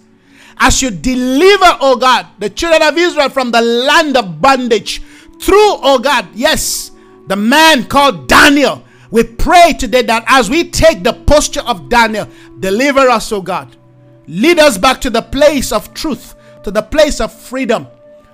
as 0.58 0.82
you 0.82 0.90
deliver, 0.90 1.78
oh 1.80 1.96
God, 1.96 2.26
the 2.38 2.50
children 2.50 2.82
of 2.82 2.96
Israel 2.96 3.28
from 3.28 3.50
the 3.50 3.60
land 3.60 4.16
of 4.16 4.40
bondage 4.40 5.02
through, 5.40 5.56
oh 5.56 5.98
God, 5.98 6.28
yes, 6.34 6.90
the 7.28 7.36
man 7.36 7.84
called 7.84 8.28
Daniel. 8.28 8.84
We 9.10 9.24
pray 9.24 9.74
today 9.78 10.02
that 10.02 10.24
as 10.26 10.50
we 10.50 10.70
take 10.70 11.02
the 11.02 11.12
posture 11.12 11.62
of 11.62 11.88
Daniel, 11.88 12.28
deliver 12.58 13.08
us, 13.08 13.32
oh 13.32 13.40
God. 13.40 13.76
Lead 14.26 14.58
us 14.58 14.76
back 14.76 15.00
to 15.02 15.10
the 15.10 15.22
place 15.22 15.72
of 15.72 15.94
truth, 15.94 16.34
to 16.64 16.70
the 16.70 16.82
place 16.82 17.20
of 17.20 17.32
freedom. 17.32 17.86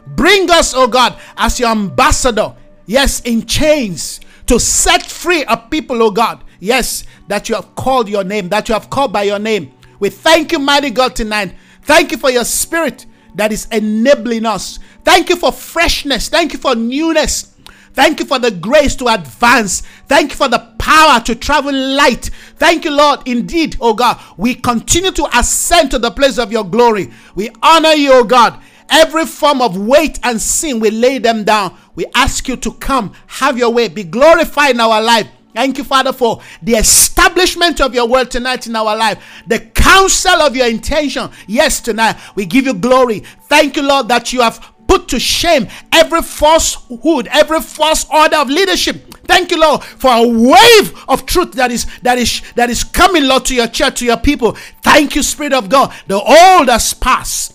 Bring 0.06 0.50
us, 0.50 0.74
oh 0.74 0.88
God, 0.88 1.18
as 1.36 1.60
your 1.60 1.70
ambassador, 1.70 2.54
yes, 2.86 3.20
in 3.20 3.46
chains, 3.46 4.20
to 4.46 4.60
set 4.60 5.06
free 5.06 5.44
a 5.44 5.56
people, 5.56 6.02
oh 6.02 6.10
God, 6.10 6.44
yes, 6.60 7.04
that 7.28 7.48
you 7.48 7.54
have 7.54 7.74
called 7.74 8.08
your 8.08 8.24
name, 8.24 8.48
that 8.50 8.68
you 8.68 8.74
have 8.74 8.90
called 8.90 9.12
by 9.12 9.22
your 9.22 9.38
name. 9.38 9.72
We 10.00 10.10
thank 10.10 10.52
you, 10.52 10.58
mighty 10.58 10.90
God, 10.90 11.16
tonight 11.16 11.54
Thank 11.84 12.12
you 12.12 12.18
for 12.18 12.30
your 12.30 12.44
spirit 12.44 13.06
that 13.34 13.52
is 13.52 13.66
enabling 13.70 14.46
us. 14.46 14.78
Thank 15.04 15.28
you 15.28 15.36
for 15.36 15.52
freshness. 15.52 16.28
Thank 16.28 16.52
you 16.52 16.58
for 16.58 16.74
newness. 16.74 17.54
Thank 17.92 18.18
you 18.20 18.26
for 18.26 18.38
the 18.38 18.50
grace 18.50 18.96
to 18.96 19.08
advance. 19.08 19.82
Thank 20.08 20.30
you 20.30 20.36
for 20.36 20.48
the 20.48 20.74
power 20.78 21.20
to 21.20 21.34
travel 21.34 21.72
light. 21.72 22.30
Thank 22.56 22.84
you, 22.84 22.90
Lord. 22.90 23.20
Indeed, 23.26 23.76
oh 23.80 23.94
God, 23.94 24.18
we 24.36 24.54
continue 24.54 25.12
to 25.12 25.38
ascend 25.38 25.90
to 25.92 25.98
the 25.98 26.10
place 26.10 26.38
of 26.38 26.50
your 26.50 26.64
glory. 26.64 27.12
We 27.34 27.50
honor 27.62 27.92
you, 27.92 28.14
oh 28.14 28.24
God. 28.24 28.60
Every 28.90 29.26
form 29.26 29.60
of 29.60 29.76
weight 29.76 30.18
and 30.22 30.40
sin, 30.40 30.80
we 30.80 30.90
lay 30.90 31.18
them 31.18 31.44
down. 31.44 31.76
We 31.94 32.06
ask 32.14 32.48
you 32.48 32.56
to 32.56 32.72
come, 32.72 33.12
have 33.26 33.58
your 33.58 33.70
way, 33.70 33.88
be 33.88 34.04
glorified 34.04 34.74
in 34.74 34.80
our 34.80 35.00
life. 35.02 35.28
Thank 35.54 35.78
you, 35.78 35.84
Father, 35.84 36.12
for 36.12 36.40
the 36.62 36.74
establishment 36.74 37.80
of 37.80 37.94
your 37.94 38.08
word 38.08 38.30
tonight 38.30 38.66
in 38.66 38.74
our 38.74 38.96
life, 38.96 39.24
the 39.46 39.60
counsel 39.60 40.42
of 40.42 40.56
your 40.56 40.66
intention. 40.66 41.30
Yes, 41.46 41.80
tonight 41.80 42.16
we 42.34 42.44
give 42.44 42.66
you 42.66 42.74
glory. 42.74 43.20
Thank 43.42 43.76
you, 43.76 43.82
Lord, 43.82 44.08
that 44.08 44.32
you 44.32 44.40
have 44.40 44.74
put 44.88 45.08
to 45.08 45.20
shame 45.20 45.68
every 45.92 46.22
falsehood, 46.22 47.28
every 47.30 47.60
false 47.60 48.04
order 48.12 48.36
of 48.36 48.48
leadership. 48.48 49.14
Thank 49.26 49.52
you, 49.52 49.60
Lord, 49.60 49.84
for 49.84 50.10
a 50.10 50.26
wave 50.26 51.04
of 51.08 51.24
truth 51.24 51.52
that 51.52 51.70
is 51.70 51.86
that 52.02 52.18
is 52.18 52.42
that 52.56 52.68
is 52.68 52.82
coming, 52.82 53.24
Lord, 53.24 53.44
to 53.46 53.54
your 53.54 53.68
church, 53.68 54.00
to 54.00 54.04
your 54.04 54.16
people. 54.16 54.52
Thank 54.82 55.14
you, 55.14 55.22
Spirit 55.22 55.52
of 55.52 55.68
God. 55.68 55.94
The 56.08 56.20
old 56.20 56.68
has 56.68 56.94
passed 56.94 57.54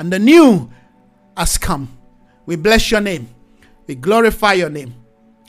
and 0.00 0.10
the 0.10 0.18
new 0.18 0.70
has 1.36 1.58
come. 1.58 1.86
We 2.46 2.56
bless 2.56 2.90
your 2.90 3.02
name. 3.02 3.28
We 3.86 3.94
glorify 3.94 4.54
your 4.54 4.70
name. 4.70 4.94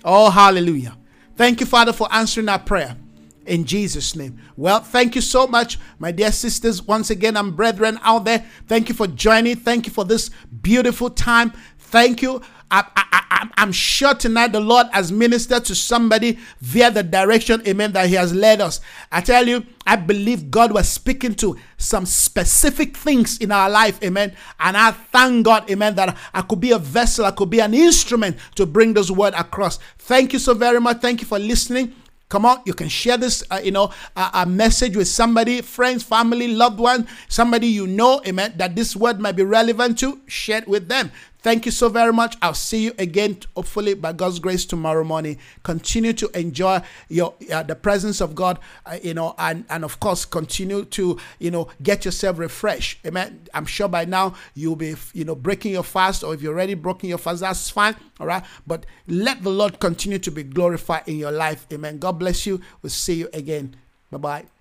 Oh, 0.03 0.30
hallelujah. 0.30 0.98
Thank 1.38 1.61
you, 1.61 1.65
Father, 1.65 1.94
for 1.94 2.14
answering 2.14 2.49
our 2.49 2.60
prayer 2.60 2.98
in 3.45 3.64
Jesus' 3.64 4.14
name. 4.14 4.41
Well, 4.57 4.82
thank 4.82 5.15
you 5.15 5.22
so 5.22 5.48
much, 5.48 5.80
my 5.99 6.11
dear 6.11 6.34
sisters, 6.34 6.84
once 6.84 7.10
again, 7.10 7.38
and 7.38 7.56
brethren 7.56 7.98
out 8.03 8.26
there. 8.26 8.45
Thank 8.68 8.90
you 8.90 8.94
for 8.94 9.07
joining. 9.07 9.56
Thank 9.56 9.88
you 9.88 9.94
for 9.94 10.03
this 10.03 10.30
beautiful 10.61 11.10
time. 11.10 11.53
Thank 11.80 12.22
you. 12.22 12.41
I, 12.69 13.20
I, 13.41 13.63
am 13.63 13.72
sure 13.72 14.13
tonight 14.13 14.51
the 14.51 14.59
Lord 14.59 14.88
has 14.91 15.11
ministered 15.11 15.65
to 15.65 15.76
somebody 15.76 16.38
via 16.59 16.91
the 16.91 17.01
direction, 17.01 17.61
amen, 17.68 17.91
that 17.93 18.07
He 18.07 18.15
has 18.15 18.34
led 18.34 18.61
us. 18.61 18.81
I 19.11 19.22
tell 19.22 19.47
you, 19.47 19.65
I 19.85 19.95
believe 19.95 20.51
God 20.51 20.72
was 20.72 20.88
speaking 20.88 21.34
to 21.35 21.57
some 21.77 22.05
specific 22.05 22.95
things 22.95 23.39
in 23.39 23.51
our 23.51 23.69
life, 23.69 24.01
amen. 24.03 24.35
And 24.59 24.77
I 24.77 24.91
thank 24.91 25.45
God, 25.45 25.69
amen, 25.72 25.95
that 25.95 26.15
I 26.34 26.41
could 26.43 26.59
be 26.59 26.72
a 26.72 26.77
vessel, 26.77 27.26
I 27.26 27.31
could 27.31 27.49
be 27.49 27.61
an 27.61 27.73
instrument 27.73 28.38
to 28.55 28.68
bring 28.68 28.93
this 28.93 29.09
word 29.09 29.34
across. 29.34 29.80
Thank 29.97 30.34
you 30.34 30.39
so 30.39 30.53
very 30.53 30.80
much. 30.80 30.99
Thank 31.01 31.22
you 31.22 31.27
for 31.27 31.39
listening. 31.39 31.95
Come 32.31 32.45
on, 32.45 32.61
you 32.63 32.73
can 32.73 32.88
share 32.88 33.18
this, 33.18 33.43
uh, 33.51 33.59
you 33.61 33.72
know, 33.72 33.91
a, 34.15 34.30
a, 34.35 34.45
message 34.45 34.95
with 34.95 35.09
somebody, 35.09 35.59
friends, 35.59 36.01
family, 36.01 36.47
loved 36.47 36.80
one, 36.80 37.05
somebody 37.27 37.68
you 37.68 37.85
know, 37.85 38.22
amen, 38.26 38.53
that 38.55 38.73
this 38.73 38.95
word 38.95 39.19
might 39.19 39.35
be 39.35 39.43
relevant 39.43 39.99
to. 39.99 40.22
Share 40.27 40.59
it 40.59 40.68
with 40.69 40.88
them. 40.88 41.11
Thank 41.41 41.65
you 41.65 41.72
so 41.72 41.89
very 41.89 42.13
much. 42.13 42.38
I'll 42.41 42.53
see 42.53 42.84
you 42.84 42.93
again, 42.99 43.38
hopefully 43.55 43.95
by 43.95 44.13
God's 44.13 44.38
grace 44.38 44.63
tomorrow 44.63 45.03
morning. 45.03 45.39
Continue 45.63 46.13
to 46.13 46.30
enjoy 46.38 46.81
your 47.09 47.34
uh, 47.51 47.63
the 47.63 47.76
presence 47.76 48.22
of 48.22 48.35
God, 48.35 48.59
uh, 48.85 48.99
you 49.01 49.15
know, 49.15 49.34
and 49.39 49.65
and 49.69 49.84
of 49.84 49.99
course 49.99 50.23
continue 50.23 50.85
to 50.85 51.18
you 51.39 51.49
know 51.49 51.68
get 51.81 52.05
yourself 52.05 52.38
refreshed. 52.38 52.99
Amen. 53.07 53.41
I'm 53.55 53.65
sure 53.65 53.88
by 53.88 54.05
now 54.05 54.35
you'll 54.53 54.76
be 54.76 54.93
you 55.13 55.26
know 55.26 55.34
breaking 55.34 55.72
your 55.72 55.84
fast, 55.84 56.23
or 56.23 56.35
if 56.35 56.43
you're 56.43 56.53
already 56.53 56.76
broken 56.76 57.09
your 57.09 57.18
fast, 57.18 57.41
that's 57.41 57.72
fine. 57.72 57.95
All 58.19 58.27
right. 58.27 58.43
But 58.68 58.85
let 59.07 59.41
the 59.41 59.49
Lord 59.49 59.80
continue 59.80 60.19
to 60.19 60.30
be 60.30 60.43
glorified 60.43 61.07
in 61.07 61.18
your 61.18 61.31
life. 61.31 61.65
Amen. 61.73 61.97
God 61.97 62.19
bless 62.19 62.45
you. 62.45 62.61
We'll 62.84 62.91
see 62.91 63.15
you 63.15 63.30
again. 63.34 63.76
Bye 64.11 64.18
bye. 64.19 64.60